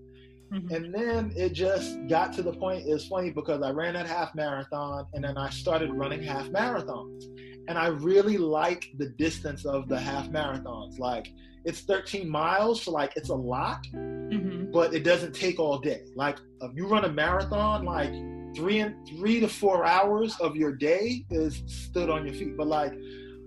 [0.53, 0.70] Mhm.
[0.74, 4.35] and then it just got to the point it's funny because i ran that half
[4.35, 7.24] marathon and then i started running half marathons
[7.70, 11.26] and i really like the distance of the half marathons like
[11.64, 14.70] it's 13 miles so like it's a lot Mhm.
[14.72, 16.02] but it doesn't take all day.
[16.14, 16.36] Like
[16.66, 18.12] if you run a marathon, like
[18.56, 22.56] three and three to four hours of your day is stood on your feet.
[22.56, 22.92] But like,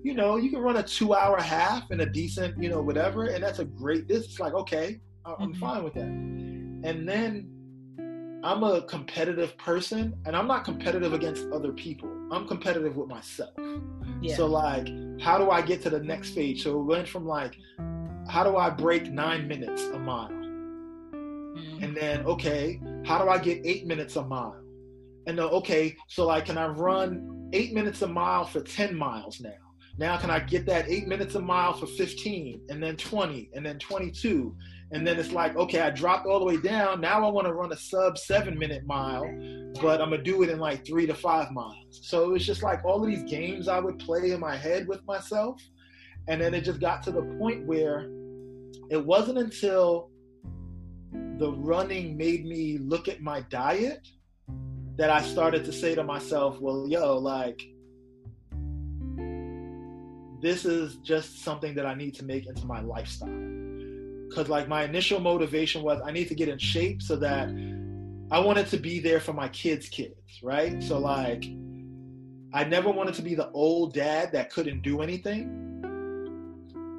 [0.07, 3.21] you know, you can run a two hour half in a decent, you know, whatever,
[3.33, 4.37] and that's a great distance.
[4.45, 4.87] Like, okay,
[5.25, 5.59] I'm Mhm.
[5.65, 6.11] fine with that.
[6.89, 7.31] And then
[8.43, 12.09] I'm a competitive person, and I'm not competitive against other people.
[12.29, 13.53] I'm competitive with myself.
[14.21, 14.35] Yeah.
[14.35, 14.89] So like,
[15.21, 16.63] how do I get to the next stage?
[16.63, 17.55] So it went from like,
[18.27, 20.29] how do I break nine minutes a mile?
[20.29, 21.83] Mhm.
[21.83, 24.61] And then, okay, how do I get eight minutes a mile?
[25.25, 29.39] And then, okay, so like, can I run eight minutes a mile for 10 miles
[29.39, 29.51] now?
[29.97, 33.65] Now, can I get that eight minutes a mile for 15 and then 20 and
[33.65, 34.55] then 22?
[34.93, 37.01] And then it's like, okay, I dropped all the way down.
[37.01, 39.25] Now I want to run a sub seven minute mile,
[39.81, 41.99] but I'm going to do it in like three to five miles.
[42.03, 44.87] So it was just like all of these games I would play in my head
[44.87, 45.59] with myself.
[46.27, 48.07] And then it just got to the point where
[48.91, 50.11] it wasn't until
[51.11, 54.07] the running made me look at my diet
[54.97, 57.59] that I started to say to myself, well, yo, like,
[60.39, 63.62] this is just something that I need to make into my lifestyle.
[64.33, 67.49] Because, like, my initial motivation was I need to get in shape so that
[68.31, 70.81] I wanted to be there for my kids' kids, right?
[70.81, 71.45] So, like,
[72.51, 75.59] I never wanted to be the old dad that couldn't do anything.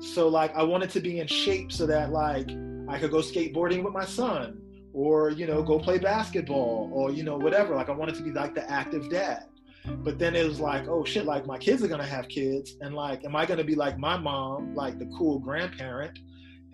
[0.00, 2.50] So, like, I wanted to be in shape so that, like,
[2.88, 4.60] I could go skateboarding with my son
[4.92, 7.74] or, you know, go play basketball or, you know, whatever.
[7.74, 9.46] Like, I wanted to be like the active dad.
[9.86, 12.76] But then it was like, oh shit, like my kids are gonna have kids.
[12.80, 16.18] And like, am I gonna be like my mom, like the cool grandparent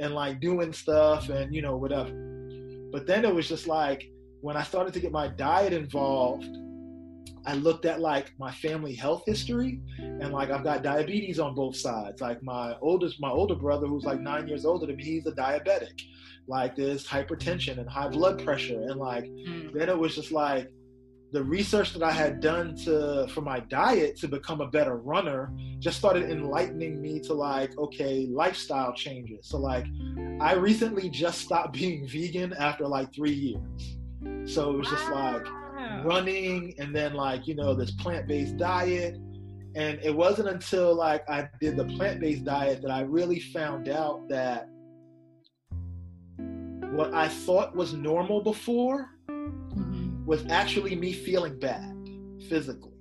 [0.00, 2.10] and like doing stuff and, you know, whatever.
[2.92, 4.10] But then it was just like,
[4.40, 6.48] when I started to get my diet involved,
[7.46, 11.76] I looked at like my family health history and like I've got diabetes on both
[11.76, 12.20] sides.
[12.20, 15.32] Like my oldest, my older brother who's like nine years older than me, he's a
[15.32, 15.98] diabetic.
[16.48, 18.80] Like there's hypertension and high blood pressure.
[18.88, 19.72] And like Mm.
[19.72, 20.70] then it was just like
[21.32, 25.52] the research that I had done to for my diet to become a better runner
[25.78, 29.46] just started enlightening me to like, okay, lifestyle changes.
[29.46, 29.86] So like
[30.40, 33.96] I recently just stopped being vegan after like three years.
[34.52, 35.46] So it was just like
[36.04, 39.14] running and then like you know this plant-based diet
[39.76, 44.28] And it wasn't until like I did the plant-based diet that I really found out
[44.28, 44.68] that
[46.98, 49.99] what I thought was normal before Mhm.
[50.26, 51.94] Was actually me feeling bad
[52.48, 52.92] physically.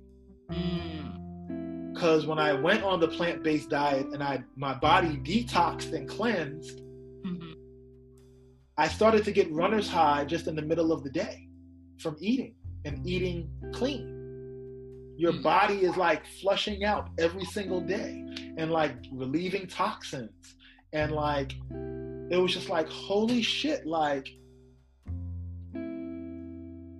[0.50, 1.92] Mm.
[1.92, 6.80] Because when I went on the plant-based diet and I my body detoxed and cleansed,
[7.24, 7.54] Mhm.
[8.78, 11.48] I started to get runner's high just in the middle of the day
[11.98, 14.06] from eating and eating clean.
[15.18, 15.42] Your Mm.
[15.42, 18.24] body is like flushing out every single day
[18.56, 20.56] and like relieving toxins.
[20.94, 21.52] And like,
[22.30, 24.26] it was just like, holy shit, like,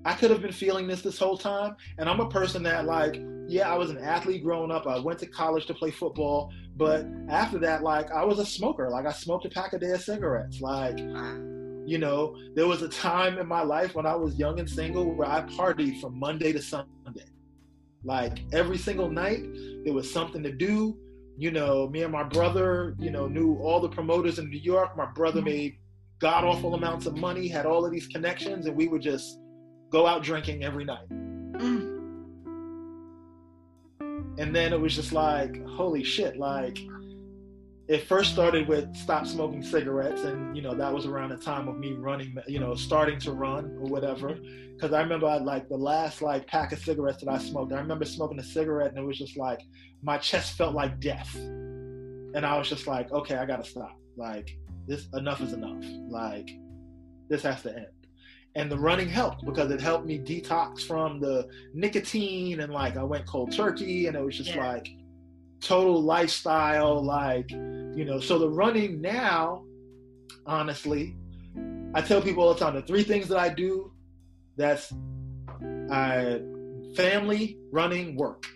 [0.05, 1.77] I could have been feeling this this whole time.
[1.99, 4.87] And I'm a person that, like, yeah, I was an athlete growing up.
[4.87, 6.53] I went to college to play football.
[6.77, 8.89] But after that, like, I was a smoker.
[8.89, 10.61] Like, I smoked a pack a day of cigarettes.
[10.61, 14.69] Like, you know, there was a time in my life when I was young and
[14.69, 17.25] single where I partied from Monday to Sunday.
[18.05, 19.43] Like every single night,
[19.85, 20.97] there was something to do.
[21.37, 24.97] You know, me and my brother, you know, knew all the promoters in New York.
[24.97, 25.51] My brother mm-hmm.
[25.51, 25.79] made
[26.19, 29.39] god awful amounts of money, had all of these connections, and we were just
[29.91, 31.09] go out drinking every night.
[31.09, 31.99] Mm.
[34.39, 36.79] And then it was just like, holy shit, like
[37.89, 41.67] it first started with stop smoking cigarettes and you know that was around the time
[41.67, 44.39] of me running you know starting to run or whatever.
[44.75, 47.73] Because i remember I, like the last like pack of cigarettes that i smoked.
[47.73, 49.61] I remember smoking a cigarette and it was just like
[50.03, 51.35] my chest felt like death.
[51.35, 53.99] And i was just like okay i gotta stop.
[54.17, 54.57] Like
[54.87, 55.85] this enough is enough.
[56.09, 56.49] Like
[57.29, 58.00] this has to end
[58.57, 63.03] and the running helped because it helped me detox from the nicotine and like i
[63.03, 64.73] went cold turkey and it was just Yeah.
[64.73, 64.89] like
[65.61, 69.65] total lifestyle like you know so the running now
[70.47, 71.17] honestly
[71.95, 73.93] i tell people all the time the three things that i do
[74.57, 74.93] that's
[75.91, 76.41] I,
[76.97, 78.47] family running work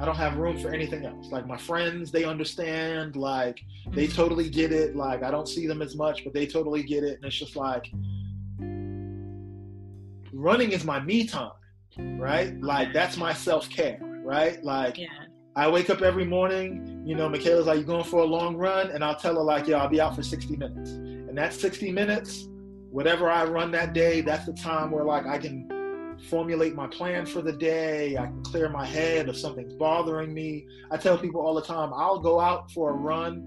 [0.00, 3.60] i don't have room for anything else like my friends they understand like
[3.90, 4.16] they Mm-hmm.
[4.16, 7.16] totally get it like i don't see them as much but they totally get it
[7.16, 7.86] and it's just like
[10.38, 11.50] running is my me time
[12.20, 15.08] right like that's my self-care right like Yeah.
[15.56, 18.92] I wake up every morning, you know, Michaela's like, you going for a long run?
[18.92, 20.90] And I'll tell her, like, yeah, I'll be out for 60 minutes.
[20.92, 22.46] And that 60 minutes,
[22.92, 27.26] whatever I run that day, that's the time where, like, I can formulate my plan
[27.26, 28.16] for the day.
[28.16, 30.64] I can clear my head if something's bothering me.
[30.92, 33.42] I tell people all the time, I'll go out for a run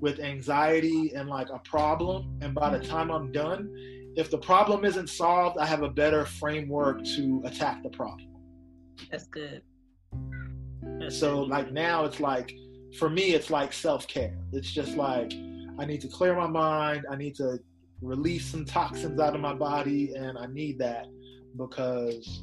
[0.00, 2.36] with anxiety and, like, a problem.
[2.40, 3.70] And by the time I'm done,
[4.18, 8.28] if the problem isn't solved, I have a better framework to attack the problem.
[9.10, 9.62] That's good.
[10.98, 11.48] That's So good.
[11.50, 12.52] like now it's like
[12.98, 14.36] for me it's like self-care.
[14.52, 15.32] It's just like
[15.78, 17.58] I need to clear my mind, I need to
[18.02, 21.06] release some toxins out of my body and I need that
[21.56, 22.42] because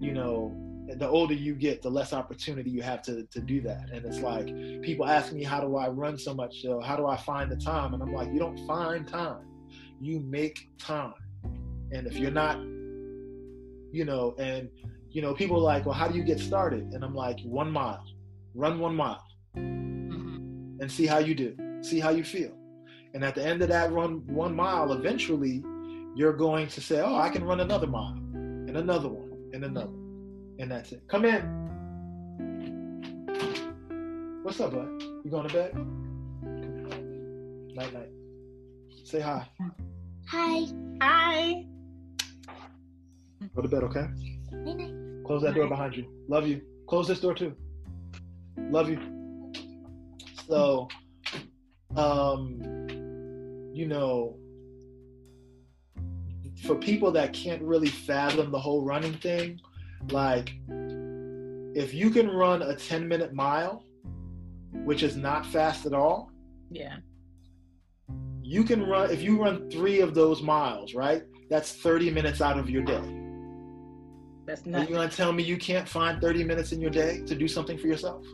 [0.00, 0.54] you know
[0.98, 4.20] the older you get the less opportunity you have to, to do that and it's
[4.20, 4.46] like
[4.82, 7.56] people ask me how do i run so much so how do i find the
[7.56, 9.38] time and i'm like you don't find time
[10.00, 11.14] you make time.
[11.92, 12.58] And if you're not
[13.92, 14.68] you know and
[15.10, 16.82] you know people are like well how do you get started?
[16.92, 18.04] And i'm like one mile.
[18.54, 19.24] Run one mile
[19.56, 20.80] Mhm.
[20.80, 21.56] and see how you do.
[21.82, 22.52] See how you feel.
[23.14, 25.62] And at the end of that run one mile eventually
[26.16, 29.96] you're going to say oh i can run another mile and another one and another.
[30.60, 31.02] And that's it.
[31.08, 31.42] Come in.
[34.42, 34.88] What's up bud?
[35.24, 35.74] You going to bed?
[37.76, 38.10] Night night
[39.04, 39.46] say hi
[40.28, 40.64] Hi.
[41.02, 41.64] Hi.
[43.54, 44.06] go to bed okay
[44.52, 45.24] Night night.
[45.26, 47.54] close that door behind you love you close this door too
[48.70, 48.98] love you
[50.48, 50.88] so
[51.96, 52.60] um
[53.74, 54.36] you know
[56.64, 59.60] for people that can't really fathom the whole running thing
[60.10, 60.54] like
[61.76, 63.84] if you can run a 10 minute mile
[64.84, 66.30] which is not fast at all
[66.70, 66.96] Yeah.
[68.46, 72.58] You can run if you run three of those miles right that's 30 minutes out
[72.58, 73.00] of your day
[74.46, 74.88] That's are not.
[74.88, 77.78] you gonna tell me you can't find 30 minutes in your day to do something
[77.78, 78.24] for yourself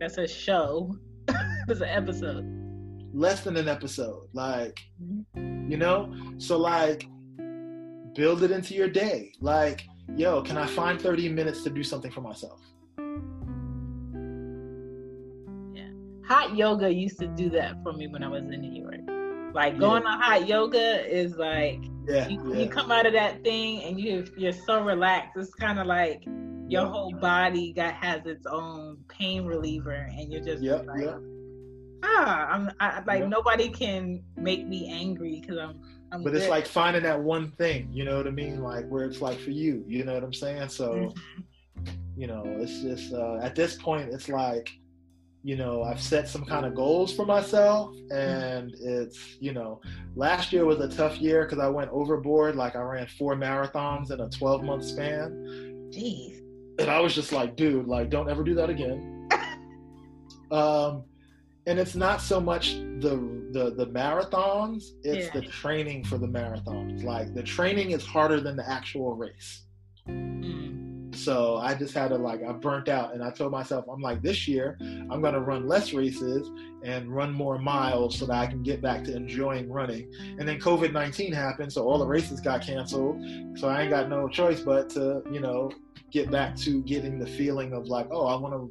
[0.00, 0.96] That's a show.
[1.68, 2.44] It's an episode.
[3.14, 5.70] less than an episode like mm-hmm.
[5.70, 7.06] you know so like
[8.14, 9.84] build it into your day like
[10.16, 12.60] yo can i find 30 minutes to do something for myself
[15.74, 15.90] Yeah.
[16.26, 19.00] Hot yoga used to do that for me when I was in New York.
[19.54, 23.42] Like going on hot yoga is like yeah you, yeah you come out of that
[23.44, 25.36] thing and you you're so relaxed.
[25.36, 26.22] It's kind of like
[26.68, 26.88] your Yeah.
[26.88, 31.20] whole body got has its own pain reliever, and you're just Yep, like, yep.
[32.04, 33.28] ah, I'm I, like Yep.
[33.28, 35.80] nobody can make me angry because I'm.
[36.12, 39.06] I'm but it's like finding that one thing you know what i mean like where
[39.06, 41.44] it's like for you you know what i'm saying so Mhm.
[42.16, 44.68] you know, it's just uh, at this point, it's like,
[45.44, 49.80] you know, I've set some kind of goals for myself, and it's, you know,
[50.14, 52.54] last year was a tough year because I went overboard.
[52.54, 55.90] Like I ran four marathons in a 12 month span.
[55.92, 56.38] Jeez.
[56.78, 59.28] And I was just like, dude, like, don't ever do that again.
[60.52, 61.04] um,
[61.66, 65.40] and it's not so much the the the marathons; it's Yeah.
[65.40, 67.04] the training for the marathons.
[67.04, 69.64] Like the training is harder than the actual race.
[70.08, 70.61] Mm.
[71.14, 74.22] So I just had to like I burnt out, and I told myself I'm like
[74.22, 74.78] this year
[75.10, 76.48] I'm gonna run less races
[76.82, 80.10] and run more miles so that I can get back to enjoying running.
[80.38, 83.22] And then COVID nineteen happened, so all the races got canceled.
[83.58, 85.70] So I ain't got no choice but to you know
[86.10, 88.70] get back to getting the feeling of like oh I want to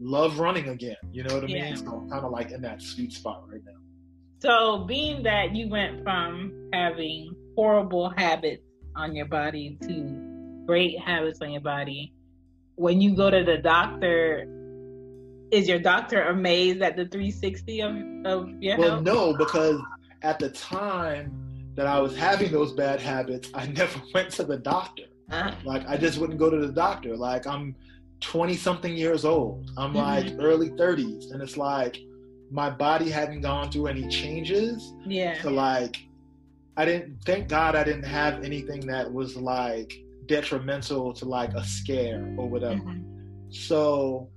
[0.00, 0.96] love running again.
[1.12, 1.64] You know what I Yeah.
[1.70, 1.76] mean?
[1.76, 3.72] So I'm kind of like in that sweet spot right now.
[4.40, 8.62] So, being that you went from having horrible habits
[8.94, 10.23] on your body to
[10.66, 12.12] great habits on your body,
[12.76, 14.46] when you go to the doctor,
[15.50, 19.02] is your doctor amazed at the 360 of, of your Well, health?
[19.04, 19.80] no, because
[20.22, 21.32] at the time
[21.76, 25.04] that I was having those bad habits, I never went to the doctor.
[25.30, 27.16] Uh, Like I just wouldn't go to the doctor.
[27.16, 27.74] Like I'm
[28.20, 29.70] 20 something years old.
[29.76, 29.96] I'm Mhm.
[29.96, 31.98] like early 30s and it's like
[32.50, 34.92] my body hadn't gone through any changes.
[35.06, 35.40] yeah.
[35.42, 35.96] So like
[36.76, 39.92] I didn't thank God I didn't have anything that was like
[40.26, 42.82] detrimental to like a scare or whatever.
[42.82, 43.54] Mhm.
[43.54, 44.30] So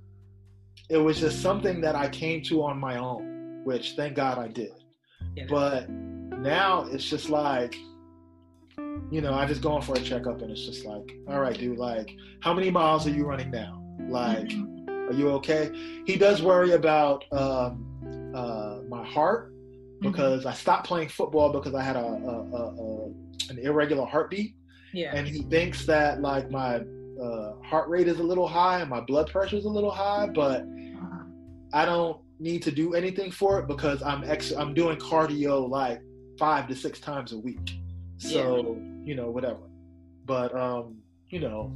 [0.88, 4.48] it was just something that I came to on my own, which thank God I
[4.48, 4.72] did.
[5.34, 5.46] Yeah.
[5.48, 7.76] But now it's just like,
[9.10, 11.78] you know, I just going for a checkup and it's just like, all right, dude,
[11.78, 13.82] like, how many miles are you running now?
[14.08, 14.52] Like,
[14.88, 15.70] are you okay?
[16.06, 19.52] He does worry about um, uh, my heart
[20.00, 23.08] because I stopped playing football because I had a, a, a, a
[23.50, 24.54] an irregular heartbeat
[24.92, 25.12] yeah.
[25.14, 26.82] and he thinks that like my
[27.22, 30.26] uh, heart rate is a little high and my blood pressure is a little high,
[30.34, 30.64] but
[31.72, 36.00] I don't need to do anything for it because I'm ex- I'm doing cardio like
[36.38, 37.76] five to six times a week.
[38.18, 39.60] So you know whatever,
[40.24, 40.98] but um,
[41.30, 41.72] you know,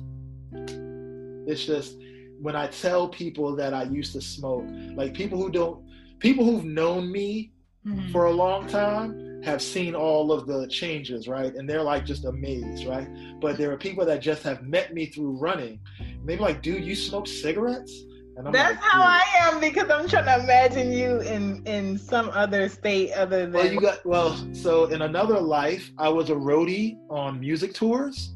[1.46, 1.96] it's just
[2.40, 4.64] when I tell people that I used to smoke,
[4.94, 5.84] like people who don't,
[6.18, 7.52] people who've known me
[7.86, 8.12] Mhm.
[8.12, 9.08] for a long time
[9.44, 11.54] have seen all of the changes, right?
[11.54, 13.08] And they're like just amazed, right?
[13.40, 15.80] But there are people that just have met me through running.
[15.98, 18.04] And they're like, dude, you smoke cigarettes?
[18.36, 19.02] And I'm That's like, how.
[19.02, 23.52] I am because I'm trying to imagine you in in some other state other than
[23.52, 24.38] Well, you got well.
[24.54, 28.32] So in another life, I was a roadie on music tours.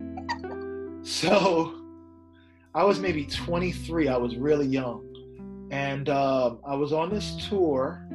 [1.04, 1.74] So
[2.74, 4.08] I was maybe 23.
[4.08, 5.02] I was really young,
[5.70, 8.06] and um, I was on this tour,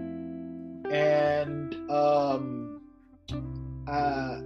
[0.92, 2.82] and um,
[3.88, 4.40] uh,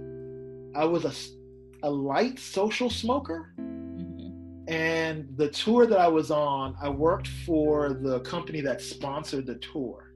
[0.78, 3.52] I was a, a light social smoker.
[3.58, 4.64] Mhm.
[4.68, 9.56] And the tour that I was on, I worked for the company that sponsored the
[9.56, 10.12] tour,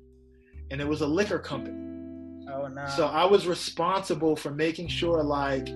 [0.70, 1.78] and it was a liquor company.
[2.52, 2.86] Oh no.
[2.96, 5.68] So I was responsible for making sure like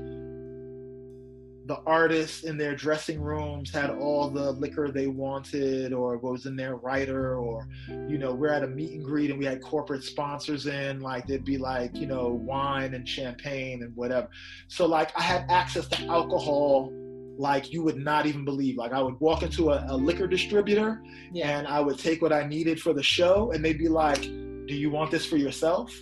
[1.66, 6.46] the artists in their dressing rooms had all the liquor they wanted or what was
[6.46, 7.68] in their writer or
[8.08, 11.26] you know we're at a meet and greet and we had corporate sponsors in like
[11.26, 14.28] there'd be like you know wine and champagne and whatever
[14.68, 16.92] so like i had access to alcohol
[17.38, 21.02] like you would not even believe like i would walk into a, a liquor distributor
[21.32, 21.58] yeah.
[21.58, 24.74] and I would take what I needed for the show, and they'd be like, "Do
[24.74, 25.94] you want this for yourself?"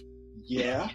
[0.45, 0.89] Yeah.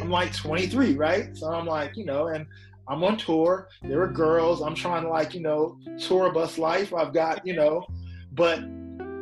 [0.00, 1.36] I'm like 23, right?
[1.36, 2.46] So I'm like, you know, and
[2.88, 3.68] I'm on tour.
[3.82, 4.60] There are girls.
[4.60, 6.92] I'm trying to like, you know, tour bus life.
[6.92, 7.84] I've got, you know,
[8.32, 8.60] but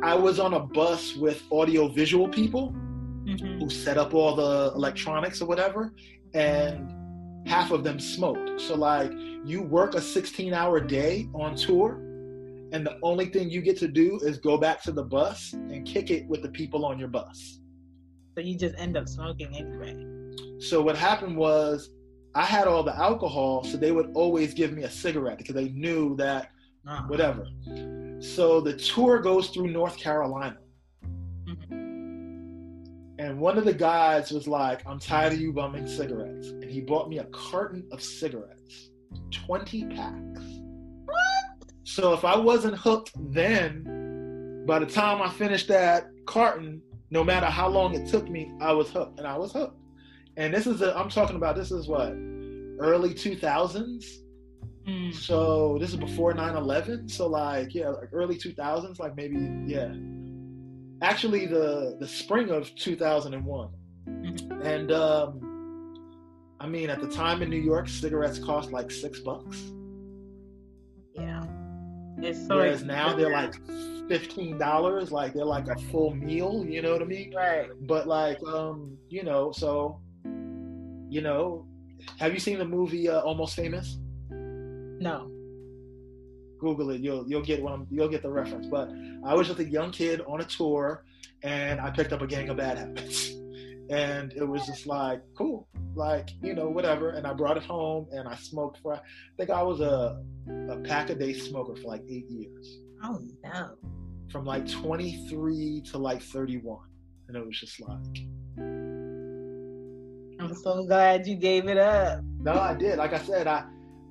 [0.03, 2.73] I was on a bus with audio visual people
[3.25, 3.61] Mhm.
[3.61, 5.93] who set up all the electronics or whatever,
[6.33, 6.91] and
[7.47, 8.59] half of them smoked.
[8.59, 9.11] So like,
[9.45, 11.99] you work a 16 hour day on tour
[12.73, 15.85] and the only thing you get to do is go back to the bus and
[15.85, 17.59] kick it with the people on your bus.
[18.35, 19.95] So you just end up smoking anyway.
[20.59, 21.91] So what happened was
[22.33, 25.69] I had all the alcohol, so they would always give me a cigarette because they
[25.69, 26.49] knew that
[26.87, 27.03] Uh-huh.
[27.07, 27.45] whatever.
[28.19, 30.57] So the tour goes through North Carolina.
[33.19, 36.47] And one of the guys was like, I'm tired of you bumming cigarettes.
[36.47, 38.89] And he bought me a carton of cigarettes,
[39.31, 40.41] 20 packs.
[41.05, 41.71] What?
[41.83, 46.81] So if I wasn't hooked then, by the time I finished that carton,
[47.11, 49.19] no matter how long it took me, I was hooked.
[49.19, 49.77] And I was hooked.
[50.37, 52.13] And this is, a, I'm talking about, this is what,
[52.79, 54.05] early 2000s?
[54.87, 55.13] Mm.
[55.13, 57.09] So this is before 9/11.
[57.09, 59.37] So like yeah, like early 2000s, like maybe
[59.67, 59.93] yeah.
[61.01, 63.69] Actually, the the spring of 2001.
[64.07, 64.65] Mhm.
[64.65, 65.95] And um,
[66.59, 69.61] I mean, at the time in New York, cigarettes cost like six bucks.
[71.13, 71.43] Yeah.
[72.17, 73.53] It's so Whereas now they're like
[74.07, 76.65] fifteen dollars, like they're like a full meal.
[76.67, 77.33] You know what I mean?
[77.35, 77.69] right.
[77.81, 80.01] But like, um, you know, so,
[81.11, 81.65] you know,
[82.17, 83.97] have you seen the movie uh, Almost Famous?
[84.29, 85.29] No.
[86.59, 87.01] Google it.
[87.01, 87.85] You'll you'll get one.
[87.91, 88.67] You'll get the reference.
[88.67, 88.89] But
[89.25, 91.03] I was just a young kid on a tour,
[91.43, 93.31] and I picked up a gang of bad habits,
[93.89, 97.09] and it was just like cool, like you know whatever.
[97.09, 98.93] And I brought it home, and I smoked for.
[98.93, 98.99] I
[99.37, 100.23] think I was a
[100.69, 103.75] a pack a day smoker for like eight years, Oh no.
[104.31, 106.77] from like 23 to like 31,
[107.27, 108.17] and it was just like.
[110.41, 112.21] I'm so glad you gave it up.
[112.39, 112.97] No, I did.
[112.97, 113.65] Like I said, I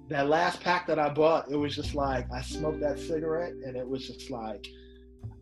[0.08, 3.76] that last pack that I bought, it was just like I smoked that cigarette, and
[3.76, 4.66] it was just like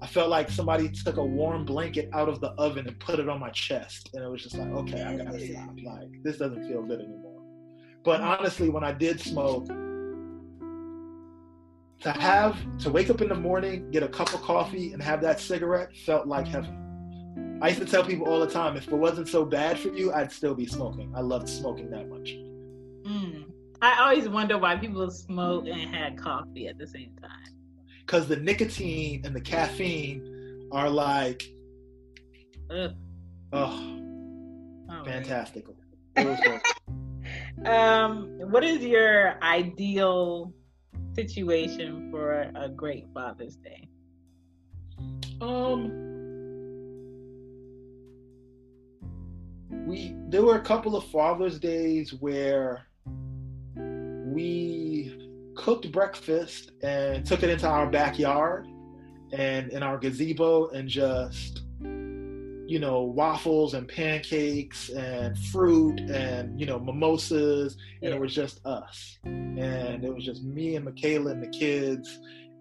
[0.01, 3.29] I felt like somebody took a warm blanket out of the oven and put it
[3.29, 5.77] on my chest, and it was just like, okay, I gotta stop.
[5.85, 7.43] Like this doesn't feel good anymore.
[8.05, 9.67] But honestly, when I did smoke,
[12.01, 15.21] to have to wake up in the morning, get a cup of coffee, and have
[15.23, 16.88] that cigarette felt like heaven.
[17.61, 20.13] I used to tell people all the time, if it wasn't so bad for you,
[20.13, 21.13] I'd still be smoking.
[21.17, 22.29] I loved smoking that much.
[23.07, 23.45] Mm.
[23.83, 27.31] I always wonder why people smoke and had coffee at the same time.
[28.07, 31.43] because the nicotine and the caffeine are like,
[32.71, 32.93] Ugh.
[33.53, 35.05] oh, All right.
[35.07, 35.75] fantastical.
[36.17, 37.67] It was great.
[37.67, 40.53] Um, what is your ideal
[41.15, 43.89] situation for a great Father's Day?
[45.41, 46.18] um,
[49.71, 52.87] we there were a couple of Father's Days where
[53.77, 55.15] we
[55.57, 58.67] cooked breakfast and took it into our backyard
[59.33, 66.67] and in our gazebo and just you know waffles and pancakes and fruit and you
[66.67, 67.77] know mimosas.
[68.03, 69.19] And it was just us.
[69.25, 72.19] And it was just me and Michaela and the kids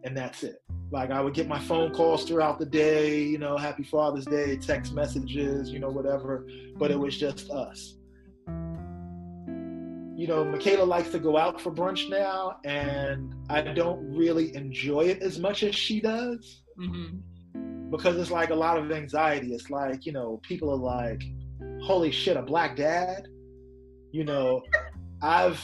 [0.07, 0.61] and that's it
[0.91, 4.57] like I would get my phone calls throughout the day you know happy father's day
[4.57, 6.47] text messages you know whatever
[6.77, 7.97] but it was just us
[10.17, 15.01] you know, Michaela likes to go out for brunch now, and I don't really enjoy
[15.01, 17.89] it as much as she does Mm-hmm.
[17.89, 19.53] because it's like a lot of anxiety.
[19.53, 21.23] It's like, you know, people are like,
[21.81, 23.27] holy shit, a black dad?
[24.11, 24.61] You know,
[25.21, 25.59] I've,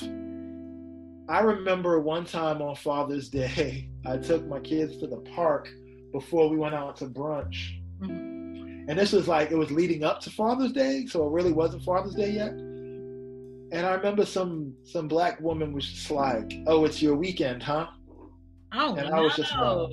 [1.30, 5.70] I remember one time on Father's Day, I took my kids to the park
[6.12, 7.80] before we went out to brunch.
[8.02, 8.90] Mm-hmm.
[8.90, 11.84] And this was like, it was leading up to Father's Day, so it really wasn't
[11.84, 12.52] Father's Day yet.
[12.52, 17.88] And I remember some some black woman was just like, "Oh, it's your weekend, huh?"
[18.72, 19.16] Oh And no!
[19.16, 19.90] I was just like,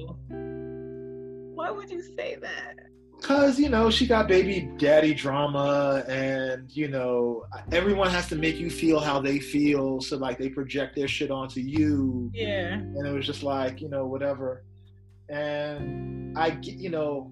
[1.57, 2.74] Why would you say that?
[3.31, 8.57] Cause you know she got baby daddy drama, and you know everyone has to make
[8.59, 12.73] you feel how they feel, so like they project their shit onto you, Yeah.
[12.73, 14.65] and it was just like you know whatever.
[15.28, 17.31] And I, you know,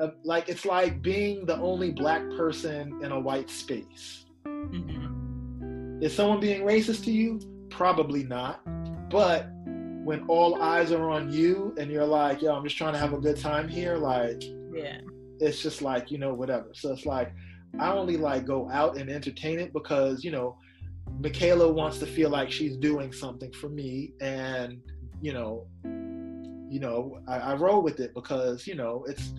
[0.00, 4.24] uh, like it's like being the only black person in a white space.
[4.46, 6.02] Mm-hmm.
[6.02, 7.38] Is someone being racist to you?
[7.70, 8.62] Probably not.
[9.10, 9.46] But
[10.04, 13.14] when all eyes are on you and you're like, yo, I'm just trying to have
[13.14, 15.00] a good time here, like Yeah.
[15.40, 16.68] it's just like, you know, whatever.
[16.74, 17.32] So it's like
[17.78, 20.58] I only like go out and entertain it because, you know,
[21.20, 24.80] Michaela wants to feel like she's doing something for me and,
[25.20, 25.66] you know,
[26.70, 29.32] you know, I, I roll with it because, you know, it's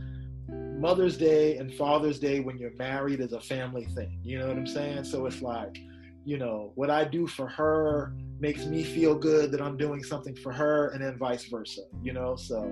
[0.49, 4.19] Mother's Day and Father's Day when you're married is a family thing.
[4.23, 5.03] You know what I'm saying?
[5.05, 5.77] So it's like,
[6.25, 10.35] you know, what I do for her makes me feel good that I'm doing something
[10.35, 12.35] for her and then vice versa, you know?
[12.35, 12.63] So,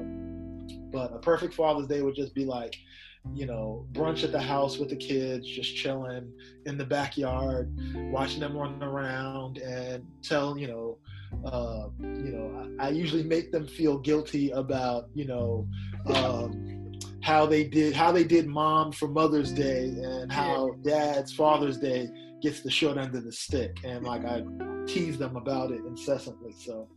[0.92, 2.76] but a perfect Father's Day would just be like,
[3.34, 6.34] you know, brunch at the house with the kids, just chilling
[6.66, 7.72] in the backyard,
[8.12, 10.98] watching them run around and tell, you know,
[11.46, 15.68] uh, you know, I, I usually make them feel guilty about, you know,
[16.14, 21.78] um, how they did how they did mom for Mother's Day and how dad's Father's
[21.78, 22.10] Day
[22.44, 24.44] gets the short end of the stick, and like I
[24.86, 26.53] tease them about it incessantly.
[26.60, 26.90] So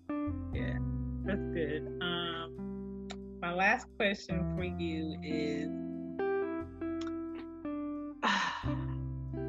[0.52, 0.77] Yeah.
[1.24, 1.98] That's good.
[2.02, 3.09] Um,
[3.40, 5.68] my last question for you is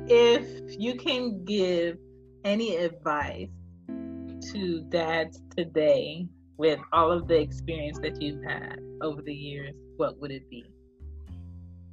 [0.10, 1.98] if you can give
[2.44, 3.50] any advice
[3.88, 10.20] to dads today with all of the experience that you've had over the years, what
[10.20, 10.66] would it be?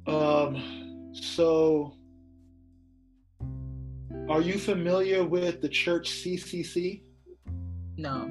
[0.07, 1.93] Um, so
[4.29, 7.01] are you familiar with the church CCC,
[7.97, 8.27] No.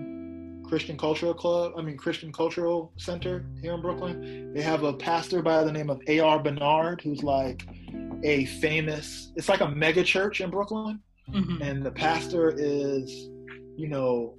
[0.68, 1.72] Christian Cultural Club?
[1.76, 4.52] I mean, Christian Cultural Center here in Brooklyn.
[4.54, 6.38] They have a pastor by the name of A.R.
[6.42, 7.66] Bernard, who's like
[8.24, 11.00] a famous, it's like a mega church in Brooklyn.
[11.30, 11.60] Mhm.
[11.60, 13.10] And the pastor is,
[13.76, 14.34] you know,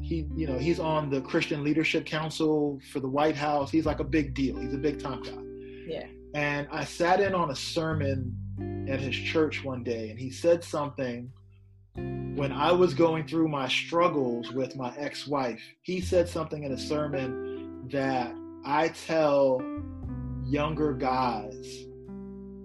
[0.00, 3.70] he you know he's on the Christian Leadership Council for the White House.
[3.70, 4.58] He's like a big deal.
[4.58, 5.32] He's a big time guy.
[5.86, 6.06] Yeah.
[6.34, 8.36] And I sat in on a sermon
[8.88, 11.32] at his church one day, and he said something
[11.94, 15.62] when I was going through my struggles with my ex wife.
[15.82, 19.62] He said something in a sermon that I tell
[20.44, 21.86] younger guys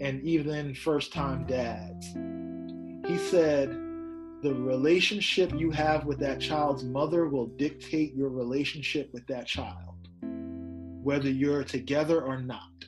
[0.01, 2.07] and even first time dads.
[3.07, 3.69] He said,
[4.41, 10.09] The relationship you have with that child's mother will dictate your relationship with that child,
[11.03, 12.85] whether you're together or not.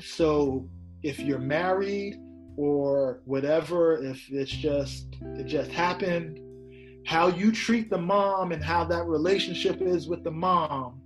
[0.00, 0.68] So
[1.02, 2.16] if you're married
[2.56, 6.40] or whatever, if it's just it just happened,
[7.06, 11.00] how you treat the mom and how that relationship is with the mom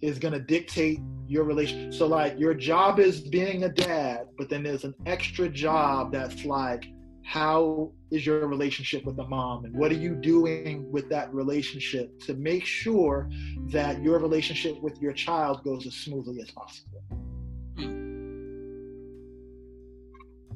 [0.00, 1.92] is going to dictate your relation.
[1.92, 6.44] So like your job is being a dad, but then there's an extra job that's
[6.44, 6.86] like
[7.24, 12.18] how is your relationship with the mom and what are you doing with that relationship
[12.20, 13.28] to make sure
[13.66, 17.02] that your relationship with your child goes as smoothly as possible.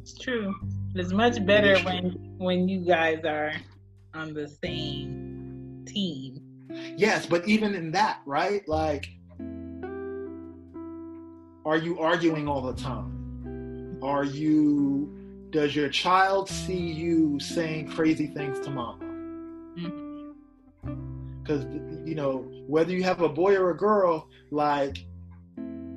[0.03, 0.53] It's true.
[0.97, 3.53] It's much better when when you guys are
[4.15, 6.43] on the same team.
[6.97, 8.66] Yes, but even in that, right?
[8.66, 9.09] Like
[11.65, 14.01] are you arguing all the time?
[14.03, 15.16] Are you
[15.51, 18.99] does your child see you saying crazy things to mom?
[21.43, 22.09] Because mm-hmm.
[22.09, 25.07] you know, whether you have a boy or a girl, like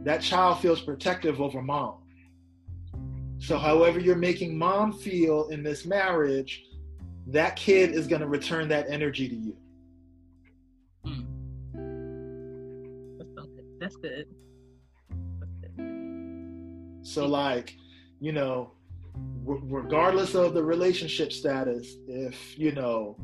[0.03, 2.05] that child feels protective over mom.
[3.45, 6.65] So, however, you're making mom feel in this marriage,
[7.27, 9.55] that kid is going to return that energy to you.
[11.05, 11.27] Mm.
[13.80, 14.26] That's good.
[15.39, 17.05] That's good.
[17.05, 17.76] So, like,
[18.19, 18.72] you know,
[19.43, 23.15] regardless of the relationship status, if, you know,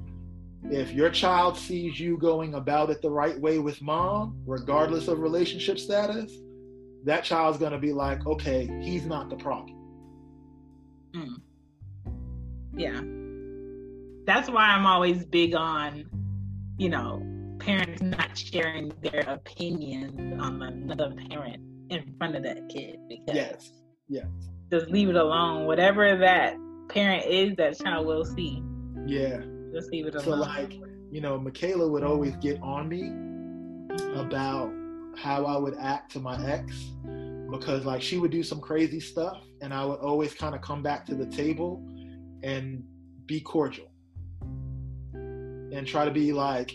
[0.66, 5.18] if your child sees you going about it the right way with mom, regardless of
[5.22, 6.32] relationship status,
[7.06, 9.81] that child's going to be like, okay, he's not the problem.
[11.14, 11.42] Mm.
[12.76, 13.02] Yeah.
[14.26, 16.06] That's why I'm always big on,
[16.78, 17.22] you know,
[17.60, 23.72] parents not sharing their opinions on another parent in front of that kid because yes,
[24.08, 24.26] yes,
[24.72, 25.66] just leave it alone.
[25.66, 26.56] Whatever that
[26.90, 28.64] parent is, that child will see.
[29.06, 29.42] Yeah,
[29.74, 30.26] just leave it alone.
[30.26, 30.74] So like,
[31.12, 33.10] you know, Michaela would always get on me
[34.16, 34.72] about
[35.18, 36.92] how I would act to my ex
[37.52, 40.82] because like she would do some crazy stuff and I would always kind of come
[40.82, 41.86] back to the table
[42.44, 42.84] and
[43.26, 43.92] be cordial
[45.14, 46.74] and try to be like,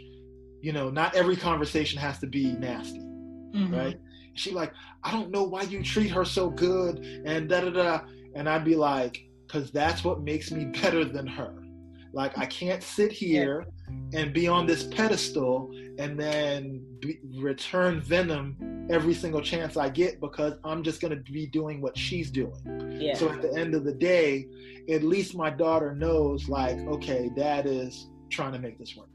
[0.61, 3.75] you know, not every conversation has to be nasty, mm-hmm.
[3.75, 4.01] right?
[4.35, 4.73] She like,
[5.03, 8.01] I don't know why you treat her so good and da da da,
[8.35, 11.55] and I'd be like, because that's what makes me better than her.
[12.13, 13.67] Like I can't sit here
[14.15, 18.57] and be on this pedestal and then be, return venom
[18.91, 22.99] every single chance I get because I'm just going to be doing what she's doing.
[23.01, 23.15] Yeah.
[23.15, 24.47] So at the end of the day,
[24.91, 29.11] at least my daughter knows, like, okay, dad is trying to make this work.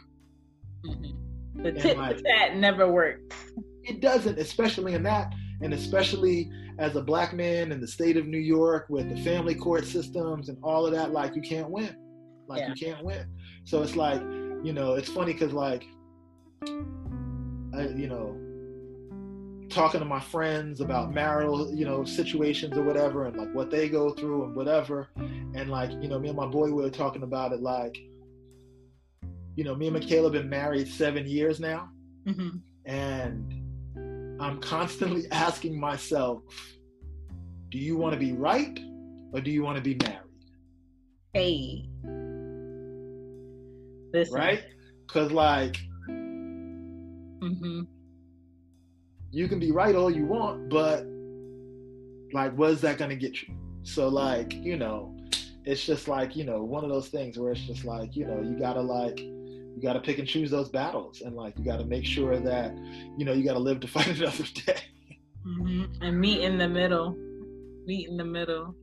[0.85, 1.64] Mm-hmm.
[1.64, 3.35] The tit for tat never works.
[3.84, 6.49] It doesn't, especially in that, and especially
[6.80, 10.49] as a black man in the state of New York with the family court systems
[10.49, 11.11] and all of that.
[11.11, 11.95] Like, you can't win.
[12.48, 12.69] Like, yeah.
[12.69, 13.26] you can't win.
[13.64, 14.22] So it's like,
[14.64, 15.85] you know, it's funny because like,
[17.73, 18.38] I, you know,
[19.72, 23.89] talking to my friends about marital, you know, situations or whatever, and like what they
[23.89, 27.23] go through and whatever, and like, you know, me and my boy we were talking
[27.23, 27.98] about it, like,
[29.56, 31.89] you know, me and Michaela have been married seven years now,
[32.27, 32.57] mm-hmm.
[32.85, 36.43] and I'm constantly asking myself,
[37.69, 38.80] do you want to be right
[39.34, 40.18] or do you want to be married?
[41.34, 41.88] Hey.
[44.14, 44.34] Listen.
[44.34, 44.64] Right?
[45.07, 45.77] Because, like,
[46.10, 47.81] mm-hmm.
[49.31, 51.05] You can be right all you want, but,
[52.33, 53.53] like, what is that going to get you?
[53.83, 55.15] So, like, you know,
[55.65, 58.41] it's just like, you know, one of those things where it's just like, you know,
[58.41, 61.21] you got to, like, you got to pick and choose those battles.
[61.21, 62.75] And, like, you got to make sure that,
[63.17, 64.81] you know, you got to live to fight another day.
[65.45, 66.03] Mm-hmm.
[66.03, 67.15] And meet in the middle.
[67.85, 68.75] Meet in the middle.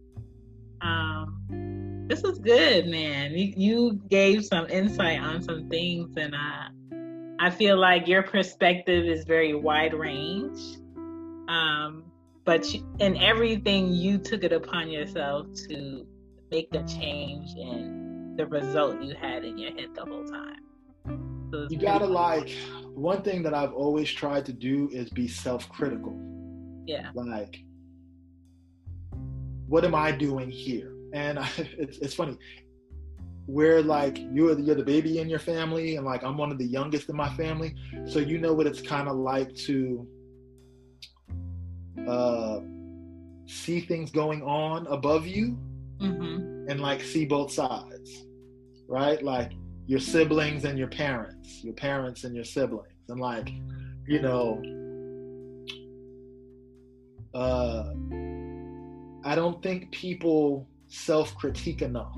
[0.81, 3.33] Um, this is good, man.
[3.33, 6.69] You, you gave some insight on some things, and I,
[7.41, 10.61] I feel like your perspective is very wide range.
[11.49, 12.05] Um,
[12.45, 16.07] but you, in everything, you took it upon yourself to
[16.51, 20.61] make the change and the result you had in your head the whole time.
[21.53, 22.51] So you gotta like
[22.95, 26.19] one thing that I've always tried to do is be self-critical.
[26.87, 27.11] Yeah.
[27.15, 27.63] Like,
[29.67, 30.95] what am I doing here?
[31.13, 32.37] And I, it's, it's funny.
[33.49, 36.67] We're like you're you're the baby in your family and like I'm one of the
[36.67, 37.75] youngest in my family.
[38.07, 40.07] So you know what it's kind of like to
[42.07, 42.61] uh
[43.47, 45.59] see things going on above you
[46.01, 46.71] Mm-hmm.
[46.71, 48.25] and like see both sides
[48.87, 49.21] right?
[49.21, 49.51] Like
[49.87, 52.93] your siblings and your parents your parents and your siblings.
[53.09, 53.51] And like
[54.07, 54.63] you know
[57.35, 57.95] uh
[59.25, 62.17] I don't think people self-critique enough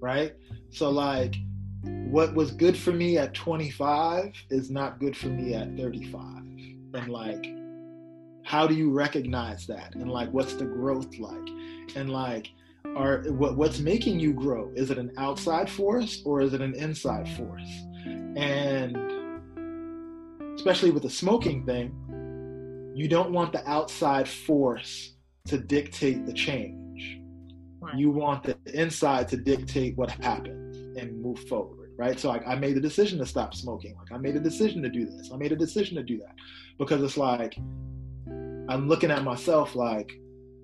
[0.00, 0.34] right?
[0.70, 1.36] So like
[1.82, 6.22] what was good for me at 25 is not good for me at 35.
[6.94, 7.46] And like
[8.44, 9.94] how do you recognize that?
[9.94, 11.48] And like what's the growth like?
[11.94, 12.50] And like
[12.96, 14.70] are what what's making you grow?
[14.74, 17.70] Is it an outside force or is it an inside force?
[18.36, 18.96] And
[20.54, 25.14] especially with the smoking thing, you don't want the outside force
[25.46, 26.89] to dictate the change
[27.80, 27.94] Right.
[27.96, 32.18] you want the inside to dictate what happens and move forward right?
[32.18, 33.94] So like i made a decision to stop smoking.
[33.98, 35.30] Like i made a decision to do this.
[35.32, 36.34] I made a decision to do that.
[36.78, 37.56] Because it's like
[38.70, 40.18] i'm looking at myself like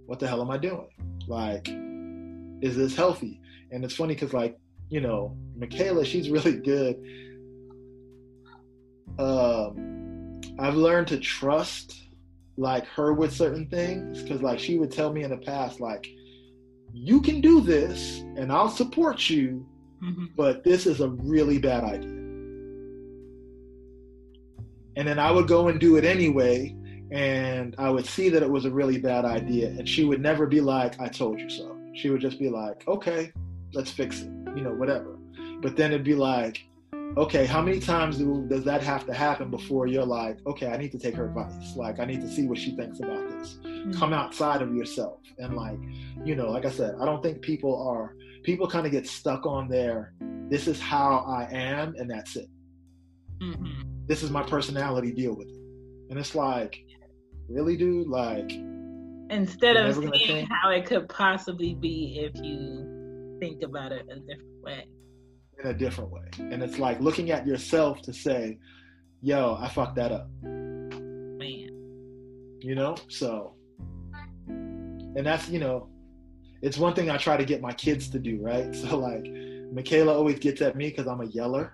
[0.07, 0.89] what the hell am i doing?
[1.29, 1.69] Like
[2.63, 3.41] is this healthy?
[3.71, 6.97] And it's funny because like you know michaela she's really good.
[9.19, 12.09] Um i've learned to trust
[12.57, 16.09] like her with certain things because like she would tell me in the past like
[16.97, 19.67] you can do this and I'll support you,
[20.03, 20.31] Mhm.
[20.35, 22.11] but this is a really bad idea.
[24.97, 26.75] And then I would go and do it anyway,
[27.11, 29.69] and I would see that it was a really bad idea.
[29.69, 31.77] And she would never be like, I told you so.
[31.95, 33.31] She would just be like, okay,
[33.75, 35.19] let's fix it, you know, whatever.
[35.61, 36.67] But then it'd be like,
[37.17, 40.77] okay, how many times do, does that have to happen before you're like, okay, I
[40.77, 41.75] need to take her advice?
[41.77, 43.59] Like, I need to see what she thinks about this.
[43.99, 45.79] Come outside of yourself and like,
[46.25, 49.47] you know, like I said, I don't think people are people kind of get stuck
[49.47, 50.13] on their
[50.49, 52.49] this is how I am and that's it.
[53.41, 54.07] Mhm.
[54.07, 55.57] This is my personality, deal with it.
[56.11, 56.79] And it's like,
[57.49, 58.07] really, dude?
[58.07, 58.51] Like,
[59.31, 64.63] Instead of seeing how it could possibly be if you think about it a different
[64.63, 64.87] way.
[65.63, 66.29] In a different way.
[66.39, 68.59] And it's like looking at yourself to say,
[69.23, 70.29] yo, I fucked that up.
[70.43, 71.71] Man.
[72.61, 72.97] You know?
[73.09, 73.57] So
[75.17, 75.89] and that's, you know,
[76.61, 78.75] it's one thing I try to get my kids to do, right?
[78.75, 79.27] So like
[79.73, 81.73] Michaela always gets at me because I'm a yeller.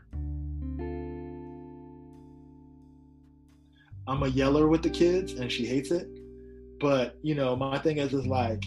[4.07, 6.09] I'm a yeller with the kids and she hates it.
[6.81, 8.65] But, you know, my thing is is like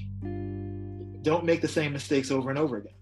[1.21, 2.93] don't make the same mistakes over and over again.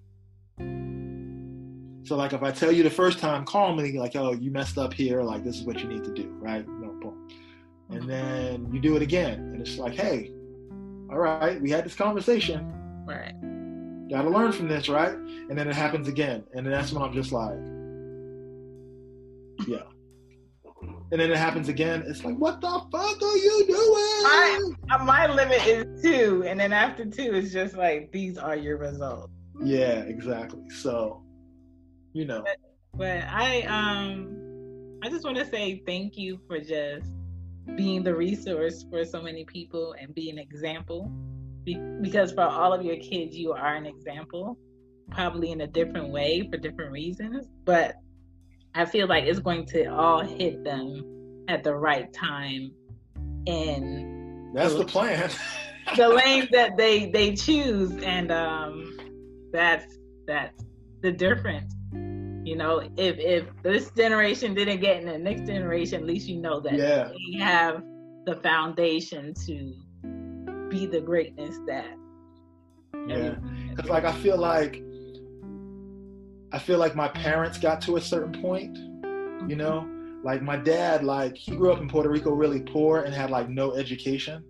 [2.03, 4.93] So like if I tell you the first time calmly, like, oh, you messed up
[4.93, 6.67] here, like this is what you need to do, right?
[6.67, 7.27] No, boom.
[7.89, 10.31] And then you do it again, and it's like, hey,
[11.09, 12.73] all right, we had this conversation.
[13.05, 13.33] Right.
[14.09, 15.13] Gotta learn from this, right?
[15.13, 16.43] And then it happens again.
[16.53, 17.55] And then that's when I'm just like,
[19.67, 19.83] yeah.
[21.11, 22.03] And then it happens again.
[22.07, 24.75] It's like, what the fuck are you doing?
[24.91, 28.77] Uh, My limit is two, and then after two, it's just like these are your
[28.77, 29.31] results.
[29.61, 30.67] Yeah, exactly.
[30.69, 31.23] So,
[32.13, 32.43] you know,
[32.93, 37.11] But I um I just want to say thank you for just
[37.75, 41.11] being the resource for so many people and be an example.
[41.63, 44.57] Be- because for all of your kids, you are an example,
[45.11, 47.47] probably in a different way for different reasons.
[47.65, 47.95] But
[48.75, 52.71] I feel like it's going to all hit them at the right time
[53.47, 55.29] And that's the plan.
[55.97, 58.97] the lane that they they choose and um
[59.51, 60.63] that's that's
[61.01, 61.75] the difference
[62.53, 66.37] you know if if this generation didn't get in the next generation at least you
[66.39, 67.09] know that Yeah.
[67.11, 67.81] they have
[68.27, 69.73] the foundation to
[70.69, 71.97] be the greatness that
[73.07, 73.37] Yeah.
[73.75, 74.83] Cause like I feel like
[76.51, 78.77] I feel like my parents got to a certain point,
[79.49, 79.89] you know?
[80.23, 83.49] Like my dad, like he grew up in Puerto Rico really poor and had like
[83.49, 84.43] no education.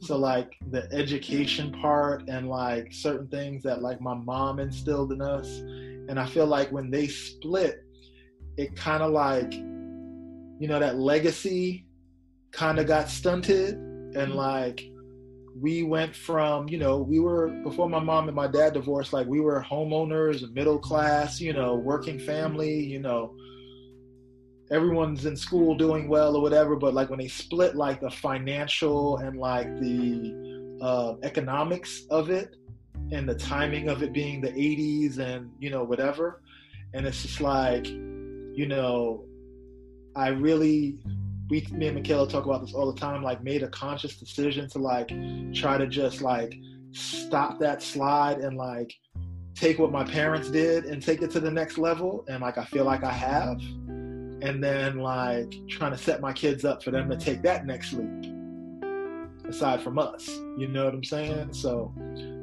[0.00, 5.20] So like the education part and like certain things that like my mom instilled in
[5.20, 5.60] us.
[6.10, 7.84] And I feel like when they split,
[8.56, 11.86] it kind of like, you know, that legacy
[12.50, 13.76] kind of got stunted.
[13.76, 14.82] And like
[15.56, 19.28] we went from, you know, we were before my mom and my dad divorced, like
[19.28, 23.32] we were homeowners, middle class, you know, working family, you know,
[24.72, 26.74] everyone's in school doing well or whatever.
[26.74, 32.56] But like when they split, like the financial and like the uh, economics of it
[33.12, 36.42] and the timing of it being the 80s and, you know, whatever.
[36.94, 39.24] And it's just like, you know,
[40.16, 40.98] I really
[41.50, 44.68] we me and Michaela talk about this all the time, like made a conscious decision
[44.70, 45.12] to like
[45.52, 46.54] try to just like
[46.92, 48.94] stop that slide and like
[49.54, 52.24] take what my parents did and take it to the next level.
[52.28, 53.60] And like i feel like i have.
[54.42, 57.92] And then like trying to set my kids up for them to take that next
[57.92, 58.32] leap
[59.46, 60.28] aside from us.
[60.56, 61.52] You know what i'm saying?
[61.52, 61.92] So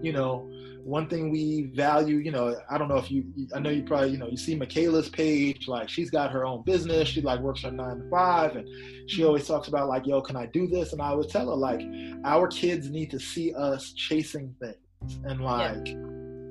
[0.03, 0.51] you know
[0.87, 4.11] one thing we value, you know, I don't know if you, I know you probably,
[4.11, 7.09] you know, you see Michaela's page, like she's got her own business.
[7.09, 8.65] She like works from nine to five, and
[9.09, 10.93] she always talks about like, yo, can I do this?
[10.93, 11.81] And I would tell her like,
[12.23, 15.95] our kids need to see us chasing things and like yeah.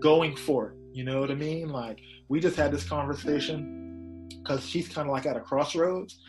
[0.01, 0.77] going for it.
[0.93, 1.71] You know what I mean?
[1.71, 6.21] Like we just had this conversation because she's kind of like at a crossroads,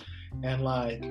[0.43, 1.01] and like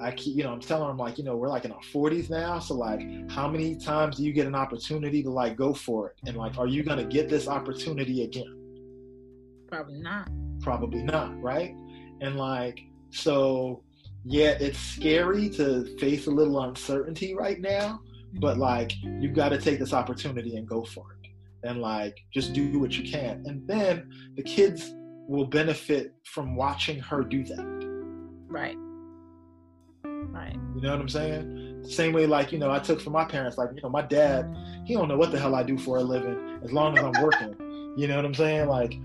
[0.00, 2.30] I keep, you know, I'm telling them like, you know, we're like in our 40s
[2.30, 2.58] now.
[2.58, 3.00] So like,
[3.30, 6.16] how many times do you get an opportunity to like go for it?
[6.26, 8.56] And like, are you gonna get this opportunity again?
[9.68, 10.28] Probably not.
[10.60, 11.74] Probably not, right?
[12.20, 13.82] And like, so
[14.24, 18.00] yeah, it's scary to face a little uncertainty right now,
[18.34, 18.62] but mm-hmm.
[18.62, 21.30] like, you've got to take this opportunity and go for it,
[21.68, 24.94] and like, just do what you can, and then the kids
[25.26, 27.64] will benefit from watching her do that.
[28.48, 28.76] Right.
[30.28, 30.56] Right.
[30.74, 31.84] You know what I'm saying?
[31.88, 34.54] Same way, like, you know, I took from my parents, like, you know, my dad,
[34.84, 37.22] he don't know what the hell I do for a living as long as I'm
[37.22, 37.54] working.
[37.96, 38.68] you know what I'm saying?
[38.68, 38.98] Like,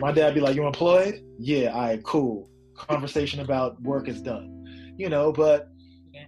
[0.00, 1.22] my dad be like, You employed?
[1.38, 2.48] Yeah, I right, cool.
[2.74, 4.94] Conversation about work is done.
[4.96, 5.68] You know, but
[6.12, 6.26] yeah.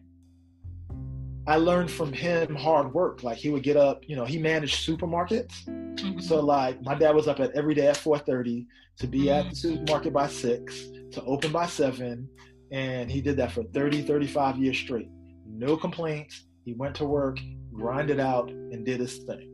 [1.46, 3.22] I learned from him hard work.
[3.22, 5.64] Like he would get up, you know, he managed supermarkets.
[5.66, 6.20] Mm-hmm.
[6.20, 8.66] So like my dad was up at every day at 4:30
[8.98, 9.28] to be mm-hmm.
[9.28, 12.28] at the supermarket by six, to open by seven,
[12.70, 15.08] and he did that for 30, 35 years straight.
[15.46, 16.44] No complaints.
[16.64, 17.38] He went to work,
[17.72, 19.50] grinded out, and did his thing.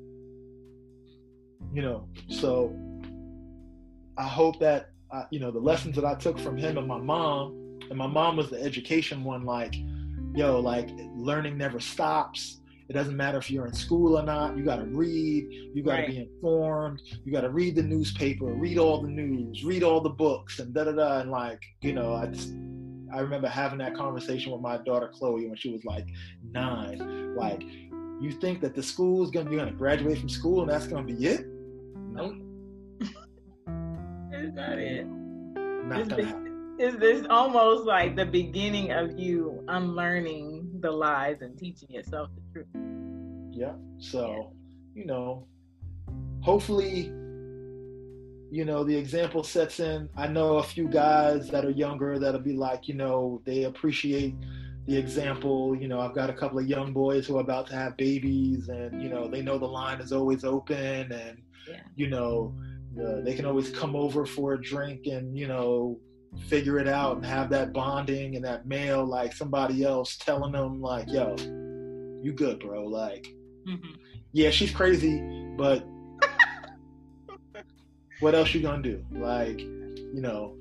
[1.73, 2.75] You know, so
[4.17, 6.99] I hope that, uh, you know, the lessons that I took from him and my
[6.99, 9.75] mom, and my mom was the education one, like,
[10.35, 12.61] yo, like learning never stops.
[12.89, 14.57] It doesn't matter if you're in school or not.
[14.57, 15.47] You got to read.
[15.75, 16.11] You got to right.
[16.11, 17.01] be informed.
[17.25, 20.75] You got to read the newspaper, read all the news, read all the books, and
[20.75, 21.21] da da da.
[21.21, 22.53] And like, you know, I just
[23.13, 26.07] I remember having that conversation with my daughter Chloe when she was like
[26.53, 27.35] nine.
[27.37, 27.63] Like,
[28.21, 31.07] you think that the school is gonna be gonna graduate from school and that's gonna
[31.07, 31.47] be it?
[31.97, 32.35] Nope.
[34.33, 35.07] Is that it?
[35.07, 36.77] Not gonna happen.
[36.79, 42.43] Is this almost like the beginning of you unlearning the lies and teaching yourself the
[42.53, 42.69] truth?
[43.53, 43.75] Yeah.
[43.99, 44.55] So,
[44.95, 45.47] you know,
[46.41, 47.13] hopefully
[48.51, 50.09] you know, the example sets in.
[50.17, 54.35] I know a few guys that are younger that'll be like, you know, they appreciate
[54.87, 55.77] the example.
[55.77, 58.69] You know, I've got a couple of young boys who are about to have babies,
[58.69, 61.81] and you know, they know the line is always open, and yeah.
[61.95, 62.55] you know,
[63.01, 65.99] uh, they can always come over for a drink and you know
[66.49, 70.81] figure it out and have that bonding and that male like somebody else telling them
[70.81, 71.37] like, yo,
[72.23, 72.85] you good, bro.
[72.85, 73.27] Like,
[73.67, 73.95] mm-hmm.
[74.33, 75.21] yeah, she's crazy,
[75.57, 75.85] but
[78.21, 79.05] what else you gonna do?
[79.13, 80.57] Like, you know,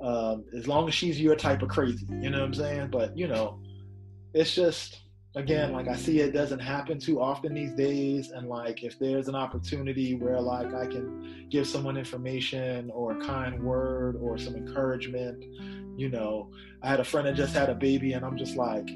[0.00, 2.88] um, as long as she's your type of crazy, you know what I'm saying?
[2.90, 3.60] But you know,
[4.34, 5.02] it's just
[5.34, 8.30] again, like I see it doesn't happen too often these days.
[8.30, 13.20] And like if there's an opportunity where like I can give someone information or a
[13.24, 15.42] kind word or some encouragement,
[15.96, 16.50] you know,
[16.82, 18.88] I had a friend that just had a baby and I'm just like,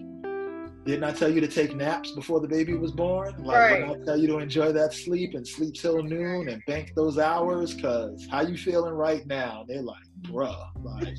[0.86, 3.34] didn't I tell you to take naps before the baby was born?
[3.44, 3.80] Like, right.
[3.80, 7.18] didn't I tell you to enjoy that sleep and sleep till noon and bank those
[7.18, 7.74] hours?
[7.74, 9.64] Cause how you feeling right now?
[9.66, 11.16] They're like, bruh, like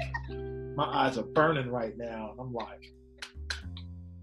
[0.77, 2.31] my eyes are burning right now.
[2.31, 2.93] And I'm like,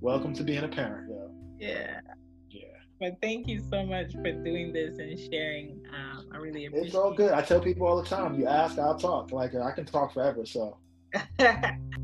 [0.01, 1.31] welcome to being a parent, yo.
[1.59, 2.01] Yeah.
[2.49, 2.63] Yeah.
[2.99, 5.83] But thank you so much for doing this and sharing.
[5.95, 6.87] Um, I really appreciate.
[6.87, 7.33] It's all good.
[7.33, 8.41] I tell people all the time.
[8.41, 9.31] You ask, I'll talk.
[9.31, 10.47] Like I can talk forever.
[10.47, 10.79] So.